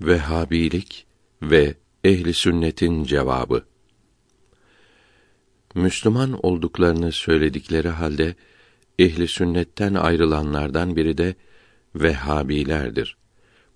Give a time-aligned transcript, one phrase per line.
[0.00, 1.06] Vehhabilik
[1.42, 3.64] ve ehli sünnetin cevabı.
[5.74, 8.34] Müslüman olduklarını söyledikleri halde
[8.98, 11.34] ehli sünnetten ayrılanlardan biri de
[11.94, 13.16] Vehhabilerdir.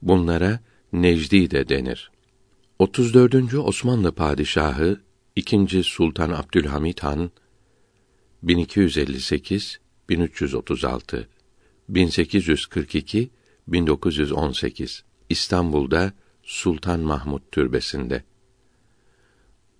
[0.02, 0.60] Bunlara
[0.92, 2.10] Necdi de denir.
[2.78, 3.54] 34.
[3.54, 5.00] Osmanlı padişahı
[5.36, 5.82] 2.
[5.82, 7.30] Sultan Abdülhamit Han
[8.42, 11.28] 1258 1336
[11.88, 13.30] 1842
[13.68, 16.12] 1918 İstanbul'da
[16.42, 18.22] Sultan Mahmud Türbesi'nde.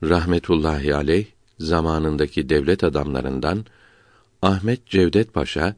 [0.03, 1.27] Rahmetullahi aleyh
[1.59, 3.65] zamanındaki devlet adamlarından
[4.43, 5.77] Ahmet Cevdet Paşa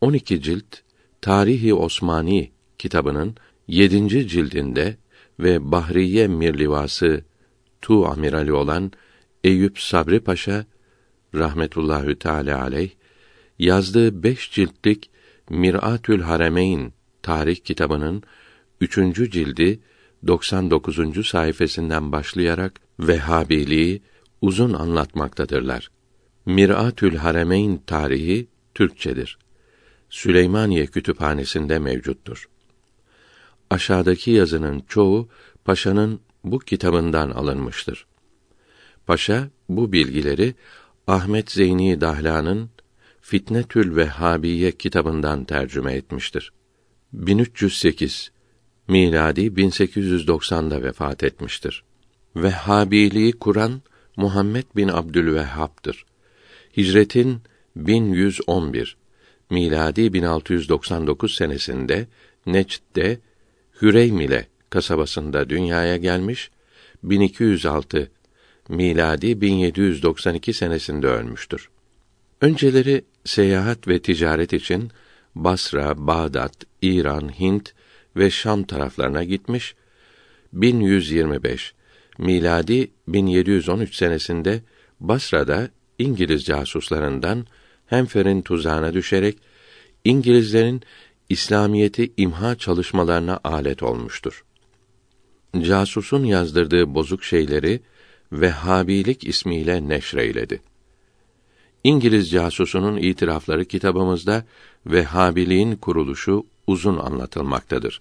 [0.00, 0.76] 12 cilt
[1.20, 3.36] Tarihi Osmani kitabının
[3.68, 4.28] 7.
[4.28, 4.96] cildinde
[5.40, 7.24] ve Bahriye Mirlivası
[7.82, 8.92] Tu amirali olan
[9.44, 10.64] Eyüp Sabri Paşa
[11.34, 12.90] rahmetullahü teala aleyh
[13.58, 15.10] yazdığı beş ciltlik
[15.50, 18.22] Miratül Haremeyn tarih kitabının
[18.82, 19.80] üçüncü cildi
[20.26, 21.26] 99.
[21.26, 24.02] sayfasından başlayarak Vehhabiliği
[24.40, 25.90] uzun anlatmaktadırlar.
[26.46, 29.38] Miratül Haremeyn tarihi Türkçedir.
[30.10, 32.48] Süleymaniye Kütüphanesi'nde mevcuttur.
[33.70, 35.28] Aşağıdaki yazının çoğu
[35.64, 38.06] paşanın bu kitabından alınmıştır.
[39.06, 40.54] Paşa bu bilgileri
[41.06, 42.70] Ahmet Zeyni Dahlan'ın
[43.20, 46.52] Fitnetül Vehhabiye kitabından tercüme etmiştir.
[47.12, 48.32] 1308
[48.88, 51.84] miladi 1890'da vefat etmiştir.
[52.36, 53.82] Vehhabiliği kuran
[54.16, 56.04] Muhammed bin Abdülvehhab'dır.
[56.76, 57.42] Hicretin
[57.76, 58.96] 1111
[59.50, 62.06] miladi 1699 senesinde
[62.46, 63.18] Necd'de
[63.82, 66.50] Hüreymile kasabasında dünyaya gelmiş,
[67.02, 68.10] 1206
[68.68, 71.68] miladi 1792 senesinde ölmüştür.
[72.40, 74.90] Önceleri seyahat ve ticaret için
[75.34, 77.74] Basra, Bağdat, İran, Hint
[78.16, 79.74] ve Şam taraflarına gitmiş.
[80.52, 81.74] 1125
[82.18, 84.62] miladi 1713 senesinde
[85.00, 87.46] Basra'da İngiliz casuslarından
[87.86, 89.38] Hemfer'in tuzağına düşerek
[90.04, 90.82] İngilizlerin
[91.28, 94.44] İslamiyeti imha çalışmalarına alet olmuştur.
[95.60, 97.80] Casusun yazdırdığı bozuk şeyleri
[98.32, 100.60] Vehhabilik ismiyle neşreyledi.
[101.84, 104.44] İngiliz casusunun itirafları kitabımızda
[104.86, 108.00] Vehhabiliğin kuruluşu uzun anlatılmaktadır.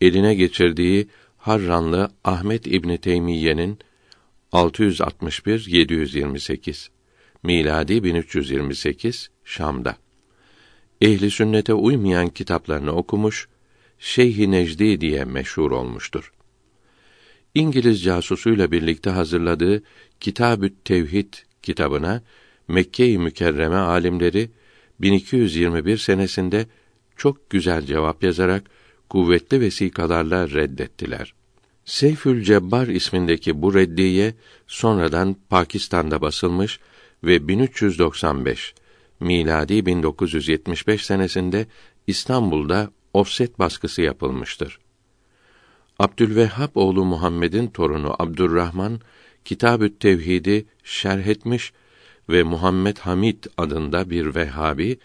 [0.00, 3.78] Eline geçirdiği Harranlı Ahmet İbni Teymiye'nin
[4.52, 6.90] 661 728
[7.42, 9.96] miladi 1328 Şam'da.
[11.00, 13.48] Ehli sünnete uymayan kitaplarını okumuş,
[13.98, 16.32] Şeyh Necdi diye meşhur olmuştur.
[17.54, 19.82] İngiliz casusuyla birlikte hazırladığı
[20.20, 22.22] Kitabü't Tevhid kitabına
[22.68, 24.50] Mekke-i Mükerreme alimleri
[25.00, 26.66] 1221 senesinde
[27.18, 28.70] çok güzel cevap yazarak
[29.08, 31.34] kuvvetli vesikalarla reddettiler.
[31.84, 34.34] Seyfül Cebbar ismindeki bu reddiye
[34.66, 36.80] sonradan Pakistan'da basılmış
[37.24, 38.74] ve 1395
[39.20, 41.66] miladi 1975 senesinde
[42.06, 44.78] İstanbul'da ofset baskısı yapılmıştır.
[45.98, 49.00] Abdülvehhab oğlu Muhammed'in torunu Abdurrahman
[49.44, 51.72] Kitabü't Tevhid'i şerh etmiş
[52.28, 54.98] ve Muhammed Hamid adında bir Vehhabi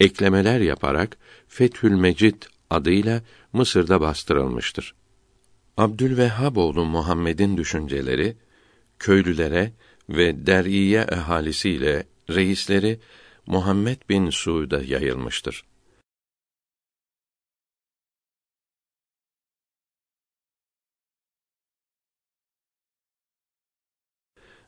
[0.00, 1.18] eklemeler yaparak
[1.48, 4.94] Fethül Mecid adıyla Mısır'da bastırılmıştır.
[5.76, 8.36] Abdülvehhab oğlu Muhammed'in düşünceleri
[8.98, 9.72] köylülere
[10.08, 13.00] ve deriye ehalisiyle reisleri
[13.46, 15.64] Muhammed bin Suud'a yayılmıştır.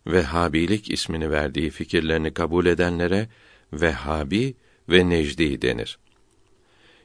[0.06, 3.28] Vehhabilik ismini verdiği fikirlerini kabul edenlere
[3.72, 4.56] Vehhabi
[4.88, 5.98] ve Necdi denir.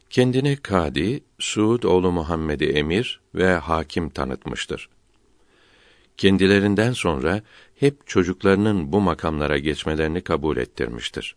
[0.09, 4.89] Kendini kadi, Suud oğlu Muhammed'i emir ve hakim tanıtmıştır.
[6.17, 7.41] Kendilerinden sonra
[7.75, 11.35] hep çocuklarının bu makamlara geçmelerini kabul ettirmiştir.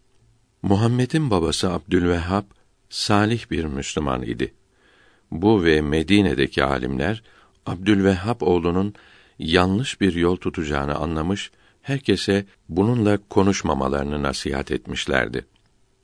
[0.63, 2.45] Muhammed'in babası Abdülvehhab
[2.91, 4.55] salih bir Müslüman idi.
[5.31, 7.23] Bu ve Medine'deki alimler
[7.67, 8.95] Abdülvehhab oğlunun
[9.39, 11.51] yanlış bir yol tutacağını anlamış,
[11.83, 15.47] herkese bununla konuşmamalarını nasihat etmişlerdi.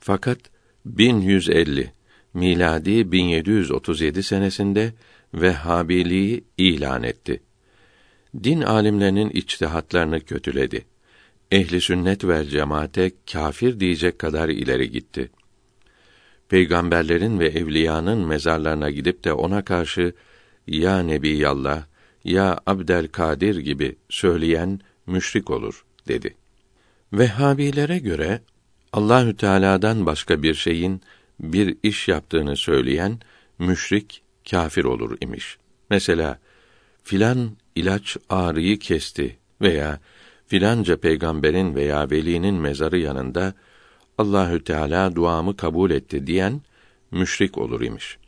[0.05, 0.39] Fakat
[0.85, 1.93] 1150
[2.35, 4.93] miladi 1737 senesinde
[5.35, 7.43] Vehhabiliği ilan etti.
[8.45, 10.85] Din alimlerinin içtihatlarını kötüledi.
[11.51, 15.31] Ehli sünnet ve cemaate kafir diyecek kadar ileri gitti.
[16.49, 20.13] Peygamberlerin ve evliyanın mezarlarına gidip de ona karşı
[20.67, 21.85] ya Nebiyallah
[22.25, 26.35] ya Abdel Kadir gibi söyleyen müşrik olur dedi.
[27.13, 28.41] Vehhabilere göre
[28.93, 31.03] Allahü Teala'dan başka bir şeyin
[31.41, 33.21] bir iş yaptığını söyleyen
[33.59, 35.59] müşrik kafir olur imiş.
[35.91, 36.39] Mesela
[37.03, 40.01] filan ilaç ağrıyı kesti veya
[40.47, 43.55] filanca peygamberin veya velinin mezarı yanında
[44.19, 46.61] Allahü Teala duamı kabul etti diyen
[47.11, 48.19] müşrik olur imiş.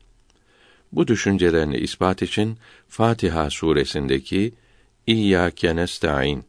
[0.92, 2.58] Bu düşüncelerini ispat için
[2.88, 4.54] Fatiha suresindeki
[5.06, 6.44] İyyâke nestaîn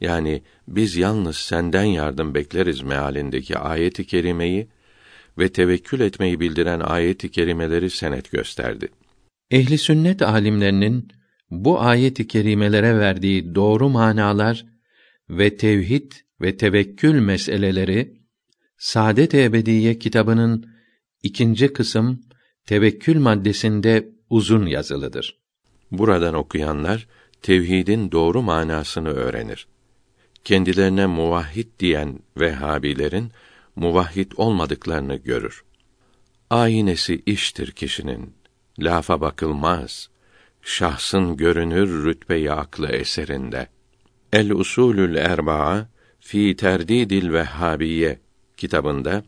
[0.00, 4.68] yani biz yalnız senden yardım bekleriz mealindeki ayeti kerimeyi
[5.38, 8.88] ve tevekkül etmeyi bildiren ayeti kerimeleri senet gösterdi.
[9.50, 11.08] Ehli sünnet alimlerinin
[11.50, 14.66] bu ayet-i kerimelere verdiği doğru manalar
[15.30, 18.20] ve tevhid ve tevekkül meseleleri
[18.78, 20.66] Saadet Ebediye kitabının
[21.22, 22.20] ikinci kısım
[22.66, 25.40] tevekkül maddesinde uzun yazılıdır.
[25.90, 27.06] Buradan okuyanlar
[27.42, 29.66] tevhidin doğru manasını öğrenir.
[30.44, 33.32] Kendilerine muvahhid diyen Vehhabilerin
[33.76, 35.64] muvahhid olmadıklarını görür.
[36.50, 38.34] Aynesi iştir kişinin.
[38.78, 40.10] Lafa bakılmaz.
[40.62, 43.68] Şahsın görünür rütbe aklı eserinde.
[44.32, 45.88] El Usulül Erbaa
[46.20, 48.20] fi Terdidil Vehhabiye
[48.56, 49.24] kitabında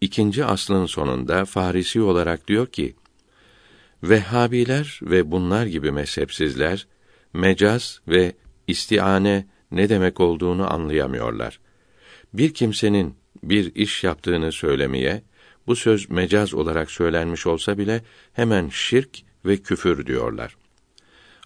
[0.00, 2.94] ikinci aslın sonunda Farisi olarak diyor ki:
[4.02, 6.86] Vehhabiler ve bunlar gibi mezhepsizler
[7.32, 8.32] mecaz ve
[8.66, 11.60] istiane ne demek olduğunu anlayamıyorlar.
[12.34, 15.22] Bir kimsenin bir iş yaptığını söylemeye
[15.66, 20.56] bu söz mecaz olarak söylenmiş olsa bile hemen şirk ve küfür diyorlar.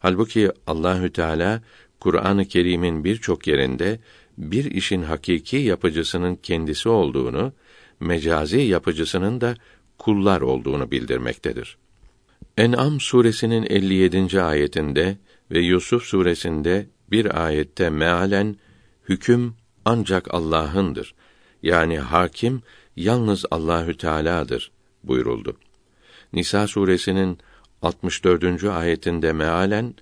[0.01, 1.63] Halbuki Allahü Teala
[2.01, 4.01] Kur'an-ı Kerim'in birçok yerinde
[4.39, 7.53] bir işin hakiki yapıcısının kendisi olduğunu,
[8.01, 9.55] mecazi yapıcısının da
[9.99, 11.79] kullar olduğunu bildirmektedir.
[12.57, 14.43] En'am suresinin 57.
[14.43, 15.17] ayetinde
[15.51, 18.57] ve Yusuf suresinde bir ayette mealen
[19.09, 21.15] hüküm ancak Allah'ındır.
[21.63, 22.63] Yani hakim
[22.97, 24.71] yalnız Allahü Teala'dır
[25.05, 25.57] buyuruldu.
[26.33, 27.39] Nisa suresinin
[27.83, 28.65] 64.
[28.65, 29.95] ayetinde mealen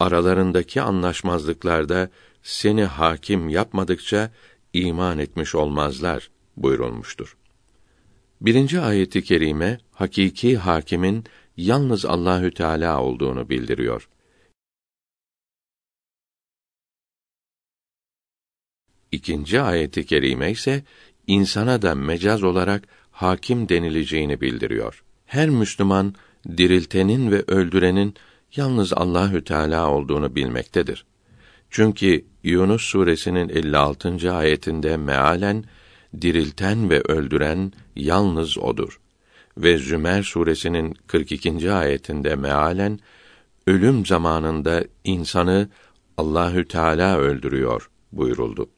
[0.00, 2.10] aralarındaki anlaşmazlıklarda
[2.42, 4.30] seni hakim yapmadıkça
[4.72, 7.36] iman etmiş olmazlar buyurulmuştur.
[8.40, 11.24] Birinci ayeti kerime hakiki hakimin
[11.56, 14.08] yalnız Allahü Teala olduğunu bildiriyor.
[19.12, 20.84] İkinci ayeti kerime ise
[21.26, 25.04] insana da mecaz olarak hakim denileceğini bildiriyor.
[25.26, 26.14] Her Müslüman
[26.56, 28.14] diriltenin ve öldürenin
[28.56, 31.04] yalnız Allahü Teala olduğunu bilmektedir.
[31.70, 34.32] Çünkü Yunus suresinin 56.
[34.32, 35.64] ayetinde mealen
[36.20, 39.00] dirilten ve öldüren yalnız odur
[39.56, 41.72] ve Zümer suresinin 42.
[41.72, 42.98] ayetinde mealen
[43.66, 45.68] ölüm zamanında insanı
[46.16, 48.68] Allahü Teala öldürüyor buyuruldu.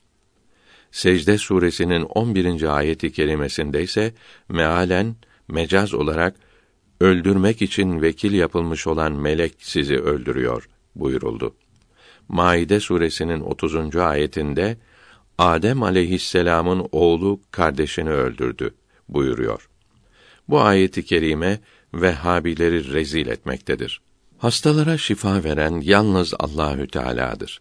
[0.95, 2.77] Secde suresinin 11.
[2.77, 4.15] ayeti kerimesinde ise
[4.49, 5.17] mealen
[5.49, 6.37] mecaz olarak
[7.01, 11.55] öldürmek için vekil yapılmış olan melek sizi öldürüyor buyuruldu.
[12.29, 13.97] Maide suresinin 30.
[13.97, 14.77] ayetinde
[15.39, 18.75] Adem aleyhisselam'ın oğlu kardeşini öldürdü
[19.09, 19.69] buyuruyor.
[20.49, 21.61] Bu ayeti kerime
[21.95, 24.01] Vehhabileri rezil etmektedir.
[24.39, 27.61] Hastalara şifa veren yalnız Allahü Teala'dır.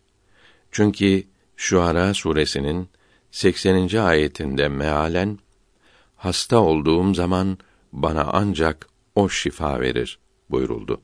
[0.71, 1.23] Çünkü
[1.57, 2.89] Şuara suresinin
[3.33, 3.97] 80.
[3.97, 5.39] ayetinde mealen
[6.15, 7.57] hasta olduğum zaman
[7.93, 10.19] bana ancak o şifa verir
[10.49, 11.01] buyuruldu.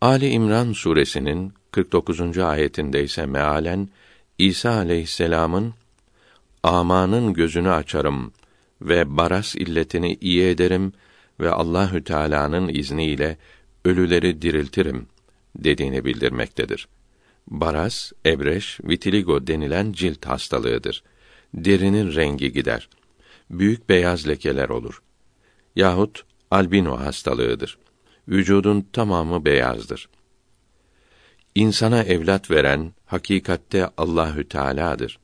[0.00, 2.38] Ali İmran suresinin 49.
[2.38, 3.88] ayetinde ise mealen
[4.38, 5.74] İsa aleyhisselam'ın
[6.62, 8.32] amanın gözünü açarım
[8.80, 10.92] ve baras illetini iyi ederim
[11.40, 13.36] ve Allahü Teala'nın izniyle
[13.84, 15.06] ölüleri diriltirim
[15.56, 16.88] dediğini bildirmektedir.
[17.48, 21.02] Baras, ebreş, vitiligo denilen cilt hastalığıdır.
[21.54, 22.88] Derinin rengi gider.
[23.50, 25.02] Büyük beyaz lekeler olur.
[25.76, 27.78] Yahut albino hastalığıdır.
[28.28, 30.08] Vücudun tamamı beyazdır.
[31.54, 35.18] İnsana evlat veren hakikatte Allahü Teala'dır.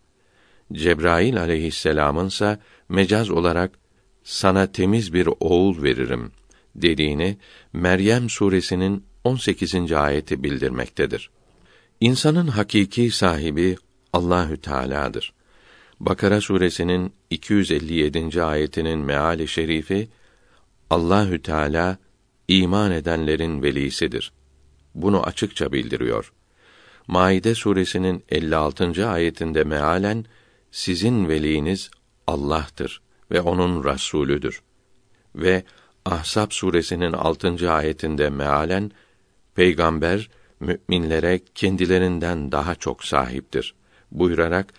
[0.72, 3.78] Cebrail aleyhisselam'ınsa mecaz olarak
[4.24, 6.32] sana temiz bir oğul veririm
[6.74, 7.36] dediğini
[7.72, 9.92] Meryem suresinin 18.
[9.92, 11.30] ayeti bildirmektedir.
[12.00, 13.76] İnsanın hakiki sahibi
[14.12, 15.32] Allahü Teala'dır.
[16.02, 18.42] Bakara suresinin 257.
[18.42, 20.08] ayetinin meali şerifi
[20.90, 21.98] Allahü Teala
[22.48, 24.32] iman edenlerin velisidir.
[24.94, 26.32] Bunu açıkça bildiriyor.
[27.06, 29.08] Maide suresinin 56.
[29.08, 30.24] ayetinde mealen
[30.70, 31.90] sizin veliniz
[32.26, 34.62] Allah'tır ve onun rasulüdür.
[35.34, 35.64] Ve
[36.04, 37.72] Ahzab suresinin 6.
[37.72, 38.90] ayetinde mealen
[39.54, 40.30] peygamber
[40.60, 43.74] müminlere kendilerinden daha çok sahiptir
[44.12, 44.74] buyurarak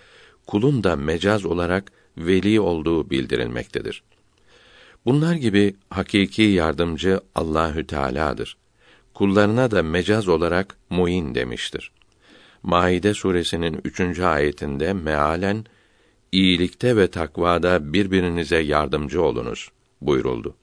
[0.48, 4.04] kulun da mecaz olarak veli olduğu bildirilmektedir.
[5.06, 8.58] Bunlar gibi hakiki yardımcı Allahü Teala'dır.
[9.14, 11.92] kullarına da mecaz olarak muin demiştir.
[12.64, 15.66] Maide suresinin üçüncü ayetinde mealen
[16.32, 19.70] iyilikte ve takvada birbirinize yardımcı olunuz
[20.02, 20.56] buyuruldu.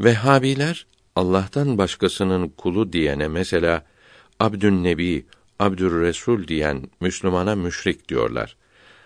[0.00, 3.84] Vehhabiler Allah'tan başkasının kulu diyene mesela
[4.40, 5.26] Abdün Nebi,
[5.58, 8.56] Abdür Resul diyen Müslümana müşrik diyorlar.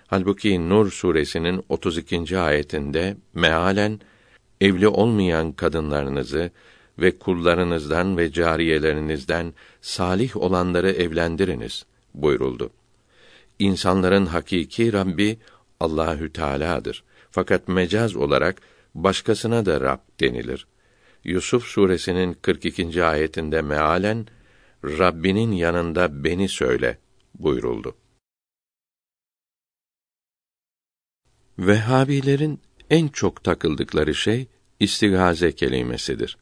[0.07, 2.39] Halbuki Nur suresinin 32.
[2.39, 4.01] ayetinde mealen
[4.61, 6.51] evli olmayan kadınlarınızı
[6.99, 12.71] ve kullarınızdan ve cariyelerinizden salih olanları evlendiriniz buyuruldu.
[13.59, 15.39] İnsanların hakiki Rabbi
[15.81, 17.05] Allahü Teala'dır.
[17.31, 18.63] Fakat mecaz olarak
[18.95, 20.67] başkasına da Rab denilir.
[21.25, 23.05] Yusuf suresinin 42.
[23.05, 24.27] ayetinde mealen
[24.85, 26.99] Rabbinin yanında beni söyle
[27.35, 27.97] buyuruldu.
[31.59, 34.47] Vehhabilerin en çok takıldıkları şey
[34.81, 36.39] istigaze kelimesidir.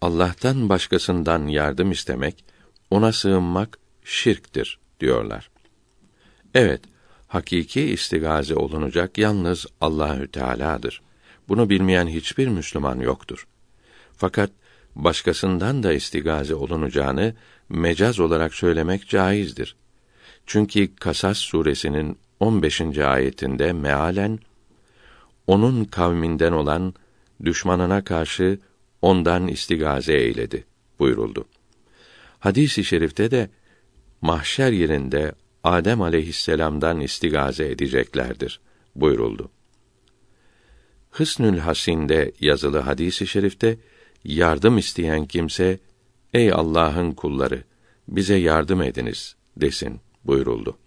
[0.00, 2.44] Allah'tan başkasından yardım istemek,
[2.90, 5.50] ona sığınmak şirktir diyorlar.
[6.54, 6.80] Evet,
[7.28, 11.02] hakiki istigaze olunacak yalnız Allahü Teala'dır.
[11.48, 13.46] Bunu bilmeyen hiçbir Müslüman yoktur.
[14.16, 14.50] Fakat
[14.96, 17.34] başkasından da istigaze olunacağını
[17.68, 19.76] mecaz olarak söylemek caizdir.
[20.46, 22.80] Çünkü Kasas suresinin 15.
[22.98, 24.38] ayetinde mealen
[25.46, 26.94] onun kavminden olan
[27.44, 28.58] düşmanına karşı
[29.02, 30.64] ondan istigaze eyledi
[30.98, 31.44] buyuruldu.
[32.38, 33.50] Hadis-i şerifte de
[34.20, 35.32] mahşer yerinde
[35.64, 38.60] Adem aleyhisselam'dan istigaze edeceklerdir
[38.96, 39.50] buyuruldu.
[41.10, 43.78] Hısnül Hasin'de yazılı hadisi i şerifte
[44.24, 45.78] yardım isteyen kimse
[46.34, 47.64] ey Allah'ın kulları
[48.08, 50.78] bize yardım ediniz desin buyuruldu.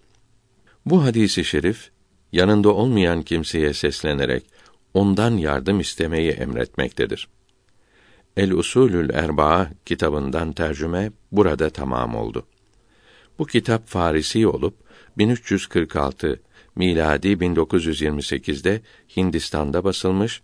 [0.85, 1.89] Bu hadisi şerif
[2.31, 4.43] yanında olmayan kimseye seslenerek
[4.93, 7.27] ondan yardım istemeyi emretmektedir.
[8.37, 12.45] El Usulül Erbaa kitabından tercüme burada tamam oldu.
[13.39, 14.75] Bu kitap Farisi olup
[15.17, 16.39] 1346
[16.75, 18.81] miladi 1928'de
[19.17, 20.41] Hindistan'da basılmış,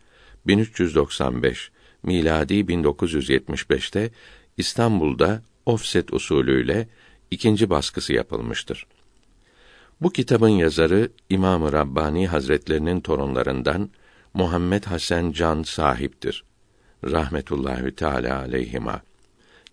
[0.48, 1.72] 1395
[2.04, 4.12] miladi 1975'te
[4.58, 6.88] İstanbul'da offset usulüyle
[7.32, 8.88] ikinci baskısı yapılmıştır.
[10.02, 13.90] Bu kitabın yazarı İmam-ı Rabbani Hazretlerinin torunlarından
[14.34, 16.44] Muhammed Hasan Can sahiptir.
[17.06, 19.02] Rahmetullahi Teala aleyhima.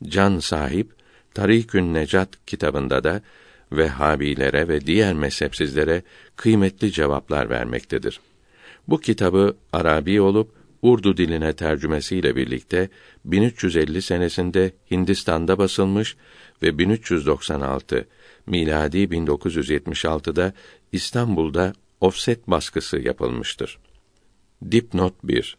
[0.05, 0.93] Can sahip
[1.35, 3.23] Tarikün Necat kitabında da
[3.73, 6.03] Vehhabilere ve diğer mezhepsizlere
[6.37, 8.21] kıymetli cevaplar vermektedir.
[8.89, 12.89] Bu kitabı Arabi olup Urdu diline tercümesiyle birlikte
[13.25, 16.17] 1350 senesinde Hindistan'da basılmış
[16.63, 18.09] ve 1396
[18.47, 20.53] miladi 1976'da
[20.93, 23.79] İstanbul'da ofset baskısı yapılmıştır.
[24.71, 25.57] Dipnot 1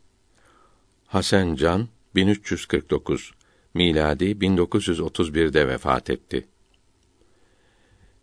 [1.07, 3.31] Hasan Can 1349
[3.73, 6.47] miladi 1931'de vefat etti.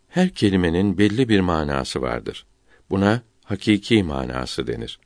[0.07, 2.45] Her kelimenin belli bir manası vardır.
[2.89, 4.99] Buna hakiki manası denir.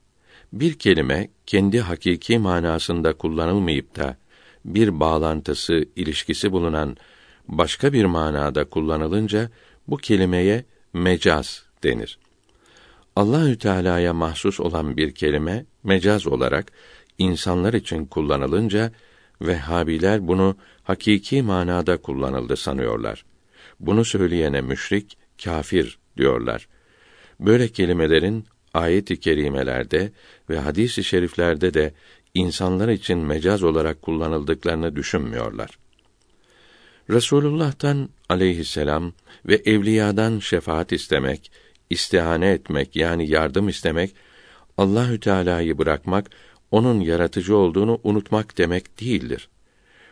[0.53, 4.17] Bir kelime kendi hakiki manasında kullanılmayıp da
[4.65, 6.97] bir bağlantısı, ilişkisi bulunan
[7.47, 9.49] başka bir manada kullanılınca
[9.87, 12.19] bu kelimeye mecaz denir.
[13.15, 16.71] Allahü Teala'ya mahsus olan bir kelime mecaz olarak
[17.17, 18.91] insanlar için kullanılınca
[19.41, 23.25] Vehhabiler bunu hakiki manada kullanıldı sanıyorlar.
[23.79, 26.67] Bunu söyleyene müşrik, kafir diyorlar.
[27.39, 30.11] Böyle kelimelerin ayet-i kerimelerde
[30.49, 31.93] ve hadis-i şeriflerde de
[32.33, 35.77] insanlar için mecaz olarak kullanıldıklarını düşünmüyorlar.
[37.09, 39.13] Resulullah'tan aleyhisselam
[39.45, 41.51] ve evliyadan şefaat istemek,
[41.89, 44.15] istihane etmek yani yardım istemek
[44.77, 46.29] Allahü Teala'yı bırakmak,
[46.71, 49.49] onun yaratıcı olduğunu unutmak demek değildir.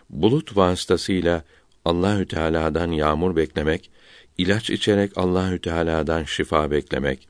[0.09, 1.43] Bulut vasıtasıyla
[1.85, 3.91] Allahü Teala'dan yağmur beklemek,
[4.37, 7.27] ilaç içerek Allahü Teala'dan şifa beklemek,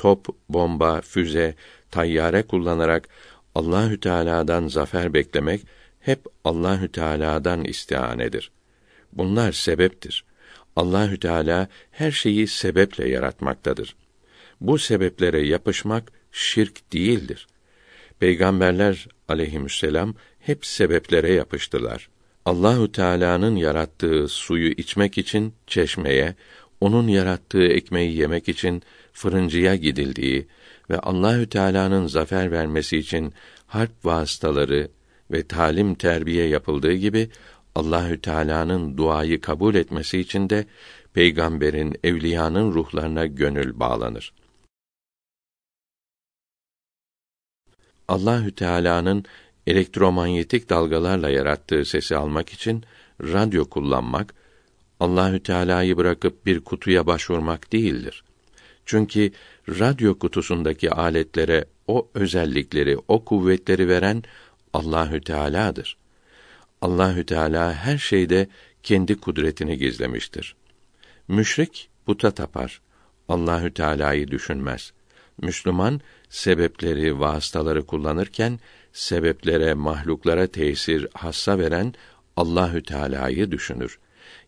[0.00, 1.54] top, bomba, füze,
[1.90, 3.08] tayyare kullanarak
[3.54, 5.60] Allahü Teala'dan zafer beklemek
[6.00, 8.50] hep Allahü Teala'dan istihanedir.
[9.12, 10.24] Bunlar sebeptir.
[10.76, 13.96] Allahü Teala her şeyi sebeple yaratmaktadır.
[14.60, 17.46] Bu sebeplere yapışmak şirk değildir.
[18.18, 22.08] Peygamberler aleyhisselam hep sebeplere yapıştılar.
[22.44, 26.34] Allahü Teala'nın yarattığı suyu içmek için çeşmeye,
[26.80, 30.46] onun yarattığı ekmeği yemek için fırıncıya gidildiği
[30.90, 33.32] ve Allahü Teala'nın zafer vermesi için
[33.66, 34.88] harp vasıtaları
[35.30, 37.30] ve talim terbiye yapıldığı gibi
[37.74, 40.66] Allahü Teala'nın duayı kabul etmesi için de
[41.14, 44.32] peygamberin, evliyanın ruhlarına gönül bağlanır.
[48.08, 49.24] Allahü Teala'nın
[49.66, 52.84] elektromanyetik dalgalarla yarattığı sesi almak için
[53.20, 54.34] radyo kullanmak
[55.00, 58.24] Allahü Teala'yı bırakıp bir kutuya başvurmak değildir.
[58.90, 59.30] Çünkü
[59.68, 64.22] radyo kutusundaki aletlere o özellikleri, o kuvvetleri veren
[64.72, 65.96] Allahü Teala'dır.
[66.80, 68.48] Allahü Teala her şeyde
[68.82, 70.56] kendi kudretini gizlemiştir.
[71.28, 72.80] Müşrik puta tapar.
[73.28, 74.92] Allahü Teala'yı düşünmez.
[75.42, 78.60] Müslüman sebepleri, vasıtaları kullanırken
[78.92, 81.94] sebeplere, mahluklara tesir, hassa veren
[82.36, 83.98] Allahü Teala'yı düşünür.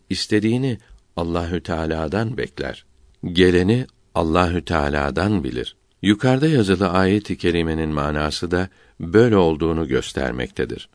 [0.09, 0.77] İstediğini
[1.17, 2.85] Allahü Teala'dan bekler.
[3.23, 5.75] Geleni Allahü Teala'dan bilir.
[6.01, 10.89] Yukarıda yazılı ayet-i kerimenin manası da böyle olduğunu göstermektedir.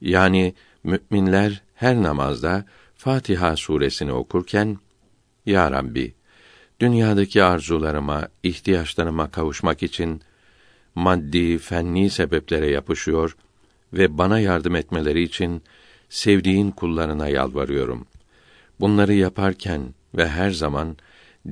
[0.00, 0.54] Yani
[0.84, 2.64] müminler her namazda
[2.96, 4.78] Fatiha suresini okurken
[5.46, 6.14] Ya Rabbi
[6.80, 10.22] dünyadaki arzularıma, ihtiyaçlarıma kavuşmak için
[10.94, 13.36] maddi, fenni sebeplere yapışıyor
[13.92, 15.62] ve bana yardım etmeleri için
[16.08, 18.06] sevdiğin kullarına yalvarıyorum.
[18.80, 20.96] Bunları yaparken ve her zaman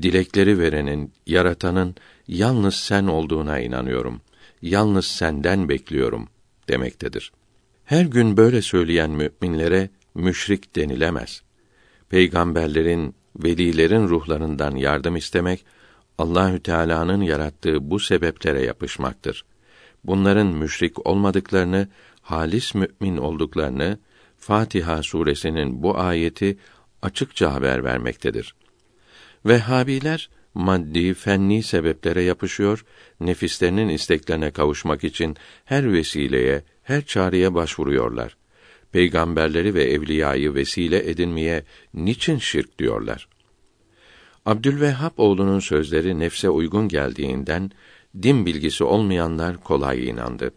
[0.03, 1.95] dilekleri verenin, yaratanın
[2.29, 4.21] yalnız sen olduğuna inanıyorum.
[4.63, 6.29] Yalnız senden bekliyorum
[6.69, 7.33] demektedir.
[7.85, 11.43] Her gün böyle söyleyen müminlere müşrik denilemez.
[12.09, 15.65] Peygamberlerin, velilerin ruhlarından yardım istemek
[16.19, 19.45] Allahü Teala'nın yarattığı bu sebeplere yapışmaktır.
[20.05, 21.89] Bunların müşrik olmadıklarını,
[22.21, 23.99] halis mümin olduklarını
[24.39, 26.59] Fatiha suresinin bu ayeti
[27.03, 28.55] açıkça haber vermektedir.
[29.47, 32.85] Vehhabiler maddi, fenni sebeplere yapışıyor,
[33.21, 38.37] nefislerinin isteklerine kavuşmak için her vesileye, her çareye başvuruyorlar.
[38.93, 43.29] Peygamberleri ve evliyayı vesile edinmeye niçin şirk diyorlar?
[44.47, 47.71] Abdülvehhab oğlunun sözleri nefse uygun geldiğinden
[48.23, 50.51] din bilgisi olmayanlar kolay inandı.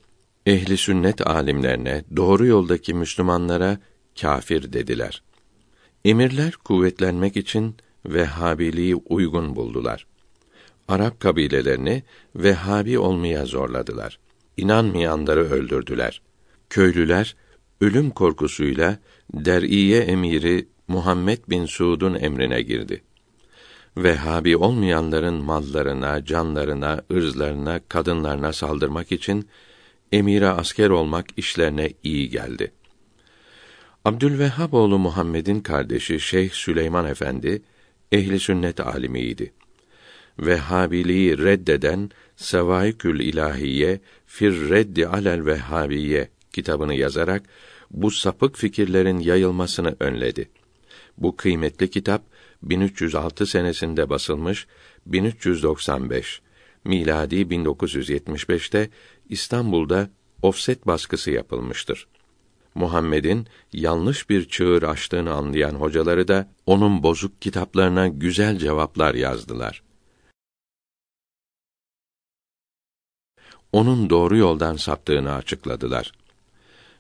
[0.46, 3.78] Ehli sünnet alimlerine, doğru yoldaki Müslümanlara
[4.22, 5.24] kafir dediler.
[6.06, 10.08] Emirler kuvvetlenmek için Vehhabiliği uygun buldular.
[10.88, 12.04] Arap kabilelerini
[12.36, 14.20] Vehhabi olmaya zorladılar.
[14.58, 16.22] İnanmayanları öldürdüler.
[16.70, 17.36] Köylüler
[17.82, 18.98] ölüm korkusuyla
[19.34, 23.04] Der'iye emiri Muhammed bin Suud'un emrine girdi.
[23.98, 29.48] Vehhabi olmayanların mallarına, canlarına, ırzlarına, kadınlarına saldırmak için
[30.12, 32.72] emire asker olmak işlerine iyi geldi.
[34.06, 37.62] Abdülvehhab oğlu Muhammed'in kardeşi Şeyh Süleyman Efendi
[38.16, 39.54] ehli sünnet alimiydi.
[40.40, 47.44] Vehhabiliği reddeden Sevaikül İlahiye fir reddi alel Vehhabiye kitabını yazarak
[47.92, 50.50] bu sapık fikirlerin yayılmasını önledi.
[51.18, 52.22] Bu kıymetli kitap
[52.64, 54.68] 1306 senesinde basılmış,
[55.06, 56.42] 1395
[56.84, 58.90] miladi 1975'te
[59.30, 60.10] İstanbul'da
[60.42, 62.08] ofset baskısı yapılmıştır.
[62.76, 69.84] Muhammed'in yanlış bir çığır açtığını anlayan hocaları da onun bozuk kitaplarına güzel cevaplar yazdılar.
[73.72, 76.12] Onun doğru yoldan saptığını açıkladılar.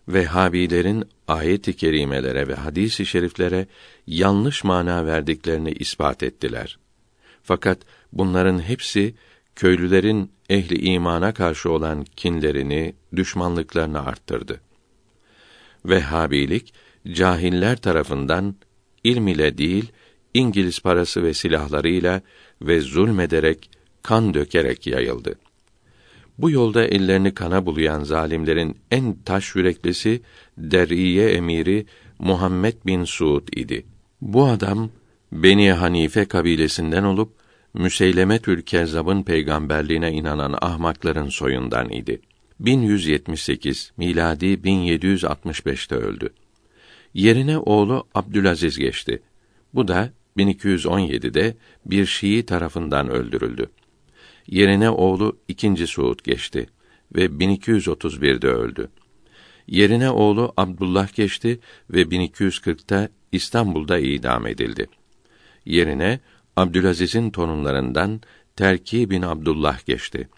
[0.07, 3.67] Vehhabilerin ayet-i kerimelere ve hadis-i şeriflere
[4.07, 6.79] yanlış mana verdiklerini ispat ettiler.
[7.43, 7.77] Fakat
[8.13, 9.15] bunların hepsi
[9.55, 14.64] köylülerin ehli imana karşı olan kinlerini, düşmanlıklarını arttırdı.
[15.89, 16.73] Vehhabilik
[17.11, 18.55] cahiller tarafından
[19.03, 19.91] ilm ile değil
[20.33, 22.21] İngiliz parası ve silahlarıyla
[22.61, 23.69] ve zulmederek,
[24.03, 25.35] kan dökerek yayıldı.
[26.37, 30.21] Bu yolda ellerini kana bulayan zalimlerin en taş yüreklisi
[30.57, 31.85] Der'iye emiri
[32.19, 33.85] Muhammed bin Suud idi.
[34.21, 34.89] Bu adam
[35.31, 37.33] Beni Hanife kabilesinden olup
[37.73, 42.21] Müseylemetül Kezzab'ın peygamberliğine inanan ahmakların soyundan idi.
[42.59, 46.29] 1178 miladi 1765'te öldü.
[47.13, 49.21] Yerine oğlu Abdülaziz geçti.
[49.73, 53.69] Bu da 1217'de bir Şii tarafından öldürüldü.
[54.47, 56.67] Yerine oğlu ikinci Suud geçti
[57.15, 58.89] ve 1231'de öldü.
[59.67, 64.87] Yerine oğlu Abdullah geçti ve 1240'ta İstanbul'da idam edildi.
[65.65, 66.19] Yerine
[66.55, 68.21] Abdülaziz'in torunlarından
[68.55, 70.29] Terki bin Abdullah geçti.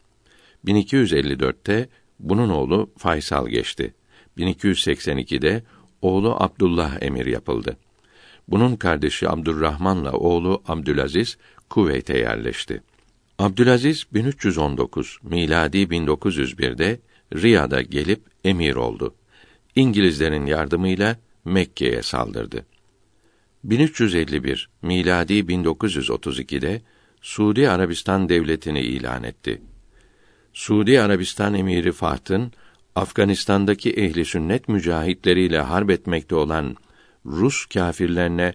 [0.66, 3.94] 1254'te bunun oğlu Faysal geçti.
[4.38, 5.64] 1282'de
[6.02, 7.78] oğlu Abdullah emir yapıldı.
[8.48, 11.38] Bunun kardeşi Abdurrahman'la oğlu Abdülaziz
[11.70, 12.84] Kuveyt'e yerleşti.
[13.40, 17.00] Abdülaziz 1319 miladi 1901'de
[17.36, 19.16] Riyad'a gelip emir oldu.
[19.76, 22.66] İngilizlerin yardımıyla Mekke'ye saldırdı.
[23.64, 26.82] 1351 miladi 1932'de
[27.22, 29.62] Suudi Arabistan devletini ilan etti.
[30.58, 32.52] Suudi Arabistan emiri Faht'ın
[32.96, 36.76] Afganistan'daki ehli sünnet mücahitleriyle harp etmekte olan
[37.26, 38.54] Rus kâfirlerine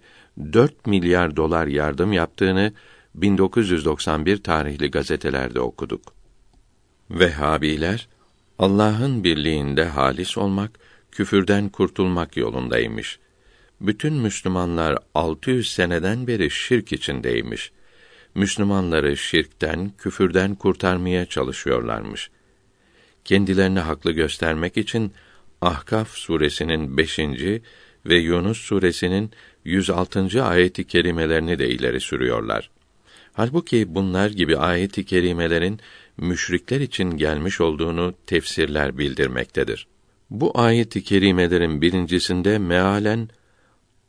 [0.53, 2.73] 4 milyar dolar yardım yaptığını
[3.15, 6.03] 1991 tarihli gazetelerde okuduk.
[7.11, 8.09] Vehhabiler
[8.59, 10.79] Allah'ın birliğinde halis olmak,
[11.11, 13.19] küfürden kurtulmak yolundaymış.
[13.81, 17.73] Bütün Müslümanlar 600 seneden beri şirk içindeymiş.
[18.35, 22.31] Müslümanları şirkten, küfürden kurtarmaya çalışıyorlarmış.
[23.25, 25.13] Kendilerini haklı göstermek için
[25.61, 27.19] Ahkaf suresinin 5.
[28.07, 29.31] ve Yunus suresinin
[29.65, 30.45] 106.
[30.45, 32.71] ayeti kerimelerini de ileri sürüyorlar.
[33.33, 35.81] Halbuki bunlar gibi ayeti kerimelerin
[36.17, 39.87] müşrikler için gelmiş olduğunu tefsirler bildirmektedir.
[40.31, 43.29] Bu ayeti kerimelerin birincisinde mealen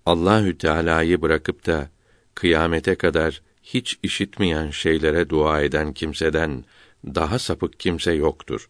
[0.05, 1.89] Allahü Teala'yı bırakıp da
[2.35, 6.65] kıyamete kadar hiç işitmeyen şeylere dua eden kimseden
[7.05, 8.69] daha sapık kimse yoktur.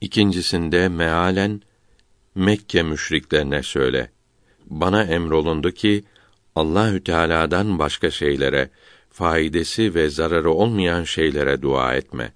[0.00, 1.62] İkincisinde mealen
[2.34, 4.10] Mekke müşriklerine söyle.
[4.66, 6.04] Bana emrolundu ki
[6.56, 8.70] Allahü Teala'dan başka şeylere,
[9.10, 12.32] faydası ve zararı olmayan şeylere dua etme.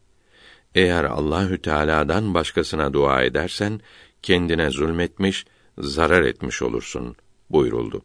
[0.75, 3.81] Eğer Allahü Teala'dan başkasına dua edersen
[4.23, 5.45] kendine zulmetmiş,
[5.79, 7.17] zarar etmiş olursun
[7.51, 8.03] buyuruldu.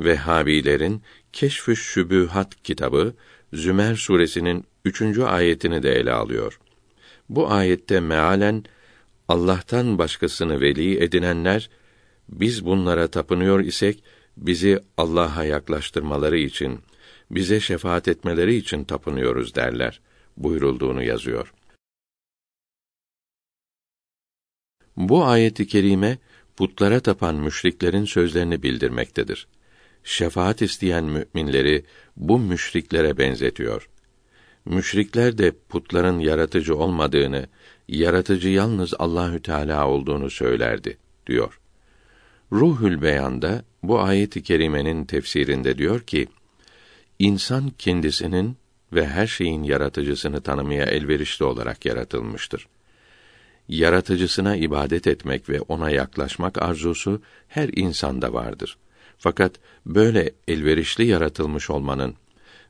[0.00, 3.14] Vehhabilerin Keşfü Şübühat kitabı
[3.52, 6.60] Zümer suresinin üçüncü ayetini de ele alıyor.
[7.28, 8.64] Bu ayette mealen
[9.28, 11.70] Allah'tan başkasını veli edinenler
[12.28, 14.02] biz bunlara tapınıyor isek
[14.36, 16.80] bizi Allah'a yaklaştırmaları için,
[17.30, 20.00] bize şefaat etmeleri için tapınıyoruz derler
[20.36, 21.54] buyurulduğunu yazıyor.
[24.96, 26.18] Bu ayeti kerime
[26.56, 29.48] putlara tapan müşriklerin sözlerini bildirmektedir.
[30.04, 31.84] Şefaat isteyen müminleri
[32.16, 33.88] bu müşriklere benzetiyor.
[34.64, 37.46] Müşrikler de putların yaratıcı olmadığını,
[37.88, 41.60] yaratıcı yalnız Allahü Teala olduğunu söylerdi diyor.
[42.52, 46.26] Ruhül Beyan'da bu ayeti kerimenin tefsirinde diyor ki:
[47.18, 48.56] İnsan kendisinin
[48.92, 52.68] ve her şeyin yaratıcısını tanımaya elverişli olarak yaratılmıştır.
[53.68, 58.78] Yaratıcısına ibadet etmek ve ona yaklaşmak arzusu her insanda vardır.
[59.18, 59.54] Fakat
[59.86, 62.14] böyle elverişli yaratılmış olmanın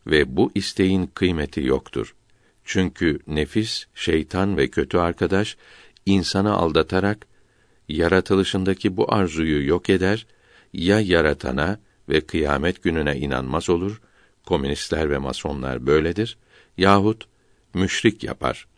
[0.07, 2.15] ve bu isteğin kıymeti yoktur.
[2.65, 5.57] Çünkü nefis, şeytan ve kötü arkadaş
[6.07, 7.27] insanı aldatarak
[7.89, 10.27] yaratılışındaki bu arzuyu yok eder,
[10.73, 14.01] ya yaratana ve kıyamet gününe inanmaz olur,
[14.47, 16.39] komünistler ve masonlar böyledir,
[16.77, 17.29] yahut
[17.75, 18.69] müşrik yapar.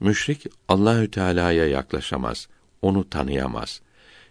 [0.00, 2.48] Müşrik Allahü Teala'ya yaklaşamaz,
[2.82, 3.80] onu tanıyamaz.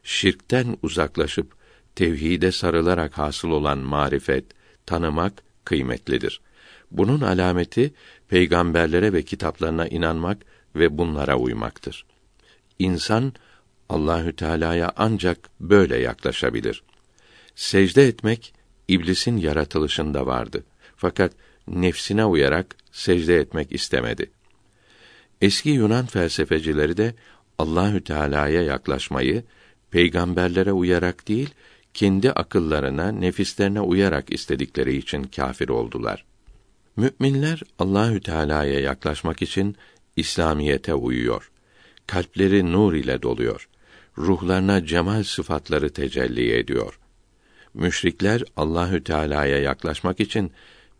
[0.03, 1.55] Şirkten uzaklaşıp
[1.95, 4.45] tevhide sarılarak hasıl olan marifet,
[4.85, 6.41] tanımak kıymetlidir.
[6.91, 7.93] Bunun alameti
[8.27, 10.37] peygamberlere ve kitaplarına inanmak
[10.75, 12.05] ve bunlara uymaktır.
[12.79, 13.33] İnsan
[13.89, 16.83] Allahü Teala'ya ancak böyle yaklaşabilir.
[17.55, 18.53] Secde etmek
[18.87, 20.63] iblisin yaratılışında vardı.
[20.95, 21.31] Fakat
[21.67, 24.31] nefsine uyarak secde etmek istemedi.
[25.41, 27.15] Eski Yunan felsefecileri de
[27.57, 29.43] Allahü Teala'ya yaklaşmayı
[29.91, 31.49] peygamberlere uyarak değil,
[31.93, 36.25] kendi akıllarına, nefislerine uyarak istedikleri için kâfir oldular.
[36.97, 39.75] Müminler Allahü Teala'ya yaklaşmak için
[40.15, 41.51] İslamiyete uyuyor.
[42.07, 43.69] Kalpleri nur ile doluyor.
[44.17, 46.99] Ruhlarına cemal sıfatları tecelli ediyor.
[47.73, 50.51] Müşrikler Allahü Teala'ya yaklaşmak için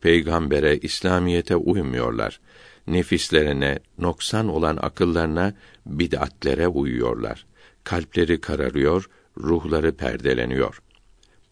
[0.02, 2.40] peygambere, İslamiyete uymuyorlar.
[2.88, 5.54] Nefislerine, noksan olan akıllarına,
[5.86, 7.46] bid'atlere uyuyorlar.
[7.84, 10.82] Kalpleri kararıyor, ruhları perdeleniyor.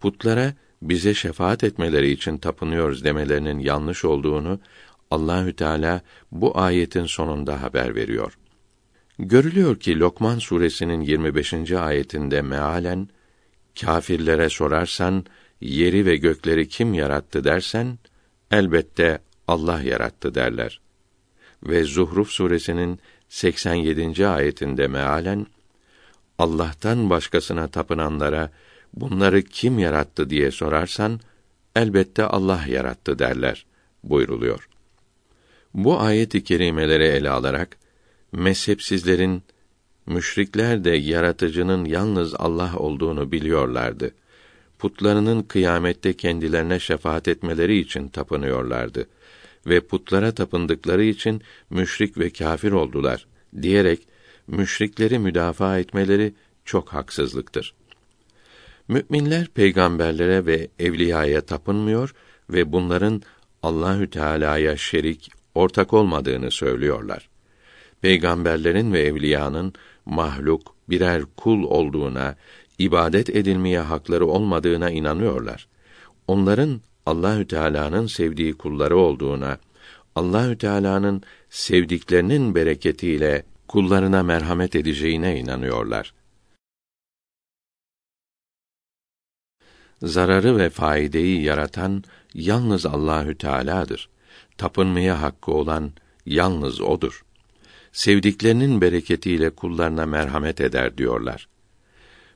[0.01, 4.59] Putlara bize şefaat etmeleri için tapınıyoruz demelerinin yanlış olduğunu
[5.11, 8.37] Allahü Teala bu ayetin sonunda haber veriyor.
[9.19, 11.71] Görülüyor ki Lokman suresinin 25.
[11.71, 13.07] ayetinde mealen
[13.81, 15.25] kâfirlere sorarsan
[15.61, 17.99] yeri ve gökleri kim yarattı dersen
[18.51, 20.81] elbette Allah yarattı derler.
[21.63, 24.27] Ve Zuhruf suresinin 87.
[24.27, 25.47] ayetinde mealen
[26.37, 28.51] Allah'tan başkasına tapınanlara
[28.93, 31.19] bunları kim yarattı diye sorarsan
[31.75, 33.65] elbette Allah yarattı derler
[34.03, 34.69] buyruluyor.
[35.73, 37.77] Bu ayet-i kerimeleri ele alarak
[38.31, 39.43] mezhepsizlerin
[40.05, 44.11] müşrikler de yaratıcının yalnız Allah olduğunu biliyorlardı.
[44.79, 49.07] Putlarının kıyamette kendilerine şefaat etmeleri için tapınıyorlardı
[49.67, 53.27] ve putlara tapındıkları için müşrik ve kâfir oldular
[53.61, 54.07] diyerek
[54.47, 56.33] müşrikleri müdafaa etmeleri
[56.65, 57.73] çok haksızlıktır.
[58.91, 62.13] Müminler peygamberlere ve evliyaya tapınmıyor
[62.49, 63.21] ve bunların
[63.63, 67.29] Allahü Teala'ya şerik, ortak olmadığını söylüyorlar.
[68.01, 69.73] Peygamberlerin ve evliyanın
[70.05, 72.35] mahluk, birer kul olduğuna,
[72.79, 75.67] ibadet edilmeye hakları olmadığına inanıyorlar.
[76.27, 79.57] Onların Allahü Teala'nın sevdiği kulları olduğuna,
[80.15, 86.13] Allahü Teala'nın sevdiklerinin bereketiyle kullarına merhamet edeceğine inanıyorlar.
[90.03, 94.09] Zararı ve faydeyi yaratan yalnız Allahü Teala'dır.
[94.57, 95.91] Tapınmaya hakkı olan
[96.25, 97.23] yalnız odur.
[97.91, 101.47] Sevdiklerinin bereketiyle kullarına merhamet eder diyorlar.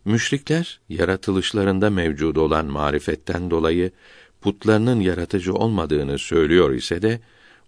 [0.05, 3.91] Müşrikler yaratılışlarında mevcud olan marifetten dolayı
[4.41, 7.19] putlarının yaratıcı olmadığını söylüyor ise de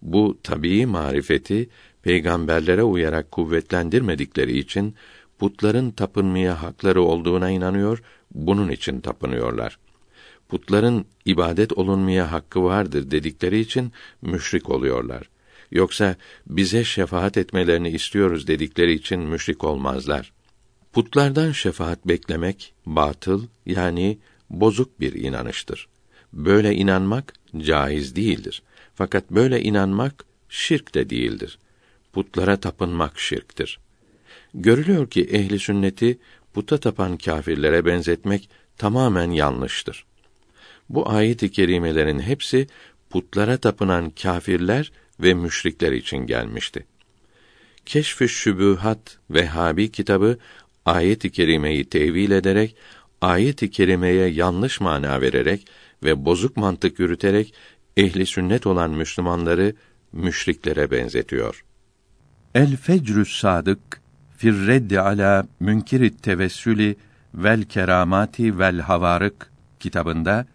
[0.01, 1.69] bu tabii marifeti
[2.01, 4.95] peygamberlere uyarak kuvvetlendirmedikleri için
[5.39, 9.79] putların tapınmaya hakları olduğuna inanıyor, bunun için tapınıyorlar.
[10.49, 15.29] Putların ibadet olunmaya hakkı vardır dedikleri için müşrik oluyorlar.
[15.71, 16.15] Yoksa
[16.47, 20.33] bize şefaat etmelerini istiyoruz dedikleri için müşrik olmazlar.
[20.93, 24.17] Putlardan şefaat beklemek batıl yani
[24.49, 25.87] bozuk bir inanıştır.
[26.33, 28.61] Böyle inanmak caiz değildir.
[28.95, 31.59] Fakat böyle inanmak şirk de değildir.
[32.13, 33.79] Putlara tapınmak şirktir.
[34.53, 36.17] Görülüyor ki ehli sünneti
[36.53, 40.05] puta tapan kâfirlere benzetmek tamamen yanlıştır.
[40.89, 42.67] Bu ayet-i kerimelerin hepsi
[43.09, 46.85] putlara tapınan kâfirler ve müşrikler için gelmişti.
[47.85, 50.37] Keşf-ü Şübûhat Vehhabi kitabı
[50.85, 52.75] ayet-i kerimeyi tevil ederek
[53.21, 55.67] ayet-i kerimeye yanlış mana vererek
[56.03, 57.53] ve bozuk mantık yürüterek
[57.97, 59.73] ehli sünnet olan Müslümanları
[60.11, 61.63] müşriklere benzetiyor.
[62.55, 64.01] El Fecrü Sadık
[64.37, 66.95] fir reddi ala münkirit tevessülü
[67.33, 70.47] vel keramati vel havarık kitabında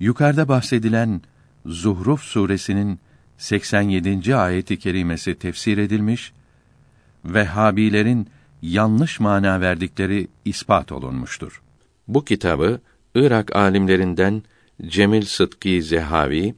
[0.00, 1.22] yukarıda bahsedilen
[1.66, 3.00] Zuhruf suresinin
[3.38, 4.36] 87.
[4.36, 6.32] ayeti kerimesi tefsir edilmiş
[7.24, 8.28] Vehhabilerin
[8.62, 11.62] yanlış mana verdikleri ispat olunmuştur.
[12.08, 12.80] Bu kitabı
[13.14, 14.42] Irak alimlerinden
[14.86, 16.54] Cemil Sıtkı Zehavi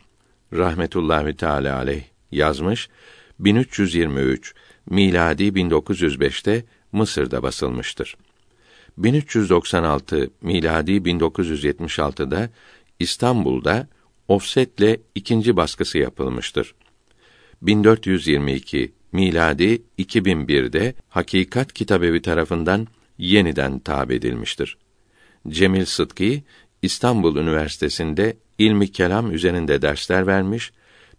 [0.52, 2.88] rahmetullahi teala aleyh yazmış
[3.38, 4.54] 1323
[4.90, 8.16] miladi 1905'te Mısır'da basılmıştır.
[8.98, 12.50] 1396 miladi 1976'da
[13.02, 13.88] İstanbul'da
[14.28, 16.74] ofsetle ikinci baskısı yapılmıştır.
[17.62, 22.86] 1422 miladi 2001'de Hakikat Kitabevi tarafından
[23.18, 24.76] yeniden tab edilmiştir.
[25.48, 26.40] Cemil Sıtkı
[26.82, 30.72] İstanbul Üniversitesi'nde ilmi kelam üzerinde dersler vermiş,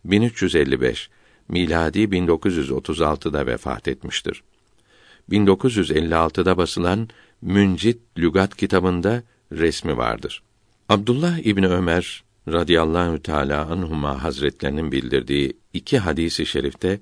[0.06, 1.10] 1355
[1.48, 4.44] miladi 1936'da vefat etmiştir.
[5.30, 7.10] 1956'da basılan
[7.42, 10.44] Müncit Lügat kitabında resmi vardır.
[10.90, 17.00] Abdullah İbni Ömer radıyallahu teala anhuma hazretlerinin bildirdiği iki hadisi şerifte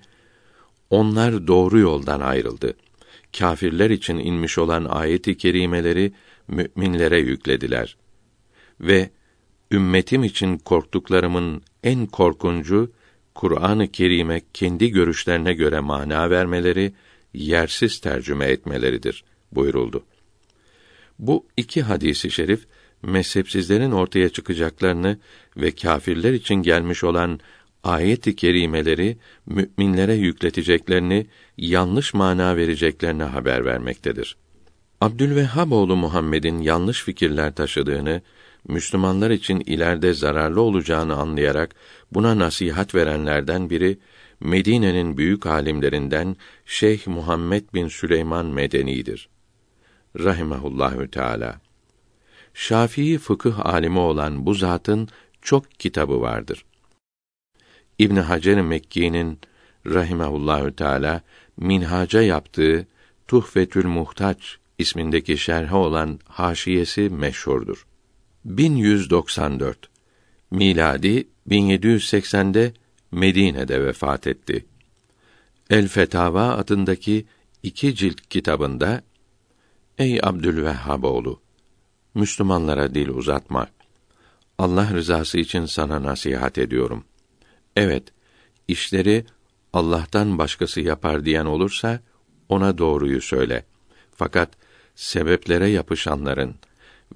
[0.89, 2.73] onlar doğru yoldan ayrıldı.
[3.37, 6.13] Kâfirler için inmiş olan ayet-i kerimeleri
[6.47, 7.97] müminlere yüklediler
[8.79, 9.09] ve
[9.71, 12.91] ümmetim için korktuklarımın en korkuncu
[13.35, 16.93] Kur'an-ı Kerim'e kendi görüşlerine göre mana vermeleri,
[17.33, 20.03] yersiz tercüme etmeleridir buyuruldu.
[21.19, 22.67] Bu iki hadisi şerif
[23.03, 25.17] mezhepsizlerin ortaya çıkacaklarını
[25.57, 27.39] ve kâfirler için gelmiş olan
[27.83, 34.37] ayet-i kerimeleri müminlere yükleteceklerini, yanlış mana vereceklerini haber vermektedir.
[35.01, 38.21] Abdülvehhab oğlu Muhammed'in yanlış fikirler taşıdığını,
[38.67, 41.75] Müslümanlar için ileride zararlı olacağını anlayarak
[42.11, 43.99] buna nasihat verenlerden biri
[44.39, 46.35] Medine'nin büyük alimlerinden
[46.65, 49.29] Şeyh Muhammed bin Süleyman Medeni'dir.
[50.19, 51.61] Rahimehullahü Teala.
[52.53, 55.07] Şafii fıkıh alimi olan bu zatın
[55.41, 56.65] çok kitabı vardır.
[57.99, 59.39] İbn Hacer Mekki'nin
[59.85, 61.21] rahimehullahü teala
[61.57, 62.87] minhaca yaptığı
[63.27, 67.85] Tuhfetül Muhtaç ismindeki şerhe olan haşiyesi meşhurdur.
[68.45, 69.89] 1194
[70.51, 72.73] miladi 1780'de
[73.11, 74.65] Medine'de vefat etti.
[75.69, 77.25] El Fetava adındaki
[77.63, 79.01] iki cilt kitabında
[79.97, 81.41] Ey Abdülvehhab oğlu
[82.15, 83.67] Müslümanlara dil uzatma.
[84.57, 87.03] Allah rızası için sana nasihat ediyorum.
[87.75, 88.03] Evet,
[88.67, 89.25] işleri
[89.73, 91.99] Allah'tan başkası yapar diyen olursa
[92.49, 93.65] ona doğruyu söyle.
[94.15, 94.49] Fakat
[94.95, 96.55] sebeplere yapışanların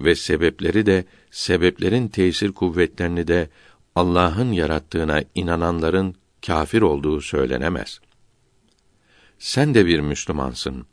[0.00, 3.48] ve sebepleri de sebeplerin tesir kuvvetlerini de
[3.94, 6.14] Allah'ın yarattığına inananların
[6.46, 8.00] kafir olduğu söylenemez.
[9.38, 10.86] Sen de bir Müslümansın.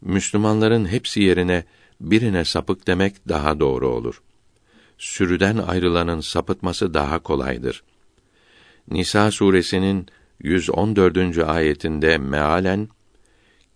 [0.00, 1.64] Müslümanların hepsi yerine
[2.02, 4.22] birine sapık demek daha doğru olur.
[4.98, 7.82] Sürüden ayrılanın sapıtması daha kolaydır.
[8.90, 10.06] Nisa suresinin
[10.40, 11.38] 114.
[11.38, 12.88] ayetinde mealen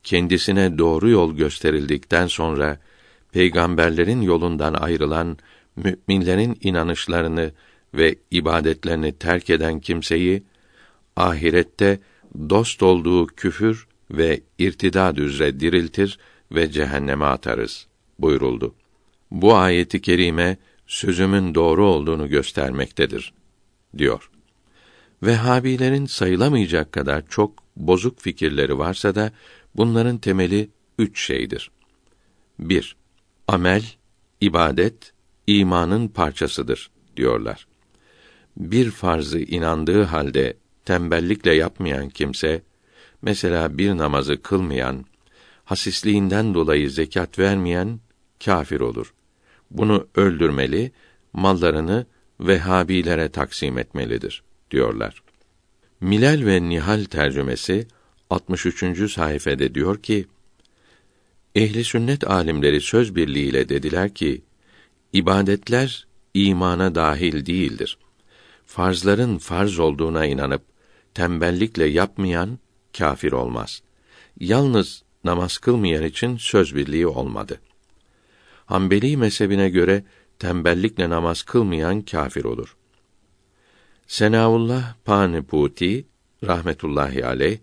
[0.03, 2.79] kendisine doğru yol gösterildikten sonra
[3.33, 5.39] peygamberlerin yolundan ayrılan
[5.77, 7.53] müminlerin inanışlarını
[7.95, 10.43] ve ibadetlerini terk eden kimseyi
[11.17, 12.01] ahirette
[12.51, 16.19] dost olduğu küfür ve irtidad üzere diriltir
[16.53, 17.87] ve cehenneme atarız
[18.19, 18.75] buyuruldu.
[19.31, 23.33] Bu ayeti kerime sözümün doğru olduğunu göstermektedir
[23.99, 24.31] diyor.
[25.23, 29.33] Vehhabilerin sayılamayacak kadar çok bozuk fikirleri varsa da
[29.77, 31.71] bunların temeli üç şeydir.
[32.59, 32.97] 1.
[33.49, 33.85] Amel,
[34.41, 35.13] ibadet,
[35.47, 37.67] imanın parçasıdır diyorlar.
[38.57, 42.63] Bir farzı inandığı halde tembellikle yapmayan kimse,
[43.23, 45.05] mesela bir namazı kılmayan,
[45.65, 48.01] hasisliğinden dolayı zekat vermeyen
[48.45, 49.15] kafir olur.
[49.71, 50.93] Bunu öldürmeli,
[51.33, 52.07] mallarını
[52.41, 55.23] Vehhabilere taksim etmelidir diyorlar.
[56.01, 57.89] Milal ve Nihal tercümesi
[58.31, 59.13] 63.
[59.13, 60.27] sayfede diyor ki:
[61.55, 64.43] Ehli sünnet alimleri söz birliğiyle dediler ki
[65.13, 67.99] ibadetler imana dahil değildir.
[68.67, 70.63] Farzların farz olduğuna inanıp
[71.15, 72.59] tembellikle yapmayan
[72.99, 73.83] kafir olmaz.
[74.41, 77.61] Yalnız namaz kılmayan için söz birliği olmadı.
[78.67, 80.05] Hanbeli mezhebine göre
[80.39, 82.77] tembellikle namaz kılmayan kafir olur.
[84.07, 86.07] Senaullah Paniputi
[86.47, 87.59] rahmetullahi aleyh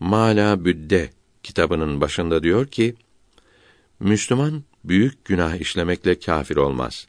[0.00, 1.10] Mala Büdde
[1.42, 2.94] kitabının başında diyor ki
[4.00, 7.06] Müslüman büyük günah işlemekle kafir olmaz.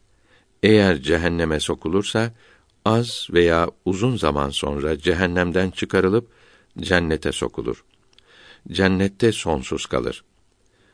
[0.63, 2.31] Eğer cehenneme sokulursa
[2.85, 6.27] az veya uzun zaman sonra cehennemden çıkarılıp
[6.79, 7.83] cennete sokulur.
[8.71, 10.23] Cennette sonsuz kalır.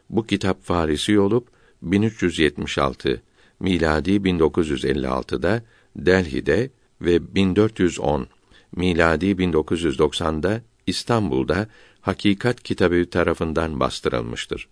[0.10, 3.22] Bu kitap Farisi olup 1376
[3.60, 5.64] miladi 1956'da
[5.96, 6.70] Delhi'de
[7.02, 8.28] ve 1410
[8.76, 11.68] miladi 1990'da İstanbul'da
[12.02, 14.68] Hakikat Kitabı tarafından bastırılmıştır.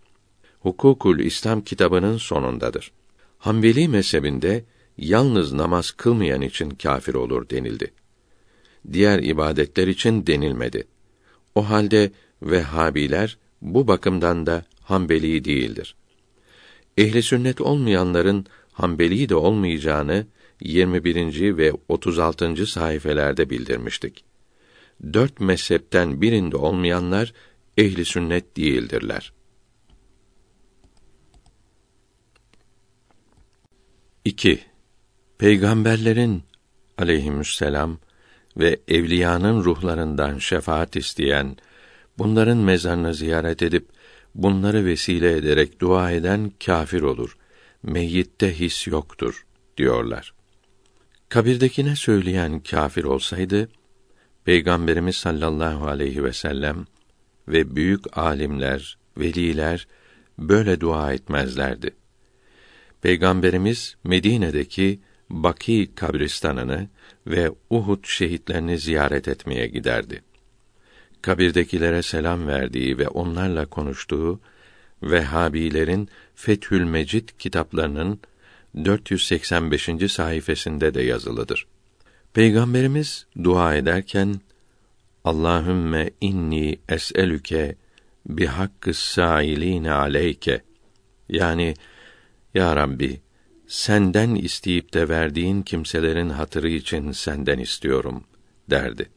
[0.60, 2.92] Hukukul İslam kitabının sonundadır.
[3.38, 4.66] Hanbeli mezhebinde
[4.98, 7.94] yalnız namaz kılmayan için kafir olur denildi.
[8.94, 10.88] Diğer ibadetler için denilmedi.
[11.56, 15.96] O halde Vehhabiler bu bakımdan da Hanbeli değildir.
[16.98, 20.28] Ehli sünnet olmayanların Hanbeli de olmayacağını
[20.62, 21.58] 21.
[21.58, 22.68] ve 36.
[22.68, 24.26] sayfelerde bildirmiştik.
[25.14, 27.34] Dört mezhepten birinde olmayanlar
[27.78, 29.34] ehli sünnet değildirler.
[34.26, 34.60] 2.
[35.38, 36.44] Peygamberlerin
[36.98, 38.00] aleyhisselam
[38.58, 41.58] ve evliyanın ruhlarından şefaat isteyen,
[42.18, 43.97] bunların mezarını ziyaret edip
[44.38, 47.38] bunları vesile ederek dua eden kafir olur.
[47.84, 49.46] Meyyitte his yoktur
[49.78, 50.34] diyorlar.
[51.30, 53.70] Kabirdekine söyleyen kafir olsaydı
[54.46, 56.86] Peygamberimiz sallallahu aleyhi ve sellem
[57.48, 59.88] ve büyük alimler, veliler
[60.40, 61.96] böyle dua etmezlerdi.
[63.02, 66.90] Peygamberimiz Medine'deki Baki kabristanını
[67.28, 70.24] ve Uhud şehitlerini ziyaret etmeye giderdi.
[71.22, 74.40] Kabirdekilere selam verdiği ve onlarla konuştuğu
[75.04, 78.20] Vehhabilerin Fethül Mecid kitaplarının
[78.86, 80.12] 485.
[80.12, 81.68] sayfasında de yazılıdır.
[82.34, 84.36] Peygamberimiz dua ederken
[85.24, 87.76] Allahümme inni es'elüke
[88.26, 90.62] bi hakkı sailine aleyke
[91.30, 91.74] yani
[92.54, 93.22] ya Rabbi
[93.68, 98.24] senden isteyip de verdiğin kimselerin hatırı için senden istiyorum
[98.70, 99.10] derdi.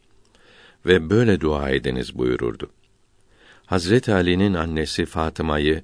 [0.86, 2.70] Ve böyle dua ediniz buyururdu.
[3.66, 5.82] Hazret Ali'nin annesi Fatıma'yı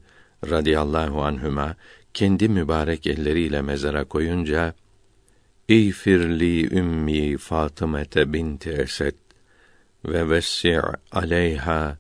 [0.51, 1.77] radıyallahu anhüma
[2.15, 4.75] kendi mübarek elleriyle mezara koyunca
[5.69, 9.15] İğfirli ümmi Fatımete binti Esed
[10.05, 10.81] ve vessi'
[11.13, 11.99] aleyha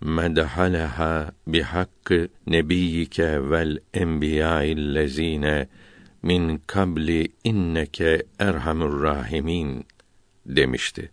[0.00, 5.68] medhaleha bihakkı nebiyyike vel enbiyâillezîne
[6.22, 9.86] min kabli inneke erhamur rahimin
[10.46, 11.10] demişti.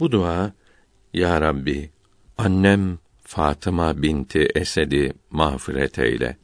[0.00, 0.52] Bu dua
[1.12, 1.90] Ya Rabbi
[2.38, 6.36] annem Fatıma binti Esed'i mağfiret eyle.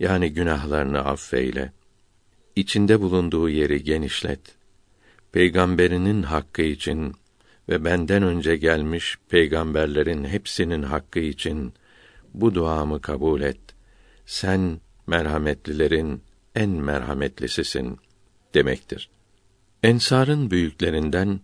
[0.00, 1.72] Yani günahlarını affeyle.
[2.56, 4.40] İçinde bulunduğu yeri genişlet.
[5.32, 7.14] Peygamberinin hakkı için
[7.68, 11.72] ve benden önce gelmiş peygamberlerin hepsinin hakkı için
[12.34, 13.60] bu duamı kabul et.
[14.26, 16.22] Sen merhametlilerin
[16.54, 17.98] en merhametlisisin
[18.54, 19.10] demektir.
[19.82, 21.40] Ensarın büyüklerinden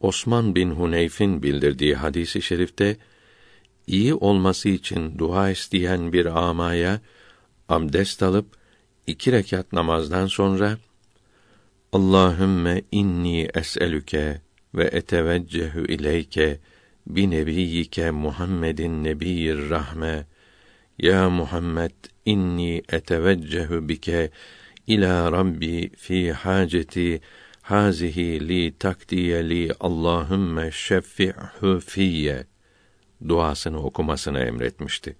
[0.00, 2.96] Osman bin Huneyf'in bildirdiği hadisi şerifte
[3.86, 7.00] iyi olması için dua isteyen bir amaya
[7.68, 8.46] abdest alıp
[9.06, 10.78] iki rekat namazdan sonra
[11.92, 14.40] Allahümme inni es'elüke
[14.74, 16.58] ve eteveccehu ileyke
[17.06, 20.26] bi nebiyyike Muhammedin nebiyyir rahme.
[20.98, 21.90] Ya Muhammed
[22.24, 24.30] inni eteveccehu bike
[24.86, 27.20] ila Rabbi fi haceti
[27.66, 32.46] hazihi li takdiye li Allahümme şeffi'hu fiyye
[33.28, 35.16] duasını okumasını emretmişti.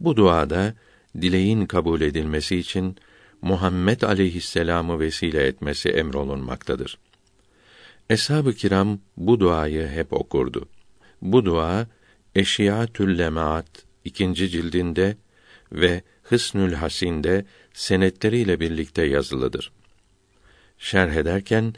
[0.00, 0.74] Bu duada
[1.20, 2.96] dileğin kabul edilmesi için
[3.42, 6.98] Muhammed aleyhisselamı vesile etmesi emrolunmaktadır.
[8.10, 10.68] Eshab-ı kiram bu duayı hep okurdu.
[11.22, 11.86] Bu dua
[12.34, 13.66] Eşiyatül Lemaat
[14.04, 15.16] ikinci cildinde
[15.72, 19.72] ve Hısnül Hasin'de senetleriyle birlikte yazılıdır.
[20.78, 21.74] Şerh ederken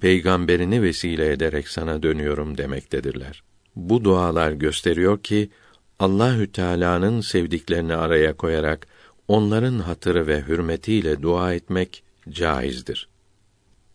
[0.00, 3.42] peygamberini vesile ederek sana dönüyorum demektedirler.
[3.76, 5.50] Bu dualar gösteriyor ki
[5.98, 8.86] Allahü Teala'nın sevdiklerini araya koyarak
[9.28, 13.08] onların hatırı ve hürmetiyle dua etmek caizdir.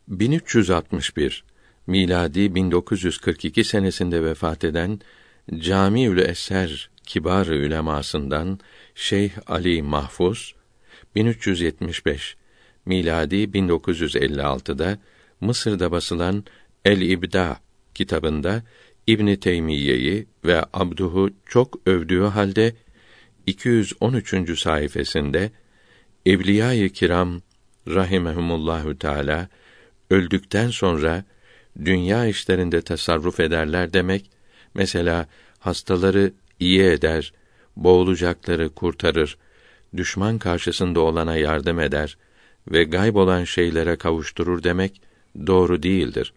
[0.08, 1.44] 1361
[1.88, 5.00] miladi 1942 senesinde vefat eden
[5.58, 8.60] Camiül Eser kibar ülemasından
[8.96, 10.56] Şeyh Ali Mahfuz
[11.16, 12.38] 1375
[12.86, 14.98] miladi 1956'da
[15.42, 16.44] Mısır'da basılan
[16.86, 17.58] El İbda
[17.94, 18.64] kitabında
[19.08, 22.76] İbn Teymiyye'yi ve Abduhu çok övdüğü halde
[23.46, 24.60] 213.
[24.60, 25.50] sayfasında
[26.26, 27.42] Evliya-i Kiram
[27.88, 29.50] rahimehumullahü teala
[30.10, 31.24] öldükten sonra
[31.86, 34.30] dünya işlerinde tasarruf ederler demek.
[34.74, 35.28] Mesela
[35.60, 37.34] hastaları iyi eder,
[37.76, 39.38] boğulacakları kurtarır,
[39.98, 42.18] düşman karşısında olana yardım eder
[42.72, 45.02] ve gayb olan şeylere kavuşturur demek
[45.48, 46.34] doğru değildir.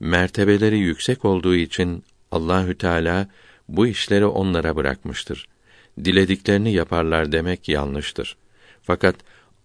[0.00, 3.28] Mertebeleri yüksek olduğu için Allahü Teala
[3.68, 5.48] bu işleri onlara bırakmıştır.
[6.04, 8.36] Dilediklerini yaparlar demek yanlıştır.
[8.82, 9.16] Fakat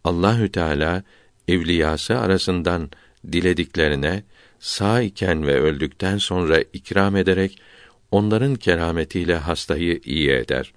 [0.04, 1.04] Allahü Teala
[1.48, 2.90] evliyası arasından
[3.32, 4.24] dilediklerine
[4.60, 7.62] sağ iken ve öldükten sonra ikram ederek
[8.12, 10.74] onların kerametiyle hastayı iyi eder.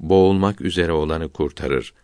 [0.00, 1.94] Boğulmak üzere olanı kurtarır.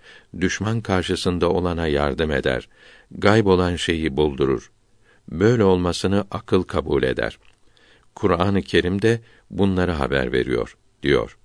[0.41, 2.69] Düşman karşısında olana yardım eder.
[3.11, 4.71] Gayb olan şeyi buldurur.
[5.29, 7.39] Böyle olmasını akıl kabul eder.
[8.15, 9.21] Kur'an-ı Kerim de
[9.51, 11.39] bunları haber veriyor diyor.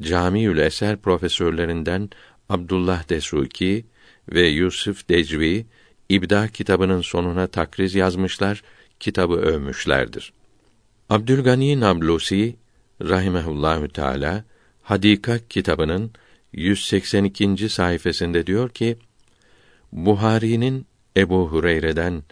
[0.00, 2.10] Camiül Eser profesörlerinden
[2.48, 3.86] Abdullah Desuki
[4.32, 5.66] ve Yusuf Decvi
[6.08, 8.62] İbda kitabının sonuna takriz yazmışlar,
[9.00, 10.32] kitabı övmüşlerdir.
[11.10, 12.56] Abdülgani Nablusi
[13.02, 14.44] rahimehullahü teala
[14.90, 16.10] Hadika kitabının
[16.52, 17.68] 182.
[17.68, 18.96] sayfasında diyor ki
[19.92, 20.86] Buhari'nin
[21.16, 22.22] Ebu Hureyre'den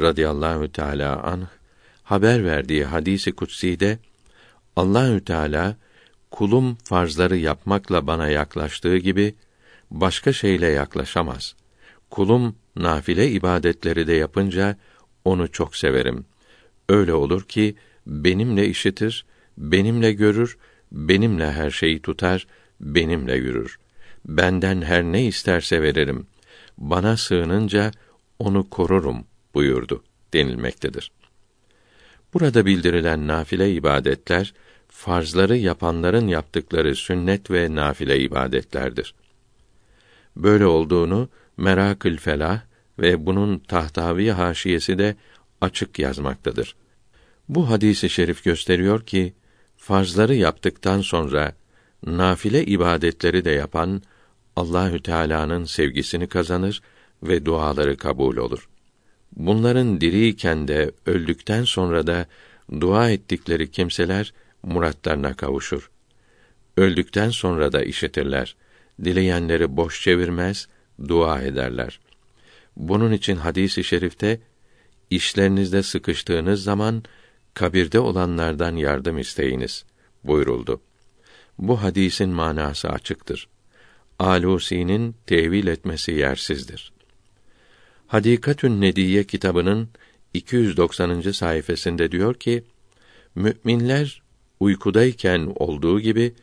[0.00, 1.46] radıyallahu teala anh
[2.02, 3.98] haber verdiği hadisi kutsi'de
[4.76, 5.76] Allahü Teala
[6.30, 9.34] kulum farzları yapmakla bana yaklaştığı gibi
[9.90, 11.54] başka şeyle yaklaşamaz.
[12.10, 14.76] Kulum nafile ibadetleri de yapınca
[15.24, 16.24] onu çok severim.
[16.88, 19.26] Öyle olur ki benimle işitir,
[19.58, 20.58] benimle görür,
[20.94, 22.46] benimle her şeyi tutar,
[22.80, 23.78] benimle yürür.
[24.24, 26.26] Benden her ne isterse veririm.
[26.78, 27.90] Bana sığınınca
[28.38, 29.24] onu korurum
[29.54, 30.02] buyurdu
[30.34, 31.12] denilmektedir.
[32.34, 34.54] Burada bildirilen nafile ibadetler
[34.88, 39.14] farzları yapanların yaptıkları sünnet ve nafile ibadetlerdir.
[40.36, 42.60] Böyle olduğunu Merakül Felah
[42.98, 45.16] ve bunun Tahtavi haşiyesi de
[45.60, 46.76] açık yazmaktadır.
[47.48, 49.34] Bu hadisi şerif gösteriyor ki
[49.84, 51.52] farzları yaptıktan sonra
[52.06, 54.02] nafile ibadetleri de yapan
[54.56, 56.82] Allahü Teala'nın sevgisini kazanır
[57.22, 58.68] ve duaları kabul olur.
[59.36, 62.26] Bunların diriyken de öldükten sonra da
[62.80, 65.90] dua ettikleri kimseler muratlarına kavuşur.
[66.76, 68.56] Öldükten sonra da işitirler.
[69.04, 70.68] Dileyenleri boş çevirmez,
[71.08, 72.00] dua ederler.
[72.76, 74.40] Bunun için hadisi i şerifte
[75.10, 77.02] işlerinizde sıkıştığınız zaman
[77.54, 79.84] kabirde olanlardan yardım isteyiniz
[80.24, 80.80] buyuruldu.
[81.58, 83.48] Bu hadisin manası açıktır.
[84.18, 86.92] Alusi'nin tevil etmesi yersizdir.
[88.06, 89.88] Hadikatün Nediye kitabının
[90.34, 91.20] 290.
[91.20, 92.64] sayfasında diyor ki:
[93.34, 94.22] Müminler
[94.60, 96.34] uykudayken olduğu gibi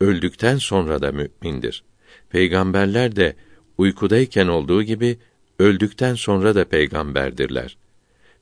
[0.00, 1.84] öldükten sonra da mümindir.
[2.30, 3.36] Peygamberler de
[3.78, 5.18] uykudayken olduğu gibi
[5.58, 7.76] öldükten sonra da peygamberdirler.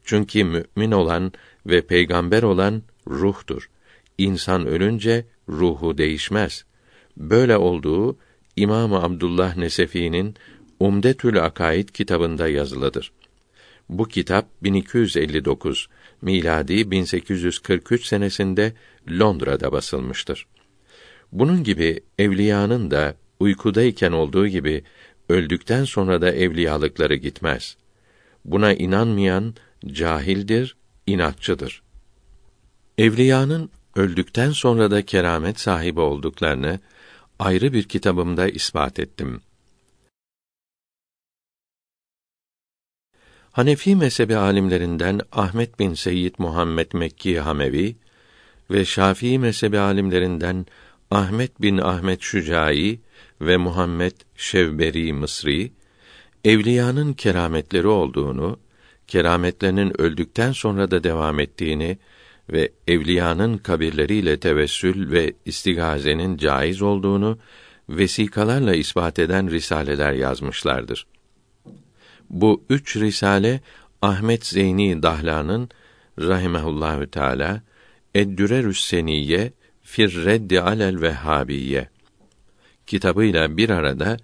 [0.04, 1.32] Çünkü mümin olan
[1.68, 3.70] ve peygamber olan ruhtur.
[4.18, 6.64] İnsan ölünce ruhu değişmez.
[7.16, 8.16] Böyle olduğu
[8.56, 10.34] İmam Abdullah Nesefi'nin
[10.80, 13.12] Umdetül Akaid kitabında yazılıdır.
[13.88, 15.88] Bu kitap 1259
[16.22, 18.72] miladi 1843 senesinde
[19.10, 20.46] Londra'da basılmıştır.
[21.32, 24.84] Bunun gibi evliyanın da uykudayken olduğu gibi
[25.28, 27.76] öldükten sonra da evliyalıkları gitmez.
[28.44, 29.54] Buna inanmayan
[29.86, 30.76] cahildir,
[31.08, 31.82] inatçıdır.
[32.98, 36.80] Evliyanın öldükten sonra da keramet sahibi olduklarını
[37.38, 39.40] ayrı bir kitabımda ispat ettim.
[43.52, 47.96] Hanefi mezhebi alimlerinden Ahmet bin Seyyid Muhammed Mekki Hamevi
[48.70, 50.66] ve Şafii mezhebi alimlerinden
[51.10, 53.00] Ahmet bin Ahmet Şucai
[53.40, 55.72] ve Muhammed Şevberi Mısri
[56.44, 58.58] evliyanın kerametleri olduğunu,
[59.08, 61.98] kerametlerinin öldükten sonra da devam ettiğini
[62.52, 67.38] ve evliyanın kabirleriyle tevessül ve istigazenin caiz olduğunu
[67.88, 71.06] vesikalarla ispat eden risaleler yazmışlardır.
[72.30, 73.60] Bu üç risale
[74.02, 75.68] Ahmet Zeyni Dahlan'ın
[76.20, 77.62] rahimehullahü teala
[78.14, 79.52] Eddürerü's Seniyye
[79.82, 81.88] fir reddi alel vehhabiyye
[82.86, 84.16] kitabıyla bir arada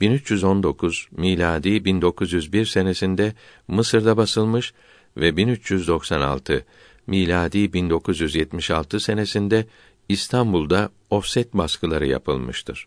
[0.00, 3.34] 1319 miladi 1901 senesinde
[3.68, 4.72] Mısır'da basılmış
[5.16, 6.64] ve 1396
[7.06, 9.66] miladi 1976 senesinde
[10.08, 12.86] İstanbul'da ofset baskıları yapılmıştır.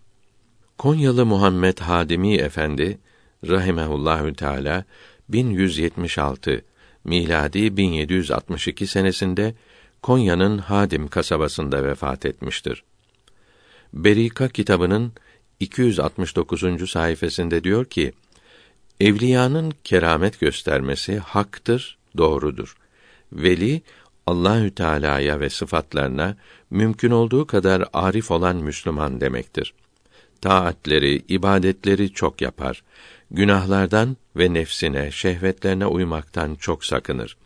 [0.78, 2.98] Konyalı Muhammed Hadimi Efendi
[3.48, 4.84] rahimehullahü teala
[5.30, 6.62] 1176
[7.04, 9.56] miladi 1762 senesinde
[10.02, 12.84] Konya'nın Hadim kasabasında vefat etmiştir.
[13.94, 15.14] Berika kitabının
[15.64, 16.90] 269.
[16.90, 18.14] sayfasında diyor ki:
[19.00, 22.76] Evliyanın keramet göstermesi haktır, doğrudur.
[23.34, 23.82] Veli
[24.28, 26.38] Allahü Teala'ya ve sıfatlarına
[26.70, 29.74] mümkün olduğu kadar arif olan Müslüman demektir.
[30.42, 32.84] Taatleri, ibadetleri çok yapar.
[33.32, 37.38] Günahlardan ve nefsine, şehvetlerine uymaktan çok sakınır.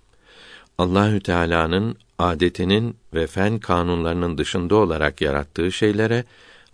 [0.77, 6.23] Allahü Teala'nın adetinin ve fen kanunlarının dışında olarak yarattığı şeylere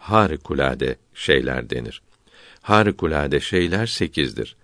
[0.03, 2.01] harikulade şeyler denir.
[2.61, 4.55] Harikulade şeyler sekizdir.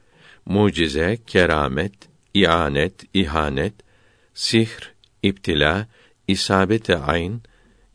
[0.46, 1.94] Mucize, keramet,
[2.34, 3.74] ianet, ihanet,
[4.34, 5.88] sihr, iptila,
[6.28, 7.42] isabete ayn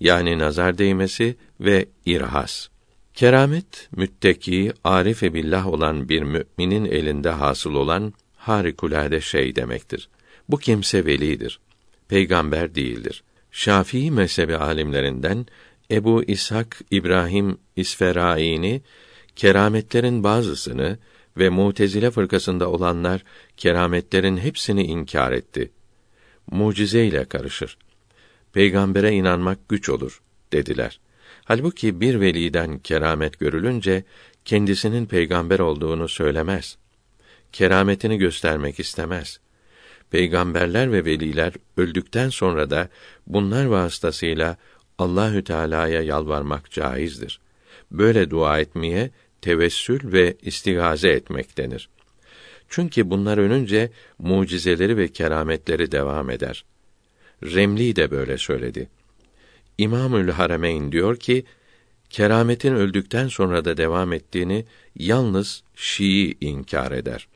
[0.00, 2.68] yani nazar değmesi ve irhas.
[3.14, 10.08] Keramet mütteki, arife billah olan bir müminin elinde hasıl olan harikulade şey demektir.
[10.48, 11.60] Bu kimse velidir.
[12.08, 13.24] Peygamber değildir.
[13.50, 15.46] Şafii mezhebi alimlerinden
[15.90, 18.82] Ebu İshak İbrahim İsferaini
[19.36, 20.98] kerametlerin bazısını
[21.36, 23.24] ve Mutezile fırkasında olanlar
[23.56, 25.70] kerametlerin hepsini inkar etti.
[26.50, 27.78] Mucize ile karışır.
[28.52, 30.22] Peygambere inanmak güç olur
[30.52, 31.00] dediler.
[31.44, 34.04] Halbuki bir veliden keramet görülünce
[34.44, 36.78] kendisinin peygamber olduğunu söylemez.
[37.52, 39.40] Kerametini göstermek istemez.
[40.10, 42.88] Peygamberler ve veliler öldükten sonra da
[43.26, 44.56] bunlar vasıtasıyla
[44.98, 47.40] Allahü Teala'ya yalvarmak caizdir.
[47.90, 51.88] Böyle dua etmeye tevessül ve istigaze etmek denir.
[52.68, 56.64] Çünkü bunlar önünce mucizeleri ve kerametleri devam eder.
[57.42, 58.88] Remli de böyle söyledi.
[59.78, 61.44] İmamül Harameyn diyor ki,
[62.10, 64.64] kerametin öldükten sonra da devam ettiğini
[64.98, 67.28] yalnız Şii inkar eder.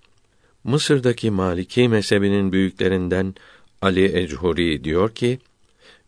[0.65, 3.35] Mısır'daki Maliki mezhebinin büyüklerinden
[3.83, 5.39] Ali Echuri diyor ki,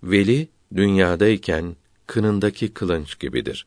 [0.02, 3.66] veli dünyadayken kınındaki kılınç gibidir.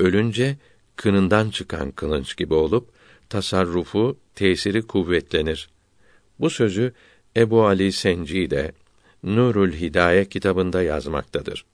[0.00, 0.56] Ölünce
[0.96, 2.88] kınından çıkan kılınç gibi olup
[3.28, 5.68] tasarrufu, tesiri kuvvetlenir.
[6.40, 6.92] Bu sözü
[7.36, 8.72] Ebu Ali Senci de
[9.22, 11.64] Nurul Hidaye kitabında yazmaktadır.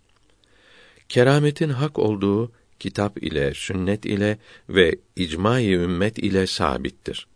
[1.09, 4.39] Kerametin hak olduğu kitap ile, sünnet ile
[4.69, 7.27] ve icma-i ümmet ile sabittir.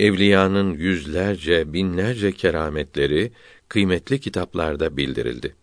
[0.00, 3.32] Evliyanın yüzlerce, binlerce kerametleri
[3.68, 5.54] kıymetli kitaplarda bildirildi.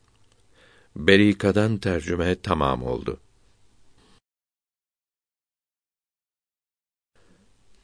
[0.96, 3.20] Berika'dan tercüme tamam oldu.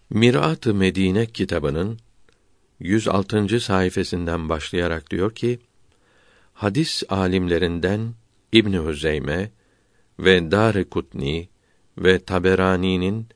[0.09, 1.99] Mirat-ı Medine kitabının
[2.79, 3.59] 106.
[3.59, 5.59] sayfasından başlayarak diyor ki:
[6.53, 8.13] Hadis alimlerinden
[8.51, 9.51] İbn Huzeyme
[10.19, 10.85] ve Dâr-ı
[11.97, 13.27] ve Taberani'nin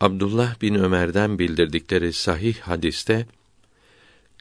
[0.00, 3.26] Abdullah bin Ömer'den bildirdikleri sahih hadiste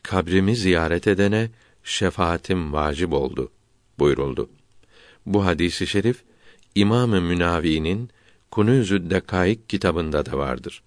[0.04, 1.52] kabrimi ziyaret edene
[1.84, 3.52] şefaatim vacip oldu
[4.00, 4.50] buyuruldu.
[5.26, 6.24] Bu hadisi şerif
[6.76, 8.10] İmam-ı Münavi'nin
[8.52, 10.84] Kunûzü Dekaik kitabında da vardır.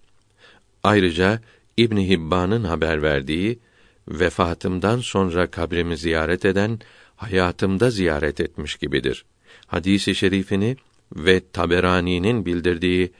[0.83, 1.41] Ayrıca
[1.77, 3.59] İbn Hibban'ın haber verdiği
[4.07, 6.79] vefatımdan sonra kabrimi ziyaret eden
[7.15, 9.25] hayatımda ziyaret etmiş gibidir.
[9.67, 10.77] Hadisi şerifini
[11.15, 13.11] ve Taberani'nin bildirdiği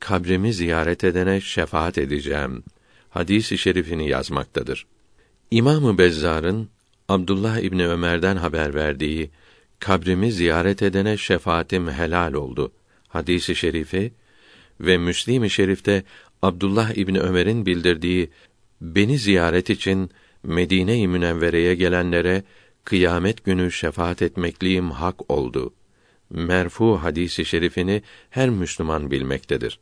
[0.00, 2.64] kabrimi ziyaret edene şefaat edeceğim.
[3.10, 4.86] Hadisi şerifini yazmaktadır.
[5.50, 6.68] İmamı Bezzar'ın
[7.08, 9.30] Abdullah İbni Ömer'den haber verdiği
[9.80, 12.72] kabrimi ziyaret edene şefaatim helal oldu.
[13.08, 14.12] Hadisi şerifi
[14.80, 16.02] ve Müslim-i Şerif'te
[16.42, 18.30] Abdullah İbni Ömer'in bildirdiği
[18.80, 20.10] beni ziyaret için
[20.42, 22.42] Medine-i Münevvere'ye gelenlere
[22.84, 25.74] kıyamet günü şefaat etmekliyim hak oldu.
[26.30, 29.78] Merfu hadisi şerifini her Müslüman bilmektedir.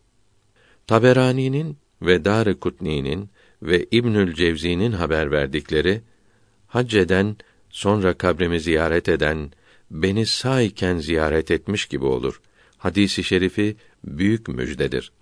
[0.87, 3.31] Taberani'nin ve Dar-ı Kutni'nin
[3.63, 6.01] ve İbnül Cevzi'nin haber verdikleri
[6.67, 7.37] hac eden
[7.71, 9.51] sonra kabrimi ziyaret eden
[9.91, 12.41] beni sağ iken ziyaret etmiş gibi olur.
[12.79, 15.13] Hadisi şerifi büyük müjdedir.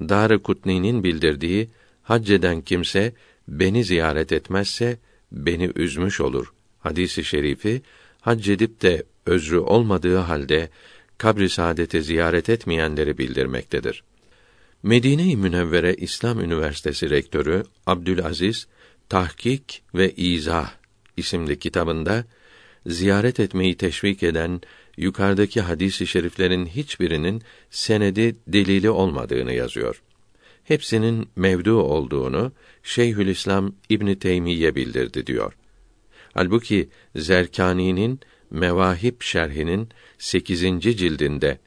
[0.00, 1.70] Dar-ı Kutni'nin bildirdiği
[2.02, 3.12] hac eden kimse
[3.48, 4.98] beni ziyaret etmezse
[5.32, 6.52] beni üzmüş olur.
[6.80, 7.82] Hadisi şerifi
[8.20, 10.70] hac edip de özrü olmadığı halde
[11.18, 14.04] kabri saadeti ziyaret etmeyenleri bildirmektedir.
[14.82, 18.66] Medine-i Münevvere İslam Üniversitesi rektörü Abdülaziz
[19.08, 20.70] Tahkik ve İzah
[21.16, 22.24] isimli kitabında
[22.86, 24.60] ziyaret etmeyi teşvik eden
[24.96, 30.02] yukarıdaki hadis-i şeriflerin hiçbirinin senedi delili olmadığını yazıyor.
[30.64, 32.52] Hepsinin mevdu olduğunu
[32.82, 35.52] Şeyhülislam İbn Teymiye bildirdi diyor.
[36.34, 38.20] Halbuki Zerkani'nin
[38.50, 40.60] Mevahip şerhinin 8.
[40.80, 41.58] cildinde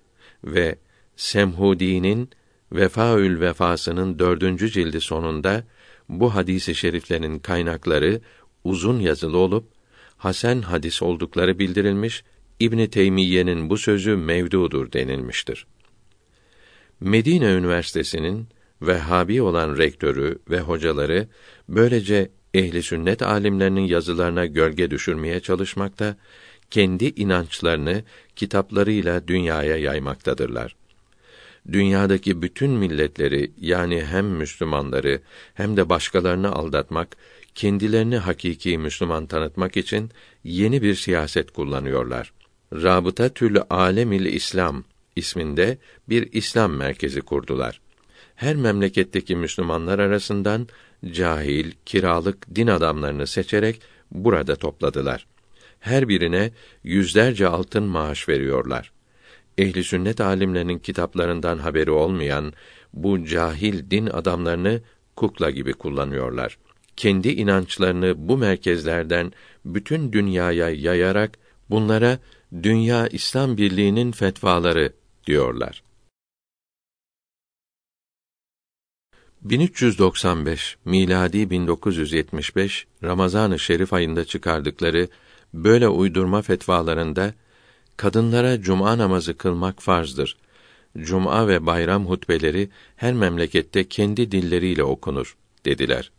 [0.43, 0.75] ve
[1.15, 2.29] Semhudi'nin
[2.71, 5.63] Vefaül Vefasının dördüncü cildi sonunda
[6.09, 8.21] bu hadisi şeriflerin kaynakları
[8.63, 9.74] uzun yazılı olup
[10.25, 12.23] hasen hadis oldukları bildirilmiş.
[12.59, 15.67] İbn Teymiye'nin bu sözü mevdudur denilmiştir.
[16.99, 18.47] Medine Üniversitesi'nin
[18.81, 21.27] Vehhabi olan rektörü ve hocaları
[21.69, 26.17] böylece ehli sünnet alimlerinin yazılarına gölge düşürmeye çalışmakta,
[26.71, 28.03] kendi inançlarını
[28.35, 30.75] kitaplarıyla dünyaya yaymaktadırlar.
[31.71, 35.21] Dünyadaki bütün milletleri yani hem Müslümanları
[35.53, 37.17] hem de başkalarını aldatmak,
[37.55, 40.11] kendilerini hakiki Müslüman tanıtmak için
[40.43, 42.33] yeni bir siyaset kullanıyorlar.
[42.73, 44.83] Rabıta Tül Alemil İslam
[45.15, 45.77] isminde
[46.09, 47.81] bir İslam merkezi kurdular.
[48.35, 50.67] Her memleketteki Müslümanlar arasından
[51.11, 53.81] cahil, kiralık din adamlarını seçerek
[54.11, 55.27] burada topladılar.
[55.79, 56.51] Her birine
[56.83, 58.91] yüzlerce altın maaş veriyorlar.
[59.57, 62.53] Ehli sünnet alimlerinin kitaplarından haberi olmayan
[62.93, 64.81] bu cahil din adamlarını
[65.15, 66.57] kukla gibi kullanıyorlar.
[66.97, 69.31] Kendi inançlarını bu merkezlerden
[69.65, 71.37] bütün dünyaya yayarak
[71.69, 72.19] bunlara
[72.63, 74.93] Dünya İslam Birliği'nin fetvaları
[75.27, 75.83] diyorlar.
[79.41, 85.07] 1395 miladi 1975 Ramazan-ı Şerif ayında çıkardıkları
[85.53, 87.33] böyle uydurma fetvalarında
[87.97, 90.37] kadınlara cuma namazı kılmak farzdır.
[90.97, 96.11] Cuma ve bayram hutbeleri her memlekette kendi dilleriyle okunur dediler.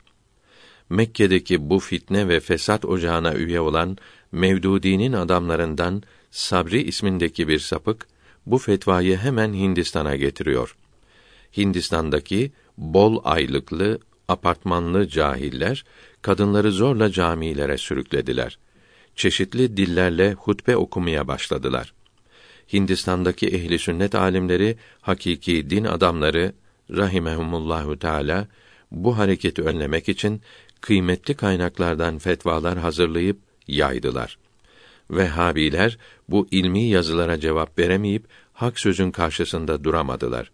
[0.91, 3.97] Mekke'deki bu fitne ve fesat ocağına üye olan
[4.33, 8.07] Mevdudi'nin adamlarından Sabri ismindeki bir sapık
[8.47, 10.77] bu fetvayı hemen Hindistan'a getiriyor.
[11.57, 15.85] Hindistan'daki bol aylıklı, apartmanlı cahiller
[16.23, 18.59] kadınları zorla camilere sürüklediler.
[19.17, 21.95] Çeşitli dillerle hutbe okumaya başladılar.
[22.73, 26.53] Hindistan'daki ehli sünnet alimleri, hakiki din adamları
[26.91, 28.49] rahimehumullahu teala
[28.91, 30.43] bu hareketi önlemek için
[30.87, 34.39] kıymetli kaynaklardan fetvalar hazırlayıp yaydılar.
[35.11, 40.51] Vehhabiler bu ilmi yazılara cevap veremeyip hak sözün karşısında duramadılar.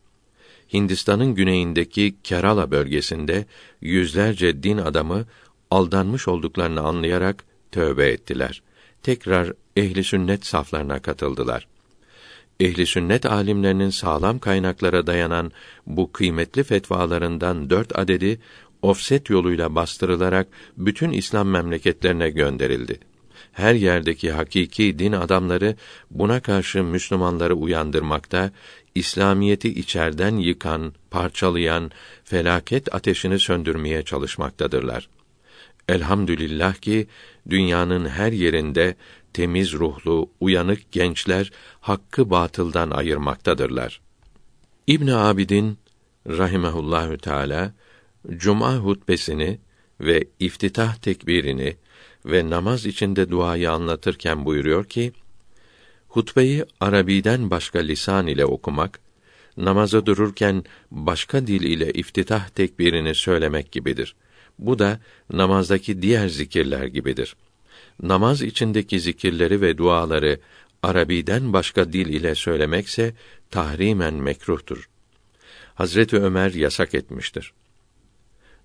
[0.72, 3.46] Hindistan'ın güneyindeki Kerala bölgesinde
[3.80, 5.24] yüzlerce din adamı
[5.70, 8.62] aldanmış olduklarını anlayarak tövbe ettiler.
[9.02, 11.66] Tekrar ehli sünnet saflarına katıldılar.
[12.60, 15.52] Ehli sünnet alimlerinin sağlam kaynaklara dayanan
[15.86, 18.40] bu kıymetli fetvalarından dört adedi
[18.82, 22.98] ofset yoluyla bastırılarak bütün İslam memleketlerine gönderildi.
[23.52, 25.76] Her yerdeki hakiki din adamları
[26.10, 28.50] buna karşı Müslümanları uyandırmakta,
[28.94, 31.90] İslamiyeti içerden yıkan, parçalayan
[32.24, 35.08] felaket ateşini söndürmeye çalışmaktadırlar.
[35.88, 37.06] Elhamdülillah ki
[37.50, 38.96] dünyanın her yerinde
[39.32, 44.00] temiz ruhlu, uyanık gençler hakkı batıldan ayırmaktadırlar.
[44.86, 45.78] İbn Abidin
[46.28, 47.72] rahimehullahü teala
[48.36, 49.58] cuma hutbesini
[50.00, 51.76] ve iftitah tekbirini
[52.26, 55.12] ve namaz içinde duayı anlatırken buyuruyor ki:
[56.08, 59.00] Hutbeyi Arabiden başka lisan ile okumak,
[59.56, 64.14] namaza dururken başka dil ile iftitah tekbirini söylemek gibidir.
[64.58, 65.00] Bu da
[65.32, 67.36] namazdaki diğer zikirler gibidir.
[68.02, 70.40] Namaz içindeki zikirleri ve duaları
[70.82, 73.14] Arabiden başka dil ile söylemekse
[73.50, 74.88] tahrimen mekruhtur.
[75.74, 77.52] Hazreti Ömer yasak etmiştir.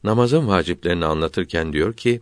[0.03, 2.21] Namazın vaciplerini anlatırken diyor ki,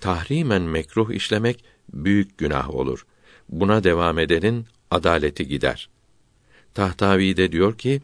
[0.00, 3.06] tahrimen mekruh işlemek büyük günah olur.
[3.48, 5.88] Buna devam edenin adaleti gider.
[6.74, 8.02] Tahtavi de diyor ki,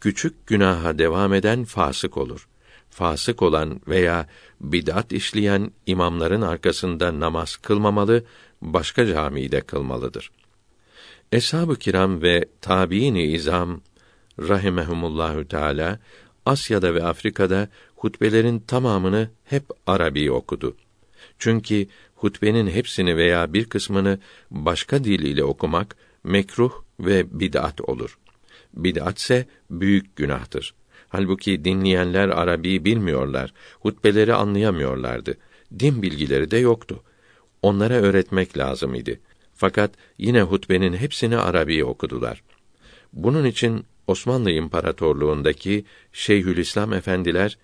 [0.00, 2.46] küçük günaha devam eden fasık olur.
[2.90, 4.26] fasık olan veya
[4.60, 8.24] bid'at işleyen imamların arkasında namaz kılmamalı,
[8.62, 10.30] başka camide kılmalıdır.
[11.32, 13.80] Eshab-ı kiram ve tabiini izam
[14.38, 15.98] rahimehumullahü teala
[16.46, 17.68] Asya'da ve Afrika'da
[18.00, 20.76] hutbelerin tamamını hep Arabi okudu.
[21.38, 24.18] Çünkü hutbenin hepsini veya bir kısmını
[24.50, 28.18] başka dil ile okumak mekruh ve bid'at olur.
[28.74, 30.74] Bid'at ise büyük günahtır.
[31.08, 35.36] Halbuki dinleyenler Arabi bilmiyorlar, hutbeleri anlayamıyorlardı.
[35.78, 37.02] Din bilgileri de yoktu.
[37.62, 39.20] Onlara öğretmek lazım idi.
[39.54, 42.42] Fakat yine hutbenin hepsini Arabi okudular.
[43.12, 47.58] Bunun için Osmanlı İmparatorluğundaki Şeyhülislam efendiler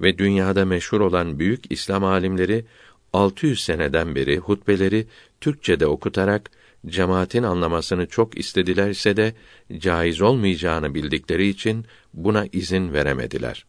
[0.00, 2.64] ve dünyada meşhur olan büyük İslam alimleri
[3.12, 5.06] 600 seneden beri hutbeleri
[5.40, 6.50] Türkçede okutarak
[6.86, 9.34] cemaatin anlamasını çok istedilerse de
[9.78, 11.84] caiz olmayacağını bildikleri için
[12.14, 13.66] buna izin veremediler.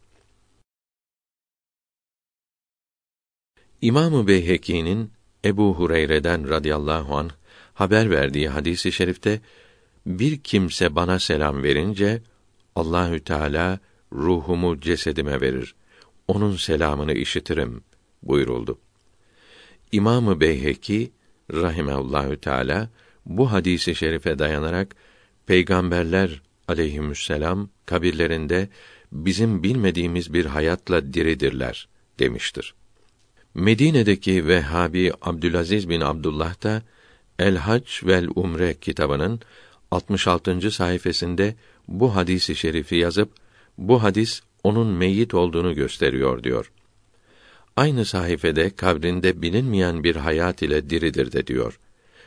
[3.82, 5.10] İmamı Beyheki'nin
[5.44, 7.30] Ebu Hureyre'den radıyallahu anh
[7.74, 9.40] haber verdiği hadisi i şerifte
[10.06, 12.22] bir kimse bana selam verince
[12.76, 13.78] Allahü Teala
[14.12, 15.74] ruhumu cesedime verir.
[16.28, 17.80] Onun selamını işitirim
[18.22, 18.78] buyuruldu.
[19.92, 21.12] İmamı Beyheki
[21.52, 22.88] rahimehullahü teala
[23.26, 24.96] bu hadisi şerife dayanarak
[25.46, 28.68] peygamberler aleyhisselam kabirlerinde
[29.12, 32.74] bizim bilmediğimiz bir hayatla diridirler demiştir.
[33.54, 36.82] Medine'deki Vehhabi Abdülaziz bin Abdullah da
[37.38, 39.40] El Hac vel Umre kitabının
[39.90, 40.70] 66.
[40.70, 41.54] sayfasında
[41.88, 43.30] bu hadisi şerifi yazıp
[43.78, 46.72] bu hadis onun meyyit olduğunu gösteriyor diyor.
[47.76, 51.78] Aynı sayfede kabrinde bilinmeyen bir hayat ile diridir de diyor.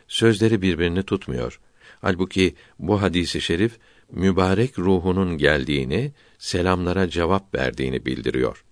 [0.08, 1.60] Sözleri birbirini tutmuyor.
[2.02, 3.78] Halbuki bu hadisi şerif
[4.12, 8.64] mübarek ruhunun geldiğini, selamlara cevap verdiğini bildiriyor.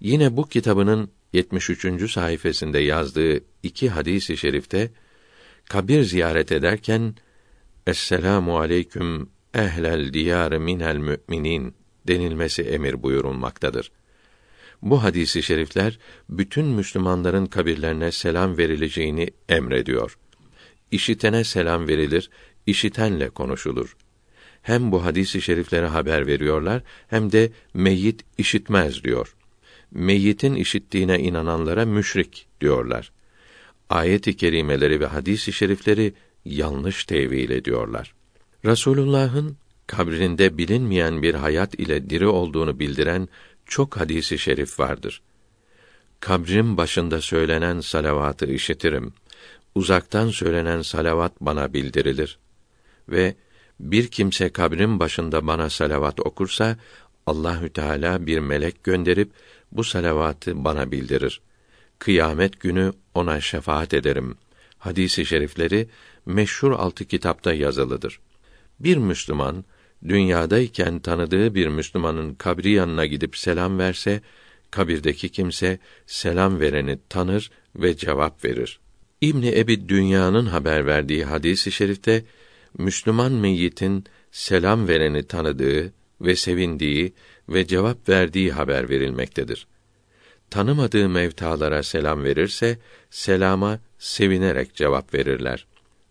[0.00, 2.10] Yine bu kitabının 73.
[2.10, 4.90] sayfasında yazdığı iki hadisi şerifte
[5.64, 7.14] kabir ziyaret ederken
[7.86, 11.74] Esselamu aleyküm ehlel diyar minel müminin
[12.08, 13.90] denilmesi emir buyurulmaktadır.
[14.82, 15.98] Bu hadisi şerifler
[16.28, 20.18] bütün Müslümanların kabirlerine selam verileceğini emrediyor.
[20.90, 22.30] İşitene selam verilir,
[22.66, 23.96] işitenle konuşulur.
[24.62, 29.34] Hem bu hadisi şeriflere haber veriyorlar hem de meyyit işitmez diyor.
[29.90, 33.12] Meyyitin işittiğine inananlara müşrik diyorlar.
[33.90, 38.14] Ayet-i kerimeleri ve hadis-i şerifleri yanlış tevil ediyorlar.
[38.64, 39.56] Rasulullah'ın
[39.88, 43.28] kabrinde bilinmeyen bir hayat ile diri olduğunu bildiren
[43.66, 45.22] çok hadisi şerif vardır.
[46.20, 49.12] Kabrim başında söylenen salavatı işitirim.
[49.74, 52.38] Uzaktan söylenen salavat bana bildirilir.
[53.08, 53.34] Ve
[53.80, 56.76] bir kimse kabrim başında bana salavat okursa
[57.26, 59.30] Allahü Teala bir melek gönderip
[59.72, 61.40] bu salavatı bana bildirir.
[61.98, 64.36] Kıyamet günü ona şefaat ederim.
[64.78, 65.88] Hadisi şerifleri
[66.26, 68.20] meşhur altı kitapta yazılıdır.
[68.80, 69.64] Bir Müslüman
[70.08, 74.20] dünyadayken tanıdığı bir Müslümanın kabri yanına gidip selam verse,
[74.70, 78.80] kabirdeki kimse selam vereni tanır ve cevap verir.
[79.20, 82.24] İbni Ebi Dünya'nın haber verdiği hadisi i şerifte
[82.78, 87.12] Müslüman meyyitin selam vereni tanıdığı ve sevindiği
[87.48, 89.66] ve cevap verdiği haber verilmektedir.
[90.50, 92.78] Tanımadığı mevtalara selam verirse
[93.10, 95.66] selama sevinerek cevap verirler.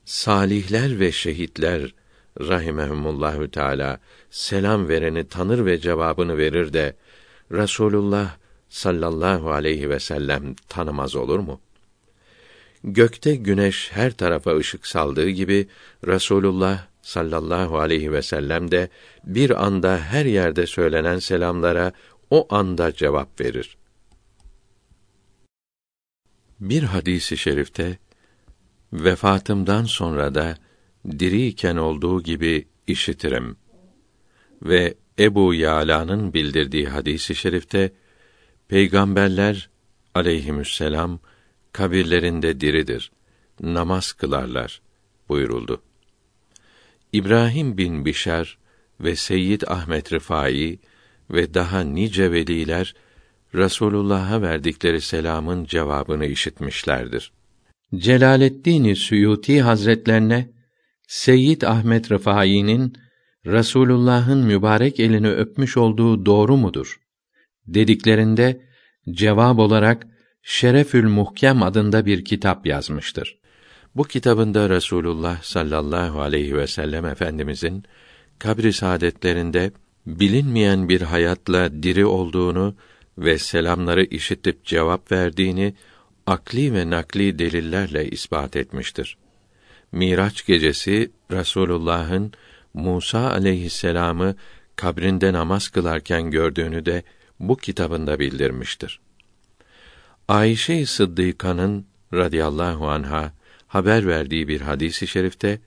[0.06, 1.94] Salihler ve şehitler
[2.40, 6.96] rahimehumullahü teala selam vereni tanır ve cevabını verir de
[7.52, 8.36] Rasulullah
[8.70, 11.62] sallallahu aleyhi ve sellem tanımaz olur mu?
[12.84, 15.68] Gökte güneş her tarafa ışık saldığı gibi
[16.08, 18.90] Rasulullah sallallahu aleyhi ve sellem de
[19.24, 21.92] bir anda her yerde söylenen selamlara
[22.30, 23.78] o anda cevap verir.
[26.60, 27.98] Bir hadisi şerifte
[28.94, 30.58] vefatımdan sonra da
[31.06, 33.56] diriyken olduğu gibi işitirim.
[34.62, 37.92] Ve Ebu Yala'nın bildirdiği hadisi şerifte
[38.68, 39.70] peygamberler
[40.16, 41.20] aleyhisselam
[41.72, 43.12] kabirlerinde diridir.
[43.62, 44.82] Namaz kılarlar
[45.30, 45.82] buyuruldu.
[47.14, 48.58] İbrahim bin Bişar
[49.02, 50.80] ve Seyyid Ahmet Rıfai
[51.32, 52.96] ve daha nice veliler
[53.56, 57.32] Resulullah'a verdikleri selamın cevabını işitmişlerdir.
[57.96, 60.50] Celaleddin Suyuti Hazretlerine
[61.08, 62.94] Seyyid Ahmet Rıfai'nin
[63.46, 67.00] Resulullah'ın mübarek elini öpmüş olduğu doğru mudur?
[67.68, 68.62] dediklerinde
[69.12, 70.08] cevap olarak
[70.44, 73.40] Şerefül Muhkem adında bir kitap yazmıştır.
[73.96, 77.84] Bu kitabında Resulullah sallallahu aleyhi ve sellem efendimizin
[78.40, 79.72] kabri saadetlerinde
[80.06, 82.76] bilinmeyen bir hayatla diri olduğunu
[83.18, 85.74] ve selamları işitip cevap verdiğini
[86.26, 89.18] akli ve nakli delillerle ispat etmiştir.
[89.92, 92.34] Miraç gecesi Rasulullah'ın
[92.74, 94.36] Musa aleyhisselamı
[94.76, 97.04] kabrinde namaz kılarken gördüğünü de
[97.40, 99.00] bu kitabında bildirmiştir.
[100.28, 103.34] Ayşe-i Sıddıka'nın radıyallahu anha
[103.68, 105.60] haber verdiği bir hadisi şerifte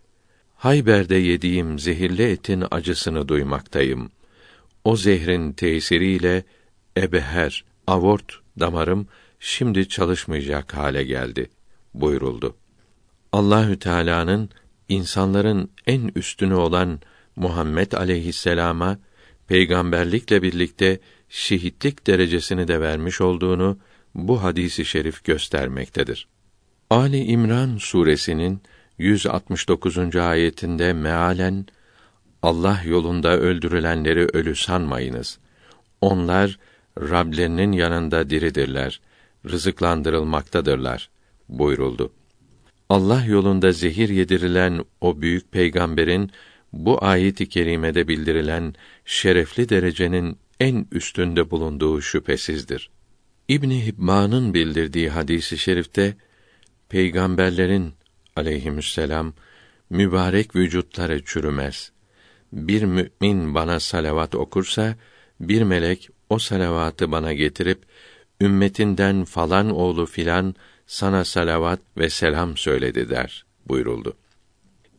[0.56, 4.10] Hayber'de yediğim zehirli etin acısını duymaktayım.
[4.84, 6.44] O zehrin tesiriyle
[6.96, 9.06] ebeher, avort damarım
[9.40, 11.50] şimdi çalışmayacak hale geldi
[11.94, 12.56] buyuruldu.
[13.32, 14.50] Allahü Teala'nın
[14.88, 17.00] insanların en üstünü olan
[17.36, 18.98] Muhammed aleyhisselama
[19.46, 23.78] peygamberlikle birlikte şehitlik derecesini de vermiş olduğunu
[24.14, 26.28] bu hadisi şerif göstermektedir.
[26.90, 28.62] Ali İmran suresinin
[28.98, 30.16] 169.
[30.16, 31.66] ayetinde mealen
[32.42, 35.38] Allah yolunda öldürülenleri ölü sanmayınız.
[36.00, 36.58] Onlar
[37.00, 39.00] Rablerinin yanında diridirler,
[39.50, 41.10] rızıklandırılmaktadırlar
[41.48, 42.12] buyuruldu.
[42.90, 46.30] Allah yolunda zehir yedirilen o büyük peygamberin
[46.72, 48.74] bu ayet-i kerimede bildirilen
[49.04, 52.90] şerefli derecenin en üstünde bulunduğu şüphesizdir.
[53.48, 56.16] İbn Hibban'ın bildirdiği hadisi şerifte
[56.88, 57.92] peygamberlerin
[58.36, 59.32] aleyhisselam
[59.90, 61.92] mübarek vücutları çürümez.
[62.52, 64.96] Bir mümin bana salavat okursa
[65.40, 67.82] bir melek o salavatı bana getirip
[68.40, 70.54] ümmetinden falan oğlu filan
[70.90, 74.16] sana salavat ve selam söyledi der buyuruldu.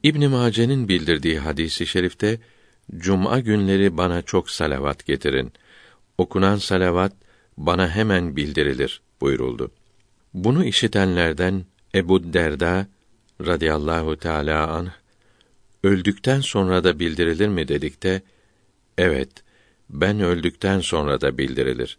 [0.04, 2.40] İbn Mace'nin bildirdiği hadisi şerifte
[2.98, 5.54] cuma günleri bana çok salavat getirin.
[6.18, 7.14] Okunan salavat
[7.58, 9.72] bana hemen bildirilir buyuruldu.
[10.34, 11.66] Bunu işitenlerden
[11.96, 12.88] Ebu Derda
[13.46, 14.90] radıyallahu teala anh
[15.84, 18.22] öldükten sonra da bildirilir mi dedik de
[18.98, 19.30] evet
[19.90, 21.98] ben öldükten sonra da bildirilir.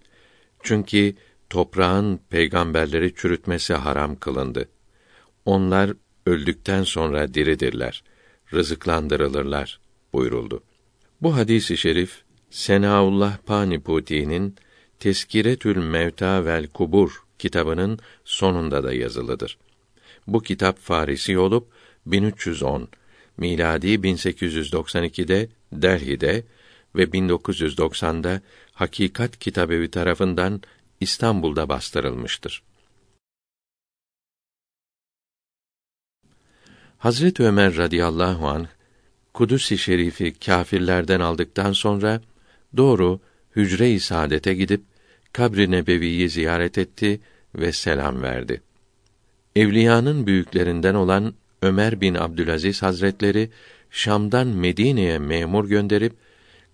[0.63, 1.15] Çünkü
[1.53, 4.69] toprağın peygamberleri çürütmesi haram kılındı.
[5.45, 5.93] Onlar
[6.27, 8.05] öldükten sonra diridirler,
[8.53, 9.81] rızıklandırılırlar
[10.13, 10.63] buyuruldu.
[11.23, 14.57] Bu hadisi şerif Senaullah Paniputi'nin
[14.99, 19.59] Teskiretül Mevta vel Kubur kitabının sonunda da yazılıdır.
[20.27, 21.69] Bu kitap Farisi olup
[22.07, 22.89] 1310
[23.37, 26.45] miladi 1892'de Delhi'de
[26.97, 28.41] ve 1990'da
[28.73, 30.63] Hakikat Kitabevi tarafından
[31.03, 32.63] İstanbul'da bastırılmıştır.
[36.99, 38.67] Hazret Ömer radıyallahu anh
[39.35, 42.21] Kudüs-i Şerif'i kâfirlerden aldıktan sonra
[42.77, 43.21] doğru
[43.57, 44.83] hücre-i saadete gidip
[45.33, 47.21] kabri nebeviyi ziyaret etti
[47.55, 48.63] ve selam verdi.
[49.57, 53.51] Evliyanın büyüklerinden olan Ömer bin Abdülaziz Hazretleri
[53.91, 56.13] Şam'dan Medine'ye memur gönderip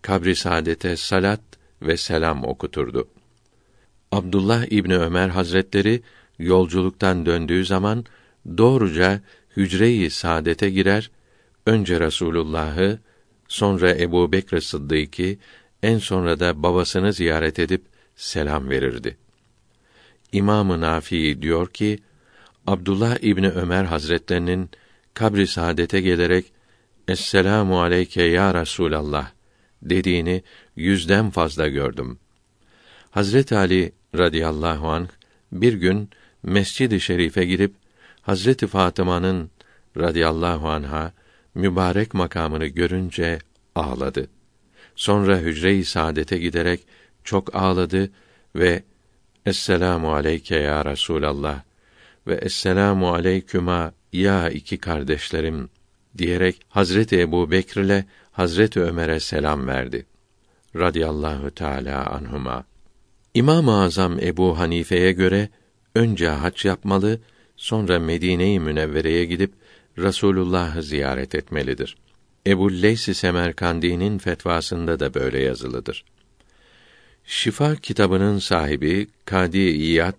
[0.03, 1.41] kabri saadete salat
[1.83, 3.09] ve selam okuturdu.
[4.13, 6.03] Abdullah İbni Ömer Hazretleri
[6.39, 8.05] yolculuktan döndüğü zaman
[8.59, 9.21] doğruca
[9.57, 11.11] hücre-i saadete girer,
[11.67, 12.99] önce Resulullah'ı,
[13.49, 15.37] sonra Ebu Bekr Sıddık'ı,
[15.83, 17.83] en sonra da babasını ziyaret edip
[18.17, 19.17] selam verirdi.
[20.33, 21.99] İmam-ı Nafi diyor ki,
[22.67, 24.71] Abdullah İbni Ömer Hazretlerinin
[25.15, 26.45] kabri saadete gelerek
[27.09, 29.31] Esselamu aleyke ya Resulallah
[29.83, 30.43] dediğini
[30.77, 32.19] yüzden fazla gördüm.
[33.11, 35.09] Hazret Ali radıyallahu anh
[35.53, 36.11] bir gün
[36.43, 37.75] Mescid-i Şerif'e girip
[38.23, 39.51] Hazreti Fatıma'nın
[39.97, 41.13] radıyallahu anha
[41.55, 43.39] mübarek makamını görünce
[43.75, 44.29] ağladı.
[44.97, 46.87] Sonra hücre-i saadete giderek
[47.25, 48.11] çok ağladı
[48.57, 48.83] ve
[49.47, 51.63] Esselamu aleyke ya Resulallah
[52.27, 55.71] ve Esselamu aleyküma ya iki kardeşlerim
[56.19, 60.07] diyerek Hazreti Ebu Bekr ile Hazreti Ömer'e selam verdi.
[60.77, 62.65] Radiyallahu teala anhuma.
[63.39, 65.49] İmam-ı Azam Ebu Hanife'ye göre
[65.95, 67.21] önce hac yapmalı,
[67.57, 69.53] sonra Medine-i Münevvere'ye gidip
[69.99, 71.97] Rasulullah'ı ziyaret etmelidir.
[72.47, 76.05] Ebu Leys Semerkandi'nin fetvasında da böyle yazılıdır.
[77.25, 80.19] Şifa kitabının sahibi Kadi İyad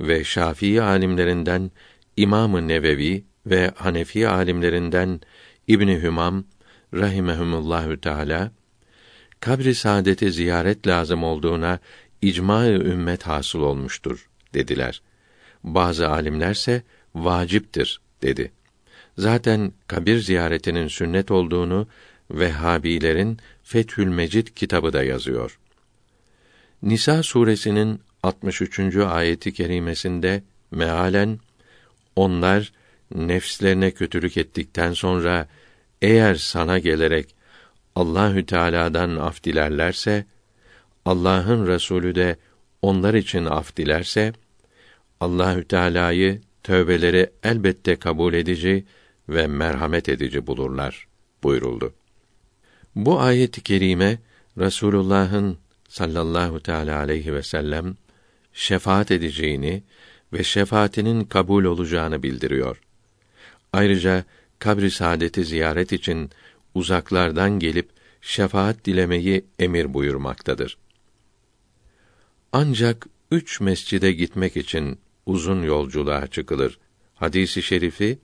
[0.00, 1.70] ve Şafii alimlerinden
[2.16, 5.20] İmam-ı Nevevi ve Hanefi alimlerinden
[5.68, 6.44] İbni Hümam
[6.94, 8.52] rahimehumullahü teala
[9.40, 11.78] kabri saadeti ziyaret lazım olduğuna
[12.22, 15.02] icma-ı ümmet hasıl olmuştur dediler.
[15.64, 16.82] Bazı alimlerse
[17.14, 18.52] vaciptir dedi.
[19.18, 21.88] Zaten kabir ziyaretinin sünnet olduğunu
[22.30, 25.58] Vehhabilerin Fethül Mecid kitabı da yazıyor.
[26.82, 28.96] Nisa suresinin 63.
[28.96, 31.38] ayeti kerimesinde mealen
[32.16, 32.72] onlar
[33.14, 35.48] nefslerine kötülük ettikten sonra
[36.02, 37.34] eğer sana gelerek
[37.94, 40.24] Allahü Teala'dan af dilerlerse
[41.08, 42.36] Allah'ın Resulü de
[42.82, 44.32] onlar için af dilerse
[45.20, 48.84] Allahü Teala'yı tövbeleri elbette kabul edici
[49.28, 51.06] ve merhamet edici bulurlar
[51.42, 51.94] buyuruldu.
[52.94, 54.18] Bu ayet-i kerime
[54.58, 57.96] Resulullah'ın sallallahu teala aleyhi ve sellem
[58.52, 59.82] şefaat edeceğini
[60.32, 62.80] ve şefaatinin kabul olacağını bildiriyor.
[63.72, 64.24] Ayrıca
[64.58, 66.30] kabri saadeti ziyaret için
[66.74, 67.88] uzaklardan gelip
[68.20, 70.78] şefaat dilemeyi emir buyurmaktadır.
[72.52, 76.78] Ancak üç mescide gitmek için uzun yolculuğa çıkılır.
[77.14, 78.18] Hadisi şerifi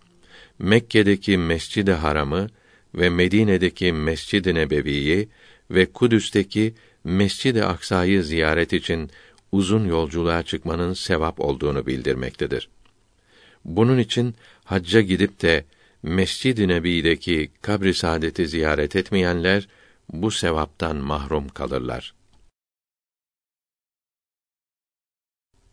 [0.59, 2.49] Mekke'deki Mescid-i Haram'ı
[2.95, 5.29] ve Medine'deki Mescid-i Nebevi'yi
[5.71, 9.11] ve Kudüs'teki Mescid-i Aksa'yı ziyaret için
[9.53, 12.69] uzun yolculuğa çıkmanın sevap olduğunu bildirmektedir.
[13.65, 15.65] Bunun için hacca gidip de
[16.03, 19.69] Mescid-i Nebi'deki kabri saadeti ziyaret etmeyenler
[20.13, 22.14] bu sevaptan mahrum kalırlar.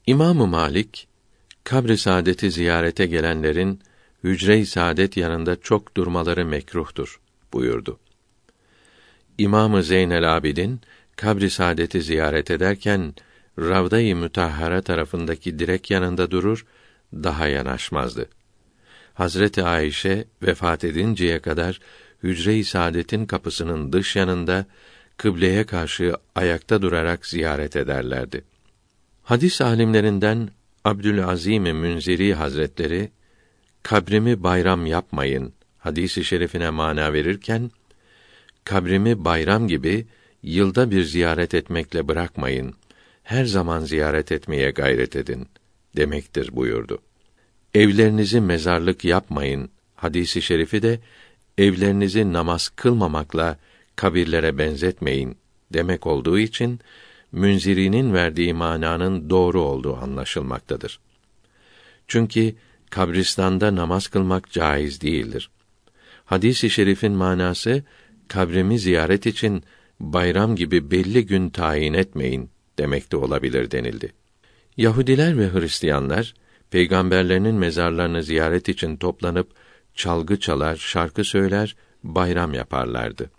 [0.08, 1.08] İmam Malik
[1.64, 3.80] kabri saadeti ziyarete gelenlerin
[4.24, 7.20] hücre-i saadet yanında çok durmaları mekruhtur
[7.54, 8.00] buyurdu.
[9.38, 10.82] İmamı Zeynel Abidin
[11.16, 13.14] kabri saadeti ziyaret ederken
[13.60, 16.66] Ravda-i Mütahhara tarafındaki direk yanında durur,
[17.14, 18.30] daha yanaşmazdı.
[19.14, 21.80] Hazreti Ayşe vefat edinceye kadar
[22.24, 24.66] hücre-i saadetin kapısının dış yanında
[25.18, 28.51] kıbleye karşı ayakta durarak ziyaret ederlerdi.
[29.32, 30.50] Hadis alimlerinden
[30.84, 33.12] Abdülazim Münziri Hazretleri
[33.84, 37.72] kabrimi bayram yapmayın hadisi şerifine mana verirken
[38.64, 40.06] kabrimi bayram gibi
[40.44, 42.74] yılda bir ziyaret etmekle bırakmayın.
[43.24, 45.48] Her zaman ziyaret etmeye gayret edin
[45.96, 47.00] demektir buyurdu.
[47.74, 51.00] Evlerinizi mezarlık yapmayın hadisi şerifi de
[51.58, 53.58] evlerinizi namaz kılmamakla
[53.96, 55.38] kabirlere benzetmeyin
[55.74, 56.80] demek olduğu için
[57.32, 61.00] Münziri'nin verdiği mananın doğru olduğu anlaşılmaktadır.
[62.08, 62.56] Çünkü
[62.90, 65.50] kabristanda namaz kılmak caiz değildir.
[66.26, 67.84] Hadis-i şerifin manası
[68.28, 69.64] kabrimi ziyaret için
[70.00, 74.14] bayram gibi belli gün tayin etmeyin demekte olabilir denildi.
[74.78, 76.34] Yahudiler ve Hristiyanlar
[76.72, 79.52] peygamberlerinin mezarlarını ziyaret için toplanıp
[79.96, 83.32] çalgı çalar, şarkı söyler, bayram yaparlardı.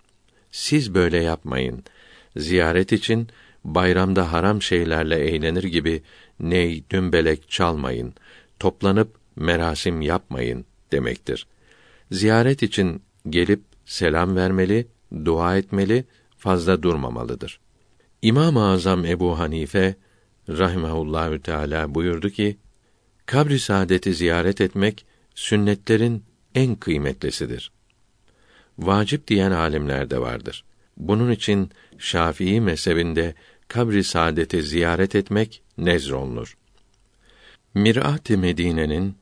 [0.51, 1.85] Siz böyle yapmayın.
[2.37, 3.29] Ziyaret için
[3.65, 6.03] bayramda haram şeylerle eğlenir gibi
[6.41, 8.15] ney, dümbelek çalmayın.
[8.59, 11.47] Toplanıp merasim yapmayın demektir.
[12.11, 14.87] Ziyaret için gelip selam vermeli,
[15.25, 16.05] dua etmeli,
[16.39, 17.61] fazla durmamalıdır.
[18.23, 19.95] İmam-ı Azam Ebu Hanife
[20.49, 22.57] rahimehullahü teala buyurdu ki:
[23.27, 27.73] Kabri saadeti ziyaret etmek sünnetlerin en kıymetlisidir.
[28.79, 30.65] Vacip diyen alimler de vardır.
[30.97, 33.35] Bunun için Şafii mezhebinde
[33.73, 36.57] kabri saadeti ziyaret etmek nezrolunur.
[37.75, 39.15] Mirat-ı Medine'nin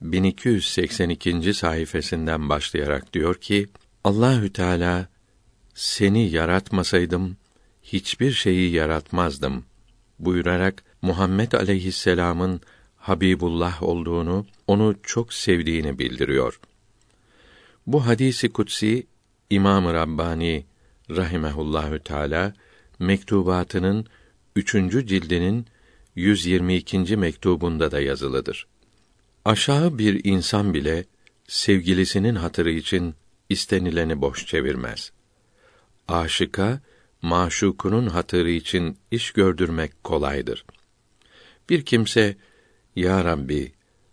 [0.00, 1.54] 1282.
[1.54, 3.68] sayfasından başlayarak diyor ki:
[4.04, 5.08] Allahü Teala
[5.74, 7.36] seni yaratmasaydım
[7.82, 9.64] hiçbir şeyi yaratmazdım
[10.18, 12.60] buyurarak Muhammed aleyhisselam'ın
[12.96, 16.60] Habibullah olduğunu, onu çok sevdiğini bildiriyor.
[17.86, 19.06] Bu hadisi kutsi
[19.50, 20.66] İmam-ı Rabbani
[21.10, 22.54] rahimehullahü teala
[22.98, 24.06] mektubatının
[24.56, 25.66] üçüncü cildinin
[26.14, 27.16] 122.
[27.16, 28.66] mektubunda da yazılıdır.
[29.44, 31.04] Aşağı bir insan bile
[31.48, 33.14] sevgilisinin hatırı için
[33.48, 35.12] istenileni boş çevirmez.
[36.08, 36.80] Aşıka
[37.22, 40.64] maşukunun hatırı için iş gördürmek kolaydır.
[41.68, 42.36] Bir kimse
[42.96, 43.72] ya Rabbi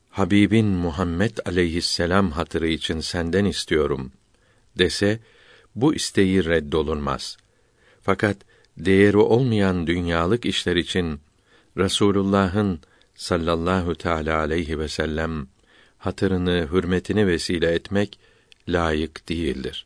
[0.09, 4.11] Habibin Muhammed aleyhisselam hatırı için senden istiyorum
[4.77, 5.19] dese
[5.75, 7.37] bu isteği reddolunmaz.
[8.01, 8.37] Fakat
[8.77, 11.19] değeri olmayan dünyalık işler için
[11.77, 12.79] Resulullah'ın
[13.15, 15.47] sallallahu teala aleyhi ve sellem
[15.97, 18.19] hatırını, hürmetini vesile etmek
[18.67, 19.85] layık değildir.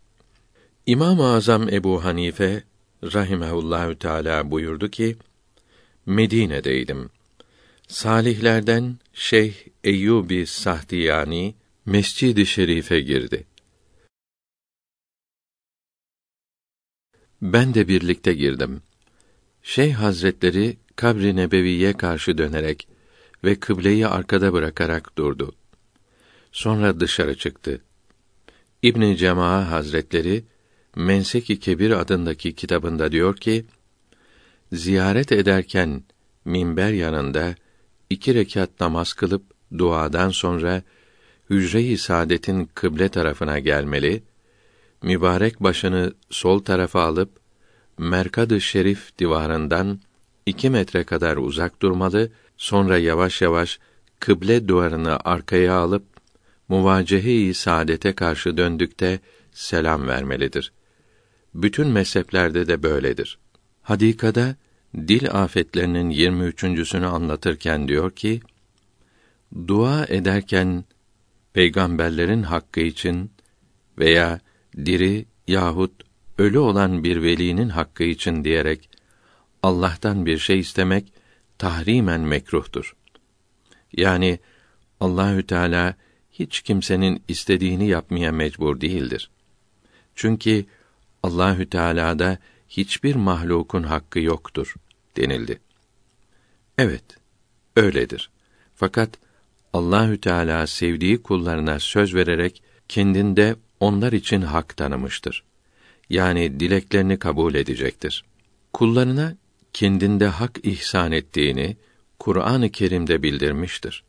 [0.85, 2.63] İmam-ı Azam Ebu Hanife
[3.03, 5.17] rahimehullahü teala buyurdu ki:
[6.05, 7.09] Medine'deydim.
[7.87, 13.45] Salihlerden Şeyh Eyyubi Sahtiyani Mescid-i Şerif'e girdi.
[17.41, 18.81] Ben de birlikte girdim.
[19.63, 22.87] Şeyh Hazretleri kabri nebeviye karşı dönerek
[23.43, 25.55] ve kıbleyi arkada bırakarak durdu.
[26.51, 27.81] Sonra dışarı çıktı.
[28.81, 30.43] İbn Cemaa Hazretleri
[30.95, 33.65] Mensek-i Kebir adındaki kitabında diyor ki:
[34.71, 36.03] Ziyaret ederken
[36.45, 37.55] minber yanında
[38.09, 39.43] iki rekat namaz kılıp
[39.77, 40.83] duadan sonra
[41.49, 44.23] hücre-i saadetin kıble tarafına gelmeli,
[45.03, 47.39] mübarek başını sol tarafa alıp
[47.97, 49.99] Merkad-ı Şerif divarından
[50.45, 53.79] iki metre kadar uzak durmalı, sonra yavaş yavaş
[54.19, 56.03] kıble duvarını arkaya alıp
[56.67, 59.19] muvacehe-i saadete karşı döndükte
[59.51, 60.71] selam vermelidir.
[61.53, 63.39] Bütün mezheplerde de böyledir.
[63.81, 64.55] Hadikada
[64.95, 68.41] dil afetlerinin 23.sünü anlatırken diyor ki:
[69.67, 70.83] Dua ederken
[71.53, 73.31] peygamberlerin hakkı için
[73.97, 74.39] veya
[74.77, 75.91] diri yahut
[76.37, 78.89] ölü olan bir velinin hakkı için diyerek
[79.63, 81.13] Allah'tan bir şey istemek
[81.57, 82.95] tahrimen mekruhtur.
[83.97, 84.39] Yani
[84.99, 85.95] Allahü Teala
[86.31, 89.29] hiç kimsenin istediğini yapmaya mecbur değildir.
[90.15, 90.65] Çünkü
[91.23, 92.37] Allahü Teala'da
[92.69, 94.75] hiçbir mahlukun hakkı yoktur
[95.17, 95.59] denildi.
[96.77, 97.03] Evet,
[97.75, 98.29] öyledir.
[98.75, 99.09] Fakat
[99.73, 105.43] Allahü Teala sevdiği kullarına söz vererek kendinde onlar için hak tanımıştır.
[106.09, 108.23] Yani dileklerini kabul edecektir.
[108.73, 109.35] Kullarına
[109.73, 111.77] kendinde hak ihsan ettiğini
[112.19, 114.03] Kur'an-ı Kerim'de bildirmiştir.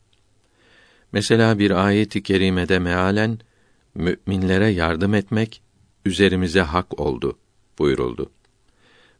[1.11, 3.39] Mesela bir ayet-i kerimede mealen
[3.95, 5.61] müminlere yardım etmek
[6.05, 7.37] üzerimize hak oldu
[7.79, 8.31] buyuruldu.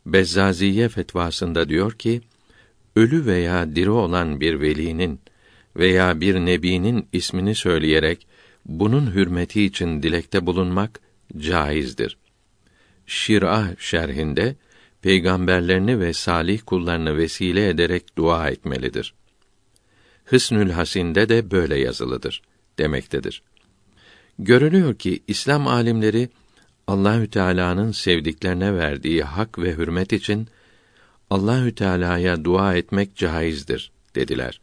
[0.06, 2.22] Bezzaziye fetvasında diyor ki,
[2.96, 5.20] ölü veya diri olan bir velinin
[5.76, 8.28] veya bir nebinin ismini söyleyerek
[8.66, 11.00] bunun hürmeti için dilekte bulunmak
[11.38, 12.18] caizdir.
[13.06, 14.56] Şir'a şerhinde
[15.02, 19.14] peygamberlerini ve salih kullarını vesile ederek dua etmelidir.
[20.26, 22.42] Hısnül Hasin'de de böyle yazılıdır
[22.80, 23.44] demektedir.
[24.40, 26.30] Görülüyor ki İslam alimleri
[26.88, 30.48] Allahü Teala'nın sevdiklerine verdiği hak ve hürmet için
[31.30, 34.62] Allahü Teala'ya dua etmek caizdir dediler.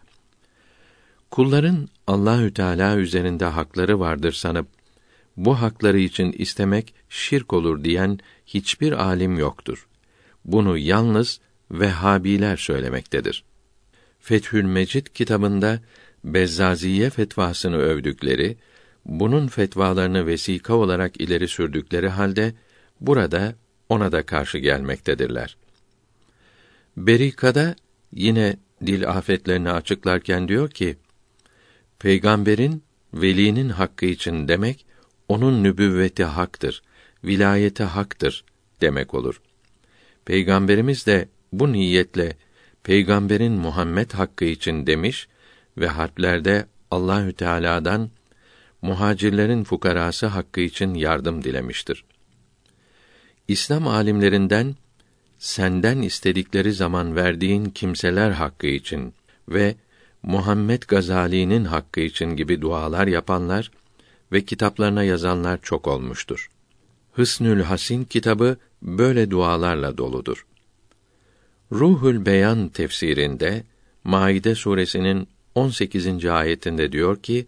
[1.31, 4.67] Kulların Allahü Teala üzerinde hakları vardır sanıp
[5.37, 9.89] bu hakları için istemek şirk olur diyen hiçbir alim yoktur.
[10.45, 11.41] Bunu yalnız
[11.71, 13.45] Vehhabiler söylemektedir.
[14.21, 15.81] Fethül Mecid kitabında
[16.25, 18.57] Bezzaziye fetvasını övdükleri,
[19.05, 22.55] bunun fetvalarını vesika olarak ileri sürdükleri halde
[23.01, 23.55] burada
[23.89, 25.57] ona da karşı gelmektedirler.
[26.97, 27.77] Berikada
[28.13, 28.57] yine
[28.87, 30.97] dil afetlerini açıklarken diyor ki:
[31.99, 32.83] Peygamberin
[33.15, 34.87] velinin hakkı için demek
[35.29, 36.83] onun nübüvveti haktır,
[37.25, 38.45] vilayeti haktır
[38.81, 39.41] demek olur.
[40.25, 42.37] Peygamberimiz de bu niyetle
[42.83, 45.29] peygamberin Muhammed hakkı için demiş
[45.79, 48.11] ve harplerde Allahü Teala'dan
[48.83, 52.05] muhacirlerin fukarası hakkı için yardım dilemiştir.
[53.49, 54.77] İslam alimlerinden
[55.39, 59.15] senden istedikleri zaman verdiğin kimseler hakkı için
[59.49, 59.75] ve
[60.29, 63.71] Muhammed Gazali'nin hakkı için gibi dualar yapanlar
[64.33, 66.51] ve kitaplarına yazanlar çok olmuştur.
[67.13, 70.47] Hısnül Hasin kitabı böyle dualarla doludur.
[71.73, 73.65] Ruhul Beyan tefsirinde
[74.05, 76.25] Maide suresinin 18.
[76.25, 77.47] ayetinde diyor ki: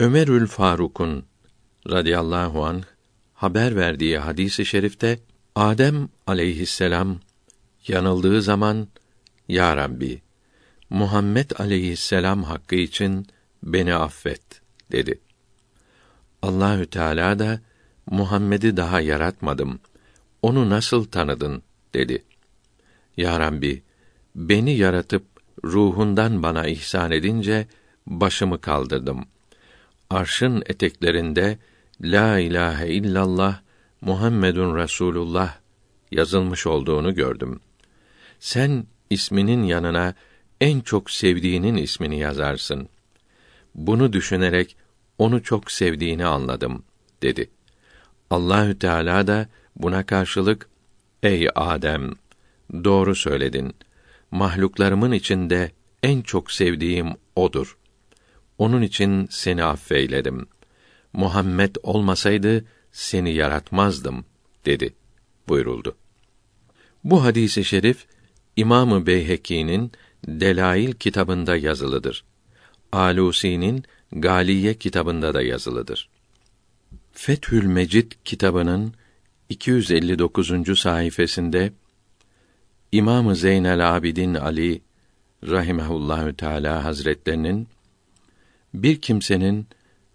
[0.00, 1.24] Ömerül Faruk'un
[1.90, 2.84] radıyallahu anh
[3.34, 5.18] haber verdiği hadisi i şerifte
[5.54, 7.20] Adem aleyhisselam
[7.88, 8.88] yanıldığı zaman
[9.48, 10.22] ya Rabbi
[10.90, 13.26] Muhammed aleyhisselam hakkı için
[13.62, 14.42] beni affet
[14.92, 15.20] dedi.
[16.42, 17.60] Allahü Teala da
[18.06, 19.80] Muhammed'i daha yaratmadım.
[20.42, 21.62] Onu nasıl tanıdın
[21.94, 22.24] dedi.
[23.16, 23.82] Ya Rabbi,
[24.34, 25.26] beni yaratıp
[25.64, 27.66] ruhundan bana ihsan edince
[28.06, 29.24] başımı kaldırdım.
[30.10, 31.58] Arşın eteklerinde
[32.00, 33.60] La ilahe illallah
[34.00, 35.56] Muhammedun Resulullah
[36.10, 37.60] yazılmış olduğunu gördüm.
[38.38, 40.14] Sen isminin yanına
[40.60, 42.88] en çok sevdiğinin ismini yazarsın.
[43.74, 44.76] Bunu düşünerek
[45.18, 46.82] onu çok sevdiğini anladım
[47.22, 47.50] dedi.
[48.30, 50.68] Allahü Teala da buna karşılık
[51.22, 52.12] ey Adem
[52.72, 53.74] doğru söyledin.
[54.30, 55.72] Mahluklarımın içinde
[56.02, 57.76] en çok sevdiğim odur.
[58.58, 60.46] Onun için seni affeyledim.
[61.12, 64.24] Muhammed olmasaydı seni yaratmazdım
[64.66, 64.94] dedi
[65.48, 65.96] buyuruldu.
[67.04, 68.06] Bu hadisi şerif
[68.56, 69.92] İmamı Beyheki'nin
[70.28, 72.24] Delail kitabında yazılıdır.
[72.92, 76.08] Alusi'nin Galiye kitabında da yazılıdır.
[77.12, 78.94] Fethül Mecid kitabının
[79.48, 80.78] 259.
[80.78, 81.70] sayfasında
[82.92, 84.80] İmamı Zeynel Abidin Ali
[85.48, 87.68] rahimehullahü teala hazretlerinin
[88.74, 89.66] bir kimsenin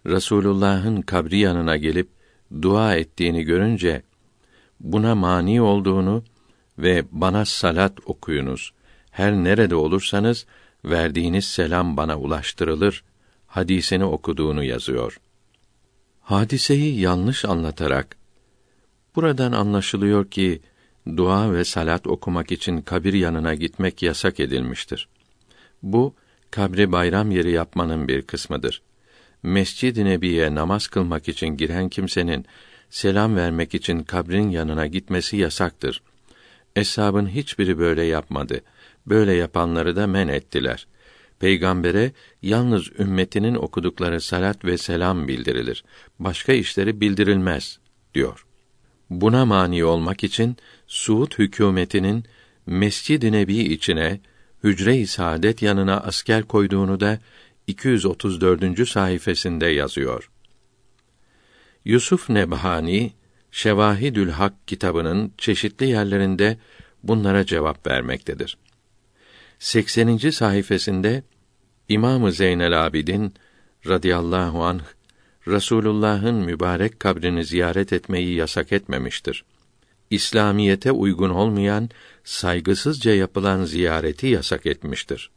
[0.06, 2.08] Resulullah'ın kabri yanına gelip
[2.62, 4.02] dua ettiğini görünce
[4.80, 6.24] buna mani olduğunu
[6.78, 8.72] ve bana salat okuyunuz.
[9.16, 10.46] Her nerede olursanız
[10.84, 13.04] verdiğiniz selam bana ulaştırılır
[13.46, 15.20] hadisini okuduğunu yazıyor.
[16.20, 18.16] Hadiseyi yanlış anlatarak
[19.14, 20.60] buradan anlaşılıyor ki
[21.16, 25.08] dua ve salat okumak için kabir yanına gitmek yasak edilmiştir.
[25.82, 26.14] Bu
[26.50, 28.82] kabri bayram yeri yapmanın bir kısmıdır.
[29.42, 32.46] Mescid-i Nebi'ye namaz kılmak için giren kimsenin
[32.90, 36.02] selam vermek için kabrin yanına gitmesi yasaktır.
[36.76, 38.60] Eshabın hiçbiri böyle yapmadı.
[39.06, 40.86] Böyle yapanları da men ettiler.
[41.40, 42.12] Peygambere
[42.42, 45.84] yalnız ümmetinin okudukları salat ve selam bildirilir.
[46.18, 47.78] Başka işleri bildirilmez
[48.14, 48.46] diyor.
[49.10, 50.56] Buna mani olmak için
[50.86, 52.24] Suud hükümetinin
[52.66, 54.20] Mescid-i Nebi içine
[54.64, 57.18] hücre-i saadet yanına asker koyduğunu da
[57.66, 58.88] 234.
[58.88, 60.30] sayfasında yazıyor.
[61.84, 63.12] Yusuf Nebhani
[63.50, 66.58] Şevahidül Hak kitabının çeşitli yerlerinde
[67.02, 68.58] bunlara cevap vermektedir.
[69.58, 70.30] 80.
[70.30, 71.22] sayfasında
[71.88, 73.34] İmam-ı Zeynel Abidin
[73.86, 74.82] radıyallahu anh
[75.48, 79.44] Rasulullah'ın mübarek kabrini ziyaret etmeyi yasak etmemiştir.
[80.10, 81.90] İslamiyete uygun olmayan,
[82.24, 85.30] saygısızca yapılan ziyareti yasak etmiştir.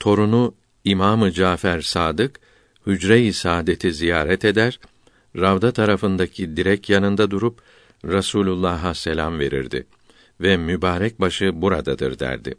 [0.00, 0.54] Torunu
[0.84, 2.40] İmamı Cafer Sadık
[2.86, 4.80] hücre-i saadeti ziyaret eder,
[5.36, 7.60] Ravda tarafındaki direk yanında durup
[8.04, 9.86] Rasulullah'a selam verirdi
[10.40, 12.54] ve mübarek başı buradadır derdi.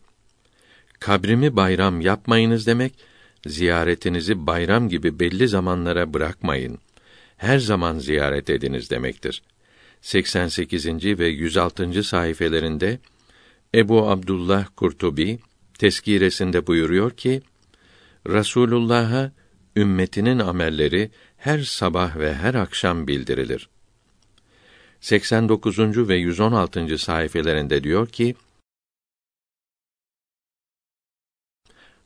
[1.00, 2.94] Kabrimi bayram yapmayınız demek,
[3.46, 6.80] ziyaretinizi bayram gibi belli zamanlara bırakmayın.
[7.38, 9.42] Her zaman ziyaret ediniz demektir.
[10.02, 10.86] 88.
[11.20, 12.04] ve 106.
[12.04, 13.00] sayfelerinde
[13.76, 15.40] Ebu Abdullah Kurtubi
[15.80, 17.42] teskiresinde buyuruyor ki
[18.30, 19.32] Rasulullah'a
[19.76, 23.70] ümmetinin amelleri her sabah ve her akşam bildirilir.
[25.02, 25.80] 89.
[26.10, 26.98] ve 116.
[26.98, 28.36] sayfelerinde diyor ki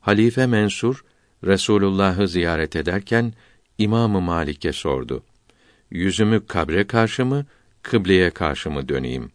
[0.02, 1.04] Halife Mensur
[1.44, 3.34] Resulullah'ı ziyaret ederken
[3.78, 5.24] İmamı Malik'e sordu.
[5.92, 7.46] Yüzümü kabre karşı mı,
[7.82, 9.32] kıbleye karşı mı döneyim?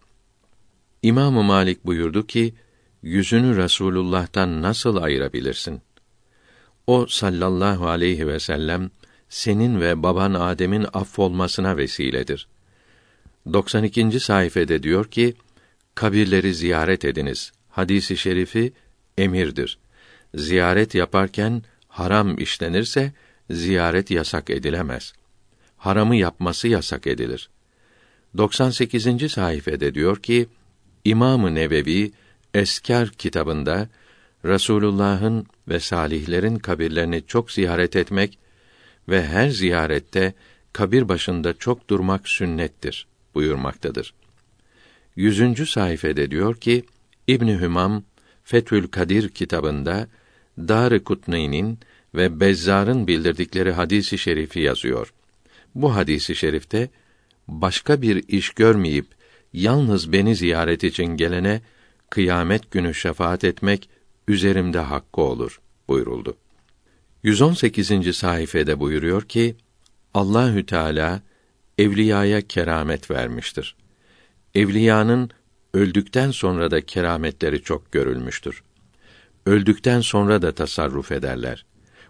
[1.02, 2.54] İmamı Malik buyurdu ki,
[3.02, 5.80] yüzünü Resulullah'tan nasıl ayırabilirsin?
[6.86, 8.90] O sallallahu aleyhi ve sellem
[9.28, 12.48] senin ve baban Adem'in affolmasına vesiledir.
[13.52, 14.20] 92.
[14.20, 15.34] sayfede diyor ki,
[15.94, 17.52] kabirleri ziyaret ediniz.
[17.68, 18.72] Hadisi şerifi
[19.18, 19.78] emirdir.
[20.36, 23.12] Ziyaret yaparken haram işlenirse
[23.50, 25.12] ziyaret yasak edilemez.
[25.76, 27.50] Haramı yapması yasak edilir.
[28.36, 29.32] 98.
[29.32, 30.46] sayfede diyor ki
[31.04, 32.12] İmam-ı Nevevi
[32.54, 33.88] Eskar kitabında
[34.44, 38.38] Rasulullah'ın ve salihlerin kabirlerini çok ziyaret etmek
[39.08, 40.34] ve her ziyarette
[40.72, 44.14] kabir başında çok durmak sünnettir buyurmaktadır.
[45.16, 46.84] Yüzüncü sayfede diyor ki
[47.28, 48.04] İbn Hümam
[48.44, 50.08] Fetül Kadir kitabında
[50.58, 51.78] Dar-ı Kutney'nin
[52.14, 55.12] ve Bezzar'ın bildirdikleri hadisi şerifi yazıyor.
[55.74, 56.88] Bu hadisi şerifte
[57.48, 59.06] başka bir iş görmeyip
[59.52, 61.60] yalnız beni ziyaret için gelene
[62.10, 63.88] kıyamet günü şefaat etmek
[64.28, 66.36] üzerimde hakkı olur buyuruldu.
[67.22, 68.16] 118.
[68.16, 69.56] sayfede buyuruyor ki
[70.14, 71.22] Allahü Teala
[71.78, 73.76] evliyaya keramet vermiştir.
[74.54, 75.30] Evliyanın
[75.74, 78.62] öldükten sonra da kerametleri çok görülmüştür.
[79.46, 81.66] Öldükten sonra da tasarruf ederler.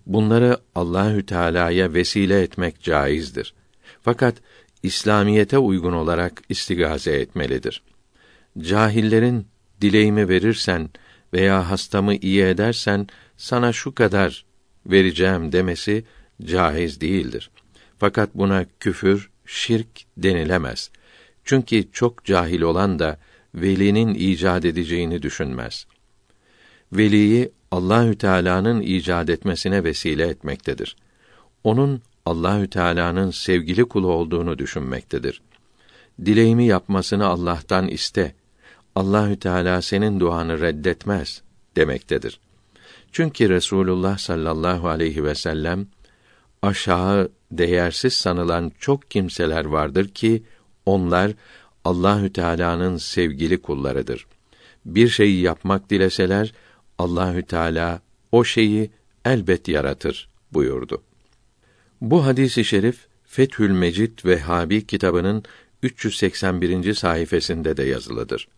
[0.07, 3.55] Bunları Allahü Teala'ya vesile etmek caizdir.
[4.03, 4.37] Fakat
[4.83, 7.83] İslamiyete uygun olarak istigaze etmelidir.
[8.59, 9.47] Cahillerin
[9.81, 10.91] dileğimi verirsen
[11.33, 13.07] veya hastamı iyi edersen
[13.37, 14.45] sana şu kadar
[14.87, 16.05] vereceğim demesi
[16.45, 17.51] caiz değildir.
[17.99, 20.91] Fakat buna küfür, şirk denilemez.
[21.45, 23.19] Çünkü çok cahil olan da
[23.55, 25.87] velinin icat edeceğini düşünmez.
[26.93, 30.97] Veliyi Allahü Teala'nın icat etmesine vesile etmektedir.
[31.65, 35.43] Onun Allahü Teala'nın sevgili kulu olduğunu düşünmektedir.
[36.25, 38.35] Dileğimi yapmasını Allah'tan iste.
[38.95, 41.43] Allahü Teala senin duanı reddetmez
[41.77, 42.41] demektedir.
[43.13, 45.87] Çünkü Resulullah sallallahu aleyhi ve sellem
[46.63, 50.43] aşağı değersiz sanılan çok kimseler vardır ki
[50.87, 51.33] onlar
[51.85, 54.27] Allahü Teala'nın sevgili kullarıdır.
[54.85, 56.53] Bir şeyi yapmak dileseler
[56.99, 58.01] Allahü Teala
[58.33, 58.91] o şeyi
[59.25, 61.03] elbet yaratır buyurdu.
[62.01, 65.45] Bu hadisi şerif Fethül Mecid ve Habi kitabının
[65.83, 66.95] 381.
[66.95, 68.49] sayfasında da yazılıdır.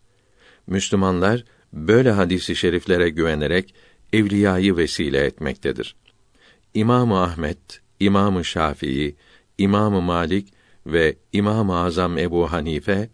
[0.66, 3.74] Müslümanlar böyle hadisi şeriflere güvenerek
[4.12, 5.96] evliyayı vesile etmektedir.
[6.74, 9.16] İmam Ahmet, İmam Şafii,
[9.58, 10.48] İmam Malik
[10.86, 13.08] ve İmam Azam Ebu Hanife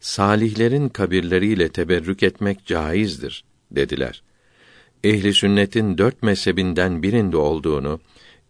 [0.00, 4.22] salihlerin kabirleriyle teberrük etmek caizdir dediler.
[5.04, 8.00] Ehli sünnetin dört mezhebinden birinde olduğunu,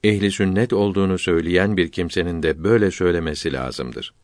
[0.05, 4.15] ehli sünnet olduğunu söyleyen bir kimsenin de böyle söylemesi lazımdır.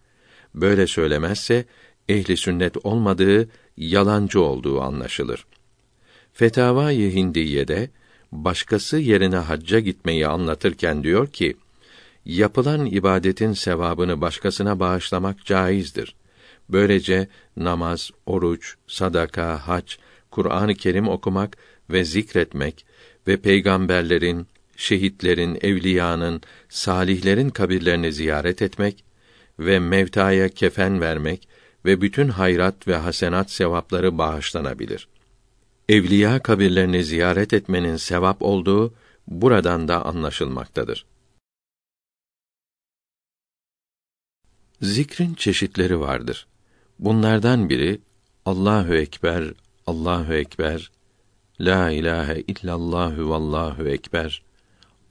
[0.54, 1.64] Böyle söylemezse
[2.08, 5.46] ehli sünnet olmadığı yalancı olduğu anlaşılır.
[6.32, 7.90] Fetavai Hindiye'de
[8.32, 11.56] başkası yerine hacca gitmeyi anlatırken diyor ki,
[12.24, 16.14] yapılan ibadetin sevabını başkasına bağışlamak caizdir.
[16.68, 19.94] Böylece namaz, oruç, sadaka, hac,
[20.30, 21.56] Kur'an-ı Kerim okumak
[21.90, 22.86] ve zikretmek
[23.26, 24.46] ve peygamberlerin,
[24.76, 29.04] şehitlerin, evliyanın, salihlerin kabirlerini ziyaret etmek
[29.58, 31.48] ve mevtaya kefen vermek
[31.84, 35.08] ve bütün hayrat ve hasenat sevapları bağışlanabilir.
[35.88, 38.94] Evliya kabirlerini ziyaret etmenin sevap olduğu
[39.26, 41.06] buradan da anlaşılmaktadır.
[44.82, 46.46] Zikrin çeşitleri vardır.
[46.98, 48.00] Bunlardan biri
[48.44, 49.52] Allahu ekber,
[49.86, 50.90] Allahu ekber,
[51.60, 54.42] La ilahe illallahu vallahu ekber,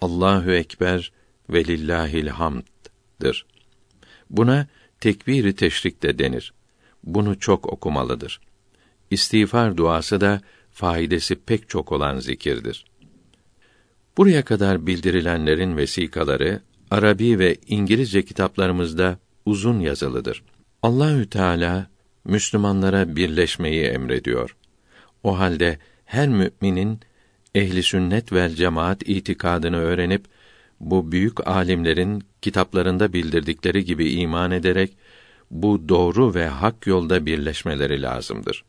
[0.02, 1.12] Allahu ekber
[1.50, 3.46] ve lillahil hamd'dır.
[4.30, 4.68] Buna
[5.00, 6.54] tekbiri teşrik de denir.
[7.04, 8.42] Bunu çok okumalıdır.
[9.12, 10.42] İstiğfar duası da
[10.72, 12.86] faydası pek çok olan zikirdir.
[14.18, 16.62] Buraya kadar bildirilenlerin vesikaları
[16.92, 20.44] Arabi ve İngilizce kitaplarımızda uzun yazılıdır.
[20.84, 21.88] Allahü Teala
[22.26, 24.56] Müslümanlara birleşmeyi emrediyor.
[25.24, 27.00] O halde her müminin
[27.56, 30.26] ehli sünnet vel cemaat itikadını öğrenip
[30.80, 34.98] bu büyük alimlerin kitaplarında bildirdikleri gibi iman ederek
[35.52, 38.64] bu doğru ve hak yolda birleşmeleri lazımdır.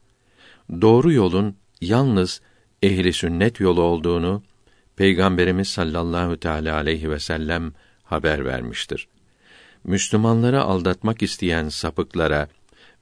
[0.81, 2.40] Doğru yolun yalnız
[2.82, 4.43] ehli sünnet yolu olduğunu
[4.97, 9.09] Peygamberimiz sallallahu teala aleyhi ve sellem haber vermiştir.
[9.85, 12.48] Müslümanları aldatmak isteyen sapıklara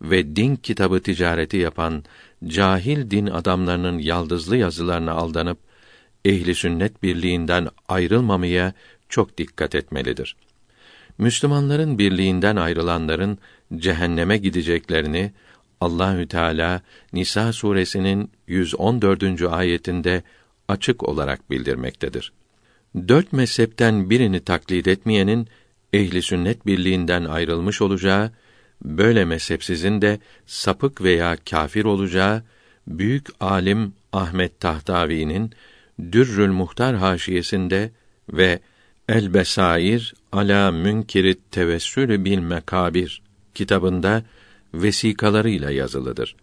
[0.02, 2.04] ve din kitabı ticareti yapan
[2.48, 5.58] cahil din adamlarının yaldızlı yazılarına aldanıp
[6.24, 8.72] ehli sünnet birliğinden ayrılmamaya
[9.08, 10.36] çok dikkat etmelidir.
[11.18, 13.38] Müslümanların birliğinden ayrılanların
[13.76, 15.32] cehenneme gideceklerini
[15.80, 16.80] Allahü Teala
[17.12, 19.42] Nisa suresinin 114.
[19.42, 20.22] ayetinde
[20.68, 22.32] açık olarak bildirmektedir.
[23.08, 25.48] Dört mezhepten birini taklit etmeyenin
[25.92, 28.32] ehli sünnet birliğinden ayrılmış olacağı,
[28.84, 32.42] böyle mezhepsizin de sapık veya kafir olacağı
[32.86, 35.52] büyük alim Ahmet Tahtavi'nin
[36.12, 37.90] Dürrül Muhtar haşiyesinde
[38.28, 38.60] ve
[39.08, 43.22] El Besair ala Münkirit Tevessül bil Mekabir
[43.54, 44.22] kitabında
[44.74, 46.36] vesikalarıyla yazılıdır.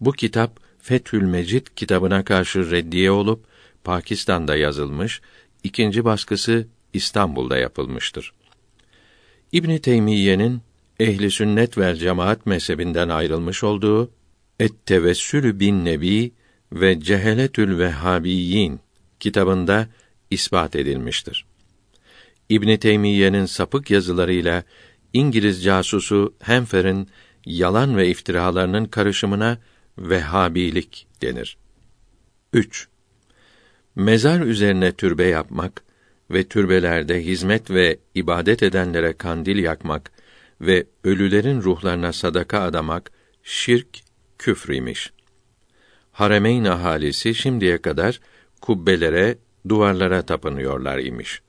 [0.00, 3.44] Bu kitap Fethül Mecid kitabına karşı reddiye olup
[3.84, 5.20] Pakistan'da yazılmış,
[5.64, 8.32] ikinci baskısı İstanbul'da yapılmıştır.
[9.52, 10.62] İbn Teymiyye'nin
[11.00, 14.10] ehli sünnet ve cemaat mezhebinden ayrılmış olduğu
[14.60, 16.32] Et Tevessülü bin Nebi
[16.72, 18.80] ve Ceheletül Vehhabiyyin
[19.20, 19.88] kitabında
[20.30, 21.46] ispat edilmiştir.
[22.48, 24.62] İbn Teymiyye'nin sapık yazılarıyla
[25.12, 27.08] İngiliz casusu Hemfer'in
[27.46, 29.58] yalan ve iftiralarının karışımına
[29.98, 31.58] Vehhabilik denir.
[32.52, 32.88] 3.
[33.96, 35.84] Mezar üzerine türbe yapmak
[36.30, 40.15] ve türbelerde hizmet ve ibadet edenlere kandil yakmak
[40.60, 43.10] ve ölülerin ruhlarına sadaka adamak
[43.42, 43.88] şirk,
[44.38, 45.12] küfr imiş.
[46.12, 48.20] Haremeyn ahalisi şimdiye kadar
[48.60, 49.38] kubbelere,
[49.68, 51.40] duvarlara tapınıyorlar imiş.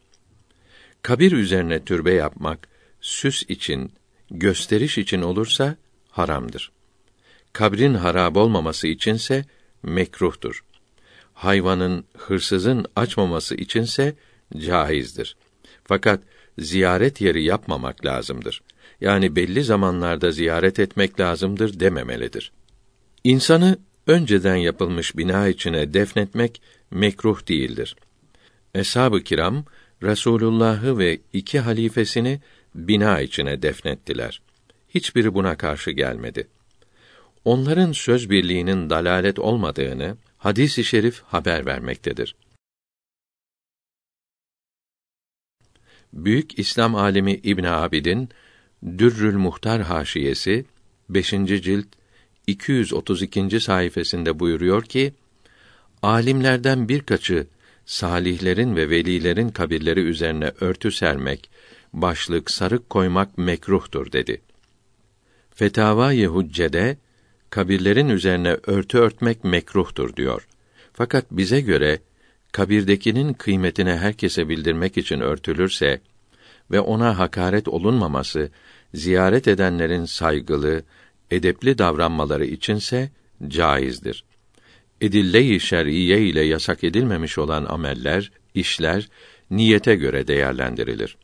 [1.02, 2.68] Kabir üzerine türbe yapmak
[3.02, 3.92] süs için,
[4.32, 5.76] gösteriş için olursa
[6.10, 6.72] haramdır.
[7.54, 9.46] Kabrin harab olmaması içinse
[9.84, 10.64] mekruhtur.
[11.34, 14.16] Hayvanın, hırsızın açmaması içinse
[14.58, 15.38] caizdir.
[15.84, 16.22] Fakat
[16.60, 18.62] ziyaret yeri yapmamak lazımdır.
[19.02, 22.52] Yani belli zamanlarda ziyaret etmek lazımdır dememelidir.
[23.24, 26.62] İnsanı önceden yapılmış bina içine defnetmek
[26.92, 27.96] mekruh değildir.
[28.76, 29.66] Eshab-ı kiram
[30.04, 32.42] Resulullah'ı ve iki halifesini
[32.76, 34.42] bina içine defnettiler.
[34.90, 36.48] Hiçbiri buna karşı gelmedi.
[37.46, 42.36] Onların söz birliğinin dalalet olmadığını hadis-i şerif haber vermektedir.
[46.14, 48.30] Büyük İslam alimi İbn Abidin
[48.84, 50.66] Dürrül Muhtar haşiyesi
[51.10, 51.30] 5.
[51.30, 51.86] cilt
[52.48, 53.60] 232.
[53.60, 55.14] sayfasında buyuruyor ki
[56.02, 57.48] alimlerden birkaçı
[57.86, 61.50] salihlerin ve velilerin kabirleri üzerine örtü sermek,
[61.94, 64.42] başlık, sarık koymak mekruhtur dedi.
[65.56, 66.98] Fetavâ-i Hucce'de
[67.50, 70.48] kabirlerin üzerine örtü örtmek mekruhtur diyor.
[70.94, 72.00] Fakat bize göre
[72.52, 76.02] kabirdekinin kıymetini herkese bildirmek için örtülürse
[76.72, 78.52] ve ona hakaret olunmaması,
[78.98, 80.84] ziyaret edenlerin saygılı,
[81.32, 83.10] edepli davranmaları içinse
[83.48, 84.24] caizdir.
[85.02, 89.10] Edille-i şer'iye ile yasak edilmemiş olan ameller, işler
[89.52, 91.18] niyete göre değerlendirilir.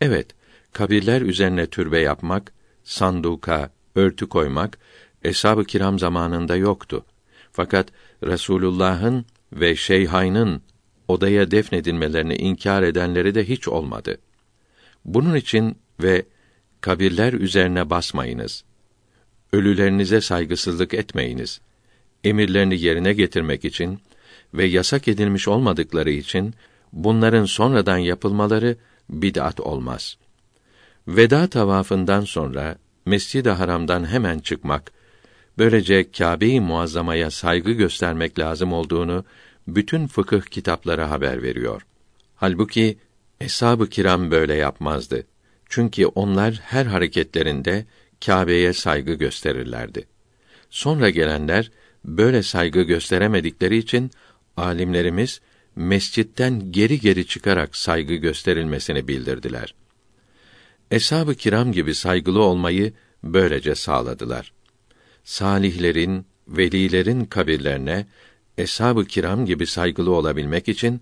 [0.00, 0.26] Evet,
[0.72, 2.52] kabirler üzerine türbe yapmak,
[2.84, 4.78] sanduka, örtü koymak
[5.24, 7.04] eshab-ı kiram zamanında yoktu.
[7.52, 7.88] Fakat
[8.22, 10.62] Resulullah'ın ve Şeyhayn'ın
[11.08, 14.18] odaya defnedilmelerini inkar edenleri de hiç olmadı.
[15.04, 16.24] Bunun için ve
[16.82, 18.64] kabirler üzerine basmayınız.
[19.52, 21.60] Ölülerinize saygısızlık etmeyiniz.
[22.24, 24.00] Emirlerini yerine getirmek için
[24.54, 26.54] ve yasak edilmiş olmadıkları için
[26.92, 28.76] bunların sonradan yapılmaları
[29.10, 30.16] bid'at olmaz.
[31.08, 32.76] Veda tavafından sonra
[33.06, 34.92] Mescid-i Haram'dan hemen çıkmak,
[35.58, 39.24] böylece Kâbe-i Muazzama'ya saygı göstermek lazım olduğunu
[39.68, 41.82] bütün fıkıh kitapları haber veriyor.
[42.36, 42.98] Halbuki
[43.40, 45.26] eshab-ı kiram böyle yapmazdı.
[45.72, 47.86] Çünkü onlar her hareketlerinde
[48.26, 50.06] Kâbe'ye saygı gösterirlerdi.
[50.70, 51.70] Sonra gelenler
[52.04, 54.10] böyle saygı gösteremedikleri için
[54.56, 55.40] alimlerimiz
[55.76, 59.74] mescitten geri geri çıkarak saygı gösterilmesini bildirdiler.
[60.90, 62.92] Eshab-ı kiram gibi saygılı olmayı
[63.22, 64.52] böylece sağladılar.
[65.24, 68.06] Salihlerin, velilerin kabirlerine
[68.58, 71.00] eshab-ı kiram gibi saygılı olabilmek için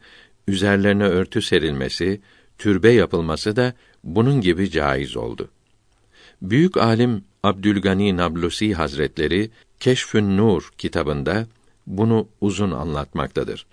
[0.49, 2.21] üzerlerine örtü serilmesi,
[2.59, 3.75] türbe yapılması da
[4.05, 5.51] bunun gibi caiz oldu.
[6.43, 9.51] Büyük alim Abdülgani Nablusi Hazretleri
[9.81, 11.47] Keşfün Nur kitabında
[11.87, 13.67] bunu uzun anlatmaktadır.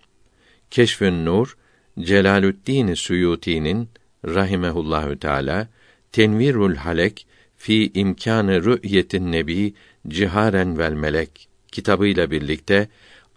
[0.72, 1.58] Keşfün Nur
[2.00, 3.90] Celalüddin Suyuti'nin
[4.26, 5.68] rahimehullahü teala
[6.12, 7.28] Tenvirul Halek
[7.58, 9.74] fi imkanı rü'yetin nebi
[10.08, 12.90] ciharen vel melek kitabıyla birlikte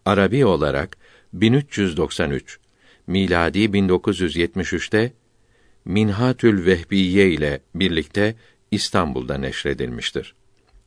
[0.05, 0.97] Arabi olarak
[1.33, 2.59] 1393
[3.07, 5.13] miladi 1973'te
[5.91, 8.35] Minhatül Vehbiye ile birlikte
[8.71, 10.35] İstanbul'da neşredilmiştir.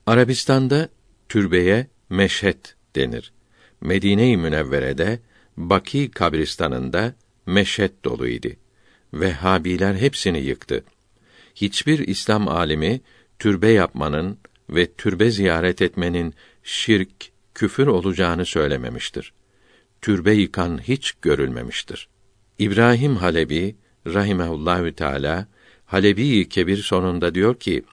[0.05, 0.89] Arabistan'da
[1.29, 3.33] türbeye meşhet denir.
[3.81, 5.19] Medine-i Münevvere'de
[5.57, 7.15] Baki kabristanında
[7.45, 8.47] meşhet doluydu.
[9.13, 10.83] Vehhabiler hepsini yıktı.
[11.55, 13.01] Hiçbir İslam alimi
[13.39, 14.37] türbe yapmanın
[14.69, 19.33] ve türbe ziyaret etmenin şirk, küfür olacağını söylememiştir.
[20.01, 22.09] Türbe yıkan hiç görülmemiştir.
[22.59, 23.75] İbrahim Halebi
[24.07, 25.47] rahimehullahü teala
[25.85, 27.83] Halebi Kebir sonunda diyor ki: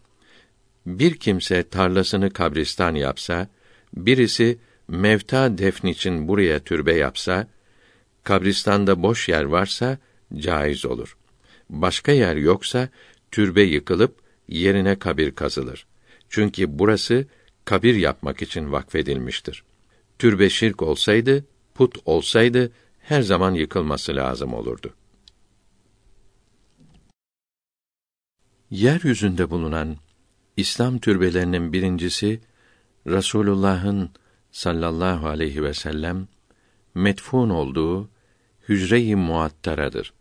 [0.87, 3.49] Bir kimse tarlasını kabristan yapsa,
[3.95, 4.59] birisi
[4.89, 7.49] mevta defn için buraya türbe yapsa,
[8.25, 9.99] kabristanda boş yer varsa
[10.37, 11.17] caiz olur.
[11.71, 12.89] Başka yer yoksa
[13.31, 14.15] türbe yıkılıp
[14.49, 15.87] yerine kabir kazılır.
[16.29, 17.27] Çünkü burası
[17.65, 19.65] kabir yapmak için vakfedilmiştir.
[20.19, 24.95] Türbe şirk olsaydı, put olsaydı her zaman yıkılması lazım olurdu.
[28.71, 29.97] Yeryüzünde bulunan
[30.57, 32.41] İslam türbelerinin birincisi
[33.07, 34.11] Rasulullah'ın
[34.51, 36.29] sallallahu aleyhi ve sellem
[36.95, 38.09] metfun olduğu
[38.69, 40.13] Hücre-i Muattara'dır.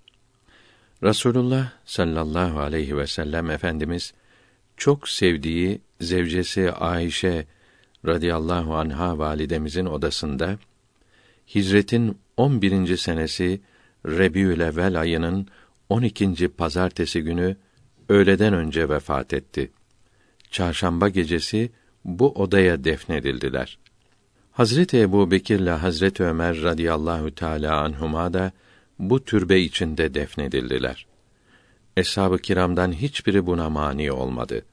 [1.03, 4.13] Rasulullah sallallahu aleyhi ve sellem efendimiz
[4.77, 7.47] çok sevdiği zevcesi Ayşe
[8.05, 10.59] radıyallahu anha validemizin odasında
[11.55, 12.97] hicretin 11.
[12.97, 13.61] senesi
[14.05, 15.47] Rebiülevvel ayının
[15.89, 16.47] 12.
[16.47, 17.57] pazartesi günü
[18.09, 19.71] öğleden önce vefat etti.
[20.51, 21.71] Çarşamba gecesi
[22.05, 23.79] bu odaya defnedildiler.
[24.51, 28.51] Hazreti Ebu Bekir'le Hazreti Ömer radıyallahu teâlâ anhuma da
[28.99, 31.05] bu türbe içinde defnedildiler.
[31.97, 34.65] Eshab-ı kiramdan hiçbiri buna mani olmadı.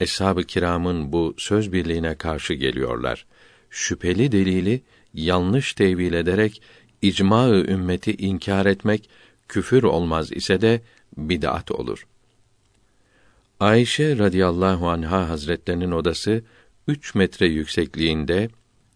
[0.00, 3.26] Eshab-ı kiramın bu söz birliğine karşı geliyorlar.
[3.70, 4.82] Şüpheli delili
[5.14, 6.62] yanlış tevil ederek
[7.02, 9.10] icma-ı ümmeti inkar etmek
[9.48, 10.80] küfür olmaz ise de
[11.16, 12.06] bid'at olur.
[13.60, 16.42] Ayşe radıyallahu anha hazretlerinin odası
[16.88, 18.48] üç metre yüksekliğinde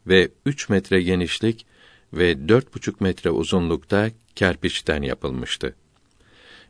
[0.07, 1.67] ve üç metre genişlik
[2.13, 5.75] ve dört buçuk metre uzunlukta kerpiçten yapılmıştı.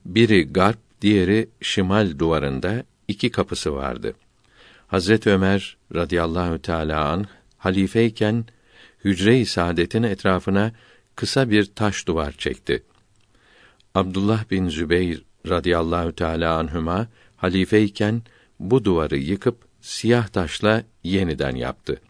[0.07, 4.15] Biri garp, diğeri şimal duvarında iki kapısı vardı.
[4.87, 7.27] Hazret Ömer radıyallahu teala an
[7.59, 8.45] halifeyken
[9.05, 10.73] hücre-i saadetin etrafına
[11.17, 12.83] kısa bir taş duvar çekti.
[13.95, 17.09] Abdullah bin Zübeyr radıyallahu teala anhuma
[17.43, 18.23] halifeyken
[18.61, 22.01] bu duvarı yıkıp siyah taşla yeniden yaptı.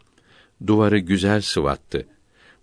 [0.67, 2.05] Duvarı güzel sıvattı.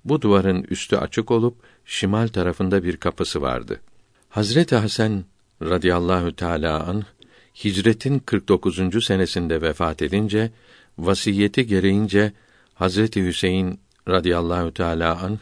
[0.04, 3.80] Bu duvarın üstü açık olup şimal tarafında bir kapısı vardı.
[4.28, 5.24] Hazreti Hasan
[5.62, 7.04] radıyallahu teala an
[7.64, 9.04] hicretin 49.
[9.04, 10.50] senesinde vefat edince
[10.98, 12.32] vasiyeti gereğince
[12.74, 15.38] Hazreti Hüseyin radıyallahu teala an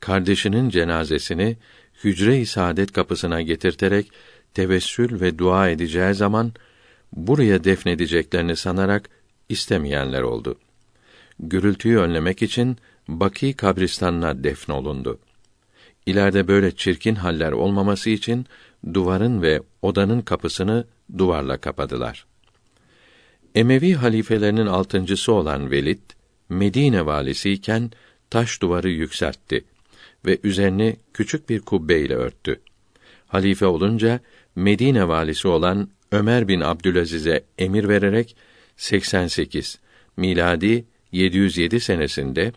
[0.00, 1.56] kardeşinin cenazesini
[2.04, 4.10] hücre-i saadet kapısına getirterek
[4.54, 6.52] tevessül ve dua edeceği zaman
[7.12, 9.10] buraya defnedeceklerini sanarak
[9.48, 10.58] istemeyenler oldu.
[11.40, 12.76] Gürültüyü önlemek için
[13.08, 15.18] Baki kabristanına defnolundu.
[16.06, 18.46] İleride böyle çirkin haller olmaması için
[18.94, 20.84] duvarın ve odanın kapısını
[21.18, 22.26] duvarla kapadılar.
[23.54, 26.00] Emevi halifelerinin altıncısı olan Velid
[26.48, 27.90] Medine valisiyken
[28.30, 29.64] taş duvarı yükseltti
[30.26, 32.60] ve üzerini küçük bir kubbe ile örttü.
[33.26, 34.20] Halife olunca
[34.54, 38.36] Medine valisi olan Ömer bin Abdülaziz'e emir vererek
[38.76, 39.78] 88
[40.16, 42.52] miladi 707 senesinde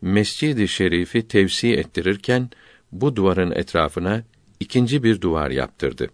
[0.00, 2.50] Mescid-i Şerif'i tevsi ettirirken
[2.92, 4.22] bu duvarın etrafına
[4.60, 6.10] ikinci bir duvar yaptırdı.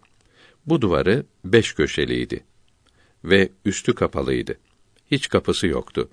[0.65, 2.43] Bu duvarı beş köşeliydi
[3.23, 4.57] ve üstü kapalıydı.
[5.11, 6.09] Hiç kapısı yoktu.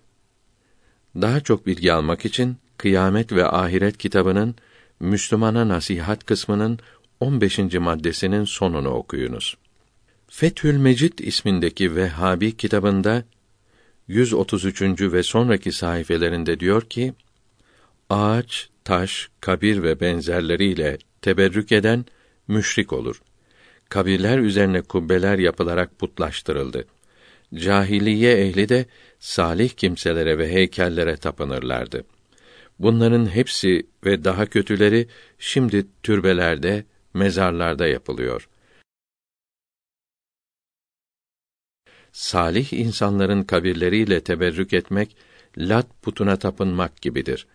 [1.15, 4.55] Daha çok bilgi almak için Kıyamet ve Ahiret kitabının
[5.01, 6.79] Müslümana nasihat kısmının
[7.25, 7.59] 15.
[7.59, 9.57] maddesinin sonunu okuyunuz.
[10.29, 13.25] Fethül Mecid ismindeki Vehhabi kitabında
[14.09, 14.83] 133.
[15.01, 17.15] ve sonraki sayfelerinde diyor ki:
[18.11, 22.05] Ağaç, taş, kabir ve benzerleriyle teberrük eden
[22.49, 23.23] müşrik olur.
[23.89, 26.85] Kabirler üzerine kubbeler yapılarak putlaştırıldı.
[27.55, 28.87] Cahiliye ehli de
[29.19, 32.05] salih kimselere ve heykellere tapınırlardı.
[32.79, 36.85] Bunların hepsi ve daha kötüleri şimdi türbelerde,
[37.15, 38.49] mezarlarda yapılıyor.
[42.13, 45.17] Salih insanların kabirleriyle teberrük etmek,
[45.59, 47.47] lat putuna tapınmak gibidir.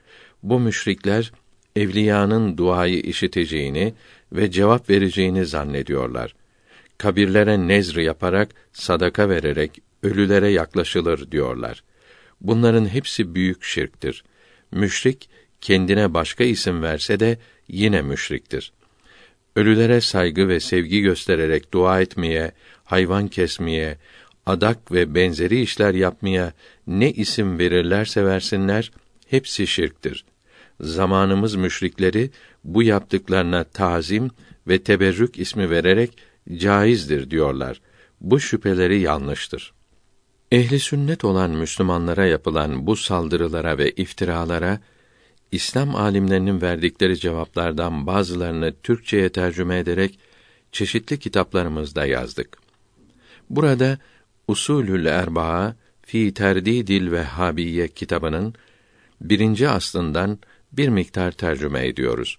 [0.44, 1.32] Bu müşrikler
[1.76, 3.94] evliyanın duayı işiteceğini
[4.32, 6.36] ve cevap vereceğini zannediyorlar.
[6.98, 11.84] Kabirlere nezr yaparak, sadaka vererek ölülere yaklaşılır diyorlar.
[12.42, 14.24] Bunların hepsi büyük şirktir.
[14.72, 15.30] Müşrik
[15.62, 17.38] kendine başka isim verse de
[17.68, 18.74] yine müşriktir.
[19.60, 22.52] Ölülere saygı ve sevgi göstererek dua etmeye,
[22.84, 23.98] hayvan kesmeye,
[24.46, 26.54] adak ve benzeri işler yapmaya
[26.88, 28.92] ne isim verirlerse versinler
[29.28, 30.26] hepsi şirktir.
[30.82, 32.30] Zamanımız müşrikleri
[32.64, 34.32] bu yaptıklarına tazim
[34.68, 36.18] ve teberrük ismi vererek
[36.58, 37.82] caizdir diyorlar.
[38.22, 39.74] Bu şüpheleri yanlıştır.
[40.52, 44.80] Ehli sünnet olan Müslümanlara yapılan bu saldırılara ve iftiralara
[45.52, 50.20] İslam alimlerinin verdikleri cevaplardan bazılarını Türkçeye tercüme ederek
[50.72, 52.58] çeşitli kitaplarımızda yazdık.
[53.50, 53.98] Burada
[54.48, 58.54] Usulül Erbaa fi Terdidil Vehhabiye kitabının
[59.22, 60.40] birinci aslından
[60.72, 62.38] bir miktar tercüme ediyoruz.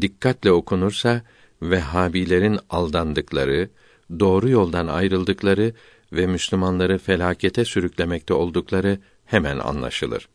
[0.00, 1.22] Dikkatle okunursa
[1.62, 3.68] Vehhabilerin aldandıkları,
[4.20, 5.72] doğru yoldan ayrıldıkları
[6.12, 10.28] ve Müslümanları felakete sürüklemekte oldukları hemen anlaşılır.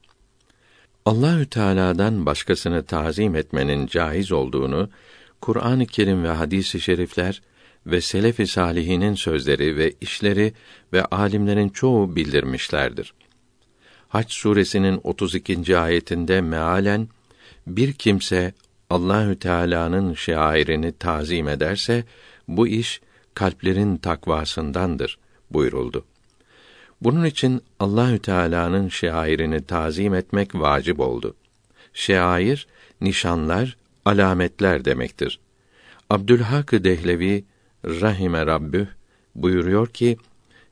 [1.05, 4.89] Allahü Teala'dan başkasını tazim etmenin caiz olduğunu
[5.41, 7.41] Kur'an-ı Kerim ve hadis-i şerifler
[7.85, 10.53] ve selef-i salihinin sözleri ve işleri
[10.93, 13.13] ve alimlerin çoğu bildirmişlerdir.
[14.07, 15.77] Hac suresinin 32.
[15.77, 17.07] ayetinde mealen
[17.67, 18.53] bir kimse
[18.89, 22.03] Allahü Teala'nın şairini tazim ederse
[22.47, 23.01] bu iş
[23.33, 25.19] kalplerin takvasındandır
[25.51, 26.05] buyuruldu.
[27.03, 31.35] Bunun için Allahü Teala'nın şairini tazim etmek vacip oldu.
[31.93, 32.67] Şair
[33.01, 35.39] nişanlar, alametler demektir.
[36.09, 37.45] Abdülhak Dehlevi
[37.85, 38.85] rahime Rabbüh
[39.35, 40.17] buyuruyor ki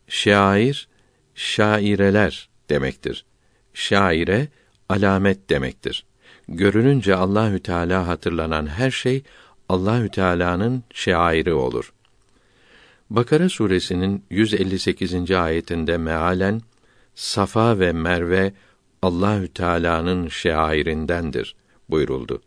[0.08, 0.88] şair
[1.36, 3.26] şaireler demektir.
[3.74, 4.48] Şaire
[4.90, 6.06] alamet demektir.
[6.48, 9.24] Görününce Allahü Teala hatırlanan her şey
[9.70, 11.94] Allahü Teala'nın şairi olur.
[13.12, 15.32] Bakara suresinin 158.
[15.32, 16.62] ayetinde mealen
[17.16, 18.54] Safa ve Merve
[19.02, 21.56] Allahü Teala'nın şairindendir
[21.90, 22.42] buyuruldu.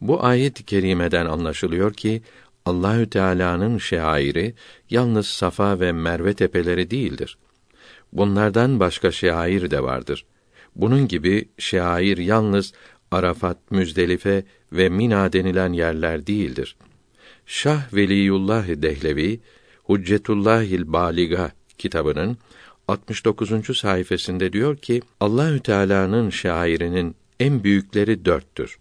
[0.00, 2.22] Bu ayet-i kerimeden anlaşılıyor ki
[2.64, 4.54] Allahü Teala'nın şairi
[4.90, 7.38] yalnız Safa ve Merve tepeleri değildir.
[8.12, 10.26] Bunlardan başka şair de vardır.
[10.76, 12.72] Bunun gibi şair yalnız
[13.10, 16.76] Arafat, Müzdelife ve Mina denilen yerler değildir.
[17.46, 19.40] Şah Veliyullah Dehlevi
[19.90, 22.38] Huccetullahil Baliga kitabının
[22.88, 23.78] 69.
[23.78, 28.78] sayfasında diyor ki Allahü Teala'nın şairinin en büyükleri dörttür.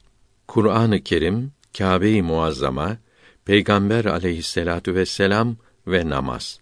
[0.47, 2.97] Kur'an-ı Kerim, Kâbe-i Muazzama,
[3.45, 5.55] Peygamber aleyhisselatu vesselam
[5.87, 6.59] ve namaz.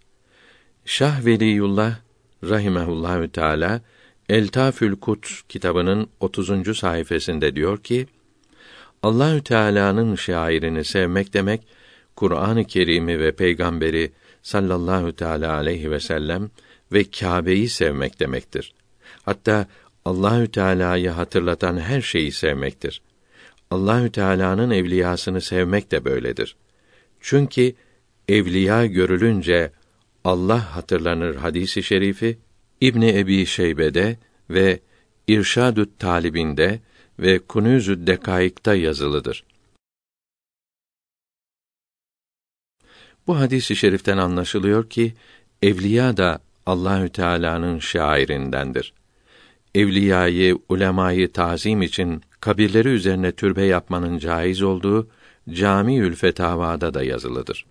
[0.86, 1.96] Şah Veliyullah
[2.44, 3.82] rahimehullahü teala
[4.30, 6.78] Eltafül Kut kitabının 30.
[6.78, 8.08] sayfasında diyor ki
[9.04, 11.68] Allahü Teala'nın şairini sevmek demek
[12.16, 14.12] Kur'an-ı Kerim'i ve peygamberi
[14.48, 16.50] sallallahu teala aleyhi ve sellem
[16.92, 18.74] ve Kâbe'yi sevmek demektir.
[19.24, 19.68] Hatta
[20.06, 23.02] Allahü Teala'yı hatırlatan her şeyi sevmektir.
[23.72, 26.56] Allahü Teala'nın evliyasını sevmek de böyledir.
[27.22, 27.74] Çünkü
[28.28, 29.72] evliya görülünce
[30.24, 32.38] Allah hatırlanır hadisi şerifi
[32.82, 34.18] İbni Ebi Şeybe'de
[34.50, 34.80] ve
[35.28, 36.80] İrşadü't Talibinde
[37.20, 39.44] ve Kunûzü Dekaik'ta yazılıdır.
[43.28, 45.14] Bu hadisi şeriften anlaşılıyor ki
[45.62, 48.94] evliya da Allahü Teala'nın şairindendir.
[49.76, 55.08] evliyayı, ulemayı tazim için kabirleri üzerine türbe yapmanın caiz olduğu
[55.50, 57.66] Camiül Fetavada da yazılıdır.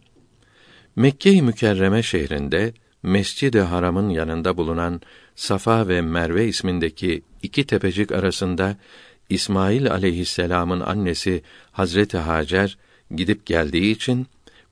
[0.96, 2.72] Mekke-i Mükerreme şehrinde
[3.02, 5.00] Mescid-i Haram'ın yanında bulunan
[5.34, 8.76] Safa ve Merve ismindeki iki tepecik arasında
[9.28, 11.42] İsmail aleyhisselam'ın annesi
[11.72, 12.78] Hazreti Hacer
[13.16, 14.26] gidip geldiği için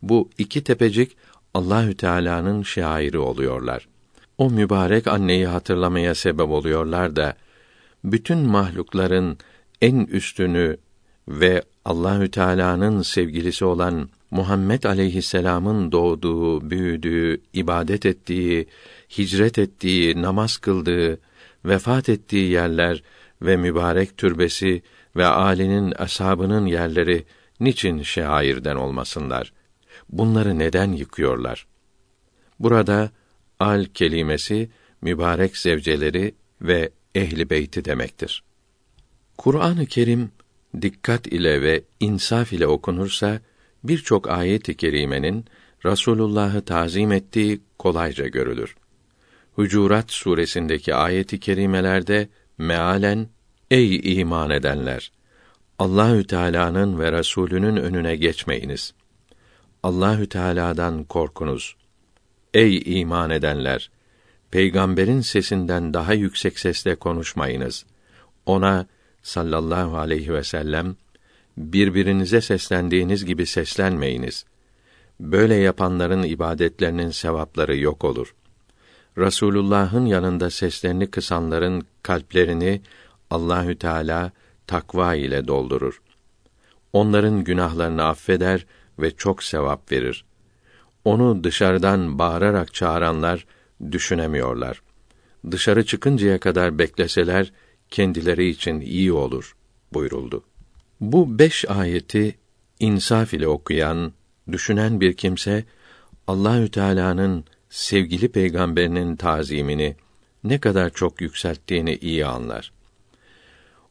[0.09, 1.17] bu iki tepecik
[1.55, 3.89] Allahü Teala'nın şairi oluyorlar.
[4.39, 7.37] O mübarek anneyi hatırlamaya sebep oluyorlar da
[8.05, 9.39] bütün mahlukların
[9.83, 10.77] en üstünü
[11.29, 18.67] ve Allahü Teala'nın sevgilisi olan Muhammed aleyhisselam'ın doğduğu, büyüdüğü, ibadet ettiği,
[19.19, 21.19] hicret ettiği, namaz kıldığı,
[21.65, 23.03] vefat ettiği yerler
[23.43, 24.83] ve mübarek türbesi
[25.17, 27.25] ve âlinin ashabının yerleri
[27.61, 29.53] niçin şairden olmasınlar?
[30.09, 31.67] Bunları neden yıkıyorlar?
[32.61, 33.11] Burada
[33.61, 34.71] al kelimesi
[35.03, 38.45] mübarek zevceleri ve ehli beyti demektir.
[39.39, 40.31] Kur'an-ı Kerim
[40.83, 43.41] dikkat ile ve insaf ile okunursa
[43.85, 45.45] birçok ayet-i kerimenin
[45.85, 48.77] Rasulullah'ı tazim ettiği kolayca görülür.
[49.53, 52.29] Hucurat suresindeki ayet-i kerimelerde
[52.59, 53.29] mealen
[53.71, 55.13] ey iman edenler
[55.79, 58.95] Allahü Teala'nın ve Resulünün önüne geçmeyiniz.
[59.85, 61.77] Allahü Teala'dan korkunuz.
[62.55, 63.91] Ey iman edenler
[64.51, 67.87] peygamberin sesinden daha yüksek sesle konuşmayınız.
[68.47, 68.87] Ona
[69.23, 70.97] sallallahu aleyhi ve sellem
[71.57, 74.45] birbirinize seslendiğiniz gibi seslenmeyiniz.
[75.21, 78.35] Böyle yapanların ibadetlerinin sevapları yok olur.
[79.19, 82.81] Rasulullah'ın yanında seslerini kısanların kalplerini
[83.31, 84.33] Allahü Teala
[84.67, 86.03] takva ile doldurur.
[86.93, 88.67] Onların günahlarını affeder
[88.99, 90.25] ve çok sevap verir.
[91.05, 93.47] Onu dışarıdan bağırarak çağıranlar
[93.93, 94.83] düşünemiyorlar.
[95.51, 97.53] Dışarı çıkıncaya kadar bekleseler
[97.91, 99.57] kendileri için iyi olur
[99.93, 100.45] buyuruldu.
[101.01, 102.39] Bu beş ayeti
[102.81, 104.13] insaf ile okuyan,
[104.53, 105.65] düşünen bir kimse
[106.27, 109.97] Allahü Teala'nın sevgili peygamberinin tazimini
[110.45, 112.73] ne kadar çok yükselttiğini iyi anlar.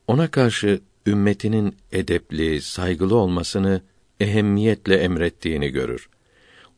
[0.08, 3.82] Ona karşı ümmetinin edepli, saygılı olmasını
[4.20, 6.10] ehemmiyetle emrettiğini görür.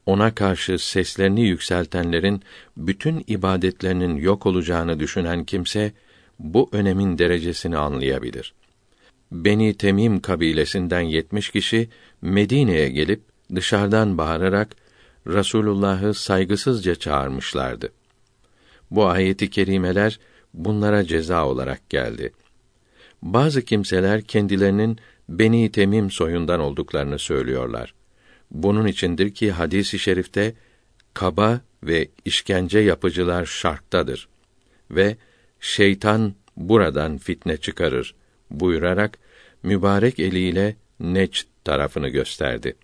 [0.05, 2.41] Ona karşı seslerini yükseltenlerin
[2.77, 5.93] bütün ibadetlerinin yok olacağını düşünen kimse
[6.39, 8.53] bu önemin derecesini anlayabilir.
[9.31, 11.89] Beni Temim kabilesinden yetmiş kişi
[12.21, 13.21] Medine'ye gelip
[13.55, 14.75] dışarıdan bağırarak
[15.27, 17.91] Rasulullah'ı saygısızca çağırmışlardı.
[18.91, 20.19] Bu ayeti kerimeler
[20.53, 22.33] bunlara ceza olarak geldi.
[23.21, 24.97] Bazı kimseler kendilerinin
[25.29, 27.93] Beni Temim soyundan olduklarını söylüyorlar.
[28.51, 30.53] Bunun içindir ki hadisi i şerifte
[31.13, 34.27] kaba ve işkence yapıcılar şarttadır
[34.91, 35.17] ve
[35.59, 38.15] şeytan buradan fitne çıkarır
[38.51, 39.17] buyurarak
[39.63, 42.75] mübarek eliyle Necd tarafını gösterdi.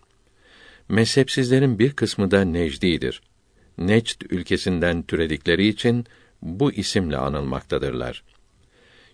[0.89, 3.21] Mezhepsizlerin bir kısmı da Necdidir.
[3.77, 6.05] Necd ülkesinden türedikleri için
[6.41, 8.23] bu isimle anılmaktadırlar.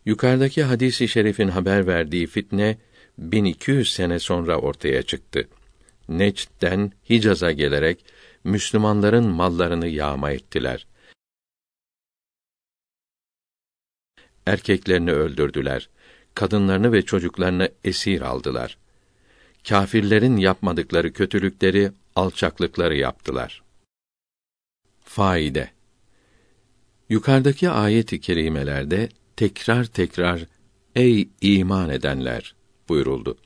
[0.05, 2.77] Yukarıdaki hadisi şerifin haber verdiği fitne
[3.17, 5.47] 1200 sene sonra ortaya çıktı.
[6.09, 8.05] Necd'den Hicaz'a gelerek
[8.43, 10.87] Müslümanların mallarını yağma ettiler.
[14.45, 15.89] Erkeklerini öldürdüler.
[16.33, 18.77] Kadınlarını ve çocuklarını esir aldılar.
[19.67, 23.63] Kâfirlerin yapmadıkları kötülükleri, alçaklıkları yaptılar.
[25.01, 25.71] Faide
[27.09, 30.45] Yukarıdaki ayet-i kerimelerde tekrar tekrar
[30.95, 32.56] ey iman edenler
[32.89, 33.37] buyuruldu.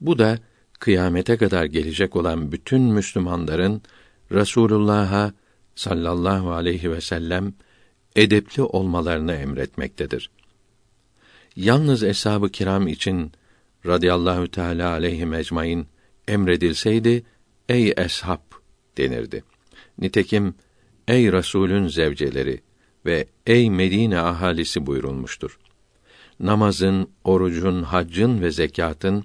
[0.00, 0.38] Bu da
[0.80, 3.82] kıyamete kadar gelecek olan bütün Müslümanların
[4.32, 5.32] Resulullah'a
[5.74, 7.54] sallallahu aleyhi ve sellem
[8.16, 10.30] edepli olmalarını emretmektedir.
[11.56, 13.32] Yalnız eshab-ı kiram için
[13.86, 15.86] radıyallahu teala aleyhi mecmain
[16.28, 17.24] emredilseydi
[17.68, 18.40] ey eshab
[18.98, 19.44] denirdi.
[19.98, 20.54] Nitekim
[21.08, 22.60] ey Resulün zevceleri
[23.06, 25.58] ve ey Medine ahalisi buyurulmuştur.
[26.40, 29.24] Namazın, orucun, haccın ve zekatın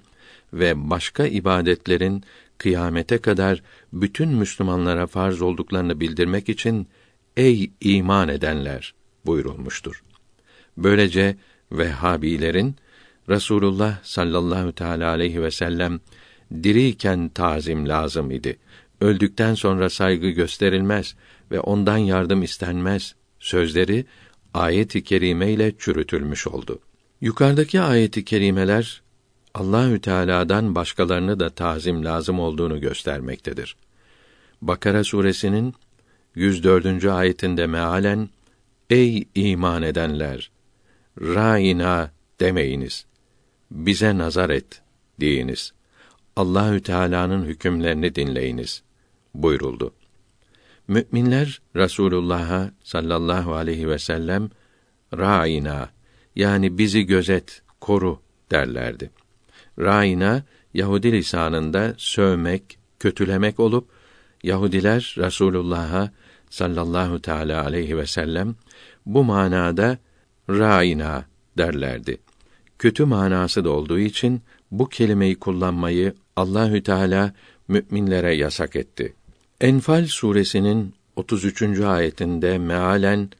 [0.52, 2.24] ve başka ibadetlerin
[2.58, 3.62] kıyamete kadar
[3.92, 6.88] bütün Müslümanlara farz olduklarını bildirmek için
[7.36, 8.94] ey iman edenler
[9.26, 10.02] buyurulmuştur.
[10.76, 11.36] Böylece
[11.72, 12.76] Vehhabilerin
[13.28, 16.00] Rasulullah sallallahu teala aleyhi ve sellem
[16.62, 18.58] diriyken tazim lazım idi.
[19.00, 21.16] Öldükten sonra saygı gösterilmez
[21.50, 24.04] ve ondan yardım istenmez sözleri
[24.54, 26.80] ayet-i kerime ile çürütülmüş oldu.
[27.20, 29.02] Yukarıdaki ayet-i kerimeler
[29.54, 33.76] Allahü Teala'dan başkalarını da tazim lazım olduğunu göstermektedir.
[34.62, 35.74] Bakara suresinin
[36.34, 37.04] 104.
[37.04, 38.28] ayetinde mealen
[38.90, 40.50] Ey iman edenler
[41.20, 42.10] Râina
[42.40, 43.06] demeyiniz.
[43.70, 44.82] Bize nazar et
[45.20, 45.72] deyiniz.
[46.36, 48.82] Allahü Teala'nın hükümlerini dinleyiniz
[49.34, 49.94] buyuruldu.
[50.88, 54.50] Müminler Resulullah'a sallallahu aleyhi ve sellem
[55.14, 55.90] Râina
[56.36, 58.20] yani bizi gözet, koru
[58.50, 59.10] derlerdi.
[59.78, 60.42] Râina
[60.74, 63.88] Yahudi lisanında sövmek, kötülemek olup
[64.42, 66.10] Yahudiler Resulullah'a
[66.50, 68.54] sallallahu teala aleyhi ve sellem
[69.06, 69.98] bu manada
[70.50, 71.24] Râina
[71.58, 72.18] derlerdi.
[72.78, 77.34] Kötü manası da olduğu için bu kelimeyi kullanmayı Allahü Teala
[77.68, 79.14] müminlere yasak etti.
[79.60, 81.80] Enfal suresinin 33.
[81.80, 83.30] ayetinde mealen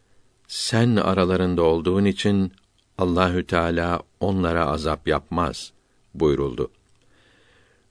[0.48, 2.52] sen aralarında olduğun için
[3.00, 5.72] Allahü Teala onlara azap yapmaz
[6.14, 6.70] buyuruldu.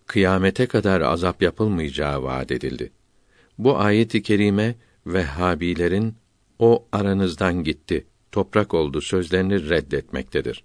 [0.06, 2.91] Kıyamete kadar azap yapılmayacağı vaad edildi.
[3.57, 4.76] Bu ayet-i kerime
[5.06, 6.15] Vehhabilerin
[6.60, 10.64] o aranızdan gitti, toprak oldu sözlerini reddetmektedir.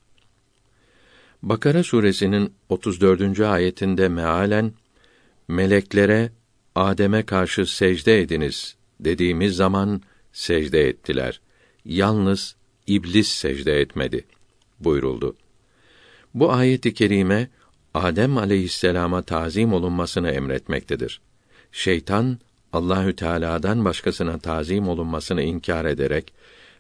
[1.43, 3.41] Bakara suresinin 34.
[3.41, 4.73] ayetinde mealen
[5.49, 6.33] meleklere
[6.75, 10.03] Adem'e karşı secde ediniz dediğimiz zaman
[10.33, 11.41] secde ettiler.
[11.85, 12.57] Yalnız
[12.87, 14.25] iblis secde etmedi
[14.85, 15.37] buyuruldu.
[16.35, 17.49] Bu ayet-i kerime
[17.95, 21.21] Adem aleyhisselama tazim olunmasını emretmektedir.
[21.73, 22.39] Şeytan
[22.73, 26.33] Allahü Teala'dan başkasına tazim olunmasını inkar ederek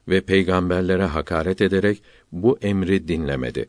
[0.09, 2.03] ve peygamberlere hakaret ederek
[2.33, 3.69] bu emri dinlemedi.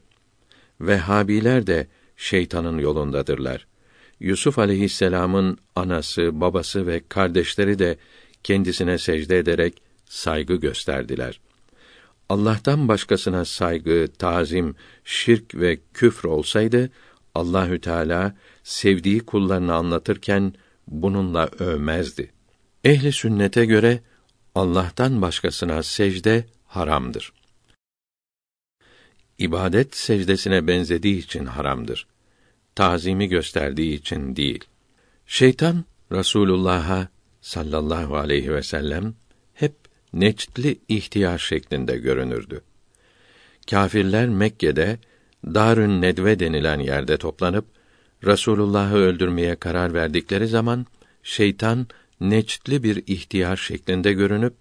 [0.81, 1.87] Vehhabiler de
[2.17, 3.67] şeytanın yolundadırlar.
[4.19, 7.97] Yusuf aleyhisselamın anası, babası ve kardeşleri de
[8.43, 11.39] kendisine secde ederek saygı gösterdiler.
[12.29, 16.89] Allah'tan başkasına saygı, tazim, şirk ve küfr olsaydı
[17.35, 20.53] Allahü Teala sevdiği kullarını anlatırken
[20.87, 22.31] bununla övmezdi.
[22.83, 23.99] Ehli sünnete göre
[24.55, 27.33] Allah'tan başkasına secde haramdır.
[29.37, 32.07] İbadet secdesine benzediği için haramdır.
[32.75, 34.63] Tazimi gösterdiği için değil.
[35.25, 37.07] Şeytan Rasulullah'a
[37.41, 39.15] sallallahu aleyhi ve sellem
[40.15, 42.61] neçtli ihtiyar şeklinde görünürdü.
[43.69, 44.97] Kâfirler Mekke'de
[45.45, 47.65] Darün Nedve denilen yerde toplanıp
[48.25, 50.85] Rasulullah'ı öldürmeye karar verdikleri zaman
[51.23, 51.87] şeytan
[52.21, 54.53] neçtli bir ihtiyar şeklinde görünüp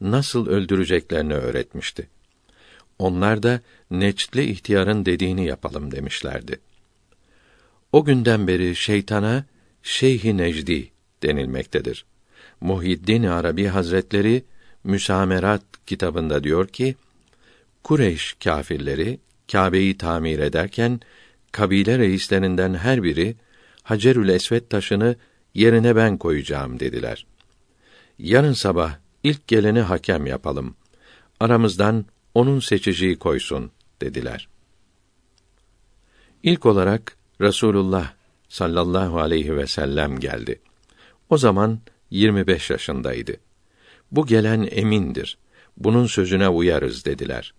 [0.00, 2.08] nasıl öldüreceklerini öğretmişti.
[2.98, 3.60] Onlar da
[3.90, 6.60] neçtli ihtiyarın dediğini yapalım demişlerdi.
[7.92, 9.44] O günden beri şeytana
[9.82, 10.90] Şeyh-i Necdi
[11.22, 12.04] denilmektedir.
[12.60, 14.44] Muhyiddin Arabi Hazretleri
[14.86, 16.96] Müsamerat kitabında diyor ki:
[17.82, 19.20] Kureyş kâfirleri
[19.52, 21.00] Kâbe'yi tamir ederken
[21.52, 23.36] kabile reislerinden her biri
[23.82, 25.16] Hacerül Esved taşını
[25.54, 27.26] yerine ben koyacağım dediler.
[28.18, 30.76] Yarın sabah ilk geleni hakem yapalım.
[31.40, 32.04] Aramızdan
[32.34, 34.48] onun seçiciyi koysun dediler.
[36.42, 38.12] İlk olarak Resulullah
[38.48, 40.60] sallallahu aleyhi ve sellem geldi.
[41.30, 41.80] O zaman
[42.10, 43.45] 25 yaşındaydı.
[44.10, 45.38] Bu gelen emindir.
[45.76, 47.54] Bunun sözüne uyarız dediler.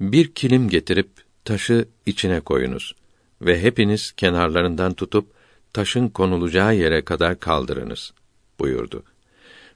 [0.00, 1.10] Bir kilim getirip
[1.44, 2.94] taşı içine koyunuz
[3.42, 5.26] ve hepiniz kenarlarından tutup
[5.72, 8.12] taşın konulacağı yere kadar kaldırınız
[8.58, 9.02] buyurdu.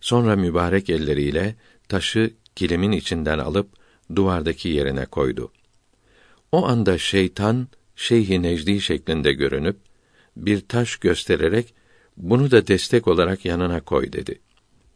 [0.00, 1.54] Sonra mübarek elleriyle
[1.88, 3.68] taşı kilimin içinden alıp
[4.16, 5.52] duvardaki yerine koydu.
[6.52, 9.76] O anda şeytan Şeyh-i Necdi şeklinde görünüp
[10.36, 11.74] bir taş göstererek
[12.16, 14.40] bunu da destek olarak yanına koy dedi.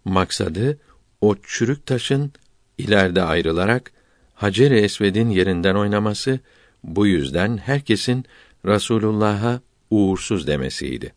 [0.05, 0.79] Maksadı
[1.21, 2.33] o çürük taşın
[2.79, 3.93] ileride ayrılarak
[4.35, 6.41] Hacer-i Esved'in yerinden oynaması
[6.85, 8.25] bu yüzden herkesin
[8.67, 9.61] Rasulullah'a
[9.91, 11.13] uğursuz demesiydi.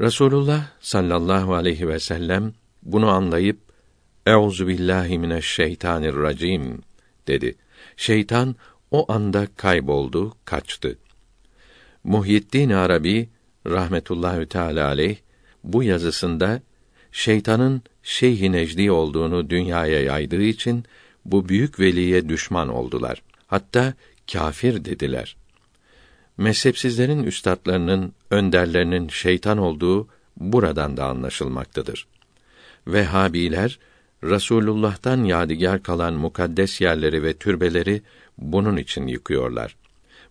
[0.00, 2.52] Rasulullah sallallahu aleyhi ve sellem
[2.82, 3.58] bunu anlayıp
[4.26, 6.82] Euzu billahi mineşşeytanirracim
[7.28, 7.54] dedi.
[7.96, 8.56] Şeytan
[8.90, 10.98] o anda kayboldu, kaçtı.
[12.04, 13.28] Muhyiddin Arabi
[13.66, 15.16] rahmetullahü teala aleyh
[15.64, 16.62] bu yazısında
[17.12, 20.84] şeytanın Şeyh-i Necdi olduğunu dünyaya yaydığı için
[21.24, 23.22] bu büyük veliye düşman oldular.
[23.46, 23.94] Hatta
[24.32, 25.36] kafir dediler.
[26.36, 32.06] Mezhepsizlerin üstadlarının, önderlerinin şeytan olduğu buradan da anlaşılmaktadır.
[32.86, 33.78] Vehhabiler
[34.24, 38.02] Rasulullah'tan yadigar kalan mukaddes yerleri ve türbeleri
[38.38, 39.76] bunun için yıkıyorlar.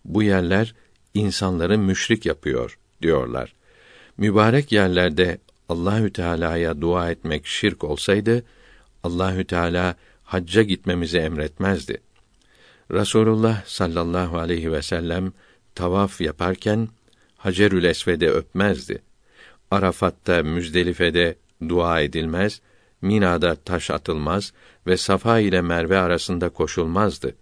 [0.04, 0.74] Bu yerler
[1.14, 3.54] insanları müşrik yapıyor diyorlar.
[4.16, 5.38] Mübarek yerlerde
[5.68, 8.44] Allahü Teala'ya dua etmek şirk olsaydı
[9.04, 9.94] Allahü Teala
[10.24, 12.00] hacca gitmemizi emretmezdi.
[12.92, 15.32] Rasulullah sallallahu aleyhi ve sellem
[15.74, 16.88] tavaf yaparken
[17.36, 19.02] Hacerül Esved'e öpmezdi.
[19.70, 21.36] Arafat'ta, Müzdelife'de
[21.68, 22.60] dua edilmez,
[23.02, 24.52] Mina'da taş atılmaz
[24.86, 27.34] ve Safa ile Merve arasında koşulmazdı.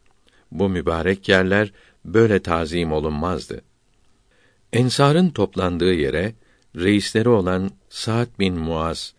[0.52, 1.72] bu mübarek yerler
[2.04, 3.62] böyle tazim olunmazdı.
[4.72, 6.34] Ensarın toplandığı yere
[6.76, 9.14] reisleri olan Sa'd bin Muaz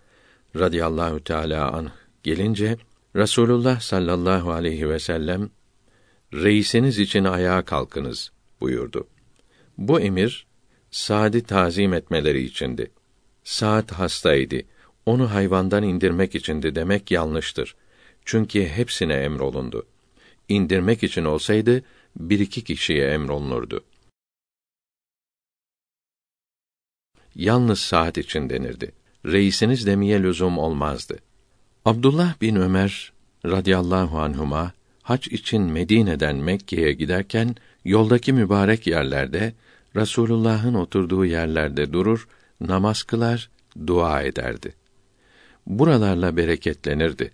[0.55, 1.89] radıyallahu teala anh
[2.23, 2.77] gelince
[3.15, 5.49] Rasulullah sallallahu aleyhi ve sellem
[6.33, 9.07] reisiniz için ayağa kalkınız buyurdu.
[9.77, 10.47] Bu emir
[10.91, 12.91] Sa'd'i tazim etmeleri içindi.
[13.43, 14.61] Sa'd hastaydı.
[15.05, 17.75] Onu hayvandan indirmek içindi demek yanlıştır.
[18.25, 19.85] Çünkü hepsine emrolundu.
[20.49, 21.83] İndirmek için olsaydı
[22.15, 23.83] bir iki kişiye emrolunurdu.
[27.35, 28.91] Yalnız saat için denirdi.
[29.25, 31.17] Reisiniz demeye lüzum olmazdı.
[31.85, 33.13] Abdullah bin Ömer
[33.45, 34.71] radıyallahu anhuma
[35.03, 37.55] hac için Medine'den Mekke'ye giderken
[37.85, 39.53] yoldaki mübarek yerlerde
[39.95, 42.27] Rasulullah'ın oturduğu yerlerde durur,
[42.61, 43.49] namaz kılar,
[43.87, 44.73] dua ederdi.
[45.67, 47.31] Buralarla bereketlenirdi.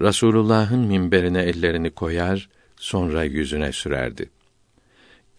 [0.00, 4.30] Rasulullah'ın minberine ellerini koyar, sonra yüzüne sürerdi.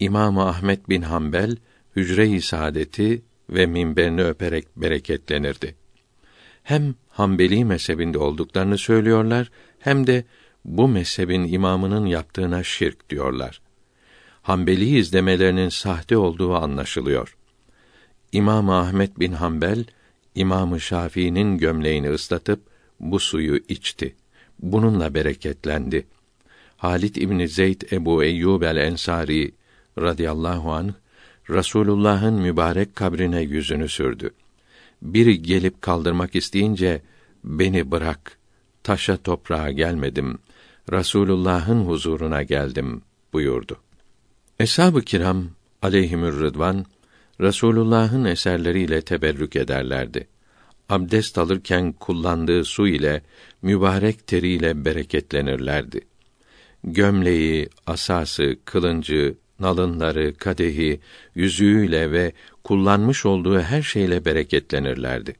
[0.00, 1.56] İmam Ahmet bin Hanbel
[1.96, 3.22] hücre-i saadeti
[3.54, 5.74] ve minberini öperek bereketlenirdi.
[6.62, 10.24] Hem Hanbeli mezhebinde olduklarını söylüyorlar hem de
[10.64, 13.60] bu mezhebin imamının yaptığına şirk diyorlar.
[14.42, 17.36] Hanbeli izlemelerinin sahte olduğu anlaşılıyor.
[18.32, 19.84] İmam Ahmet bin Hanbel
[20.34, 22.60] İmam Şafii'nin gömleğini ıslatıp
[23.00, 24.16] bu suyu içti.
[24.58, 26.06] Bununla bereketlendi.
[26.76, 29.54] Halit İbni Zeyd Ebu Eyyub el Ensari
[29.98, 30.92] radıyallahu anh
[31.52, 34.30] Rasulullah'ın mübarek kabrine yüzünü sürdü.
[35.02, 37.02] Biri gelip kaldırmak isteyince
[37.44, 38.38] beni bırak.
[38.82, 40.38] Taşa toprağa gelmedim.
[40.92, 43.02] Rasulullah'ın huzuruna geldim
[43.32, 43.76] buyurdu.
[44.60, 45.44] Eshab-ı kiram
[45.82, 46.86] aleyhimür rıdvan
[47.40, 50.28] Rasulullah'ın eserleriyle teberrük ederlerdi.
[50.88, 53.22] Abdest alırken kullandığı su ile
[53.62, 56.00] mübarek teriyle bereketlenirlerdi.
[56.84, 61.00] Gömleği, asası, kılıncı, nalınları, kadehi,
[61.34, 62.32] yüzüğüyle ve
[62.64, 65.34] kullanmış olduğu her şeyle bereketlenirlerdi.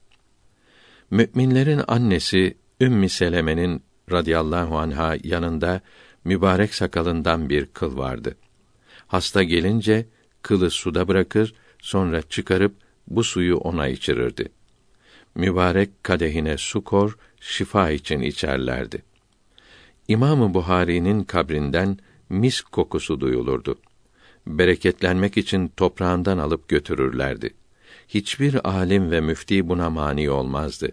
[1.10, 5.80] Müminlerin annesi Ümmü Seleme'nin radıyallahu anha yanında
[6.24, 8.36] mübarek sakalından bir kıl vardı.
[9.06, 10.06] Hasta gelince
[10.42, 12.74] kılı suda bırakır, sonra çıkarıp
[13.08, 14.48] bu suyu ona içirirdi.
[15.34, 19.02] Mübarek kadehine su kor, şifa için içerlerdi.
[20.08, 23.76] İmamı Buhari'nin kabrinden mis kokusu duyulurdu.
[24.46, 27.54] Bereketlenmek için toprağından alıp götürürlerdi.
[28.08, 30.92] Hiçbir alim ve müfti buna mani olmazdı.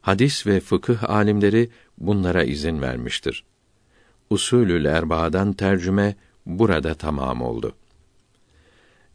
[0.00, 3.44] Hadis ve fıkıh alimleri bunlara izin vermiştir.
[4.30, 6.14] Usulül Erba'dan tercüme
[6.46, 7.74] burada tamam oldu.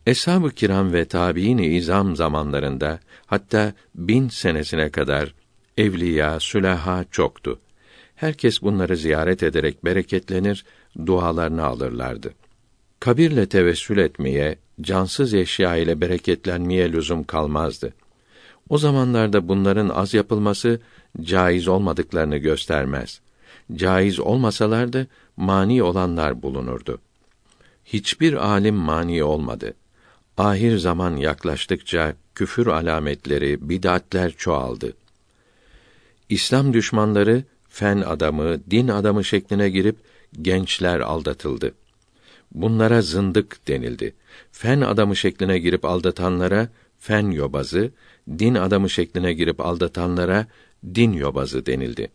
[0.08, 5.34] Eshab-ı kiram ve tabiin-i izam zamanlarında hatta bin senesine kadar
[5.78, 7.60] evliya, sülaha çoktu.
[8.16, 10.66] Herkes bunları ziyaret ederek bereketlenir,
[11.06, 12.34] dualarını alırlardı.
[13.00, 17.94] Kabirle tevessül etmeye, cansız eşya ile bereketlenmeye lüzum kalmazdı.
[18.70, 20.80] O zamanlarda bunların az yapılması
[21.22, 23.22] caiz olmadıklarını göstermez.
[23.76, 25.08] Caiz olmasalardı
[25.38, 27.00] mani olanlar bulunurdu.
[27.86, 29.74] Hiçbir alim mani olmadı.
[30.38, 34.94] Ahir zaman yaklaştıkça küfür alametleri, bid'atler çoğaldı.
[36.30, 39.96] İslam düşmanları fen adamı, din adamı şekline girip
[40.42, 41.74] gençler aldatıldı.
[42.52, 44.16] Bunlara zındık denildi.
[44.52, 46.70] Fen adamı şekline girip aldatanlara
[47.00, 47.92] fen yobazı,
[48.30, 50.48] din adamı şekline girip aldatanlara
[50.96, 52.08] din yobazı denildi.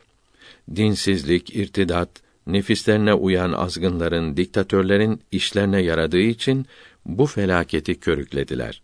[0.77, 2.11] Dinsizlik, irtidat,
[2.47, 6.66] nefislerine uyan azgınların, diktatörlerin işlerine yaradığı için
[7.06, 8.82] bu felaketi körüklediler.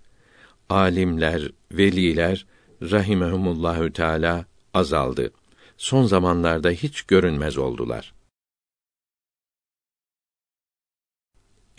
[0.69, 2.47] Alimler, veliler
[2.83, 4.45] rahimehumullahü teala
[4.75, 5.31] azaldı.
[5.77, 8.13] Son zamanlarda hiç görünmez oldular.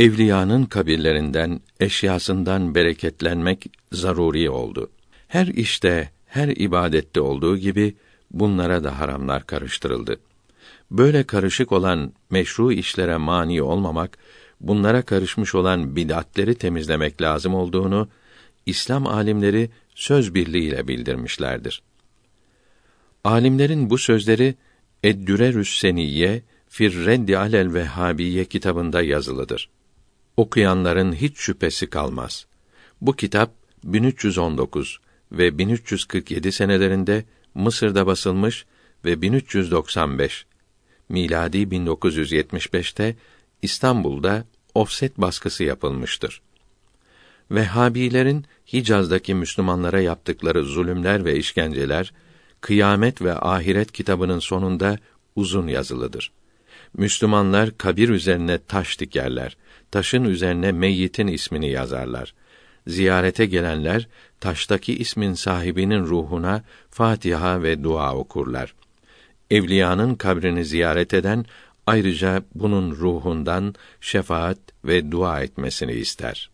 [0.01, 4.91] Evliyanın kabirlerinden, eşyasından bereketlenmek zaruri oldu.
[5.27, 7.95] Her işte, her ibadette olduğu gibi
[8.31, 10.19] bunlara da haramlar karıştırıldı.
[10.91, 14.17] Böyle karışık olan meşru işlere mani olmamak
[14.59, 18.09] bunlara karışmış olan bid'atleri temizlemek lazım olduğunu
[18.65, 21.81] İslam alimleri söz birliğiyle bildirmişlerdir.
[23.23, 24.55] Alimlerin bu sözleri
[25.03, 29.69] Eddürerü's Seniyye Fir Reddi alel Vehhabiye kitabında yazılıdır.
[30.37, 32.45] Okuyanların hiç şüphesi kalmaz.
[33.01, 33.51] Bu kitap
[33.83, 34.99] 1319
[35.31, 37.25] ve 1347 senelerinde
[37.55, 38.65] Mısır'da basılmış
[39.05, 40.45] ve 1395
[41.09, 43.15] miladi 1975'te
[43.61, 44.45] İstanbul'da
[44.75, 46.41] ofset baskısı yapılmıştır.
[47.51, 52.13] Vehhabilerin Hicaz'daki Müslümanlara yaptıkları zulümler ve işkenceler
[52.61, 54.97] Kıyamet ve Ahiret kitabının sonunda
[55.35, 56.31] uzun yazılıdır.
[56.97, 59.57] Müslümanlar kabir üzerine taş dikerler.
[59.91, 62.33] Taşın üzerine meyyitin ismini yazarlar.
[62.87, 64.07] Ziyarete gelenler
[64.39, 68.73] taştaki ismin sahibinin ruhuna Fatiha ve dua okurlar.
[69.51, 71.45] Evliyanın kabrini ziyaret eden
[71.87, 76.50] ayrıca bunun ruhundan şefaat ve dua etmesini ister.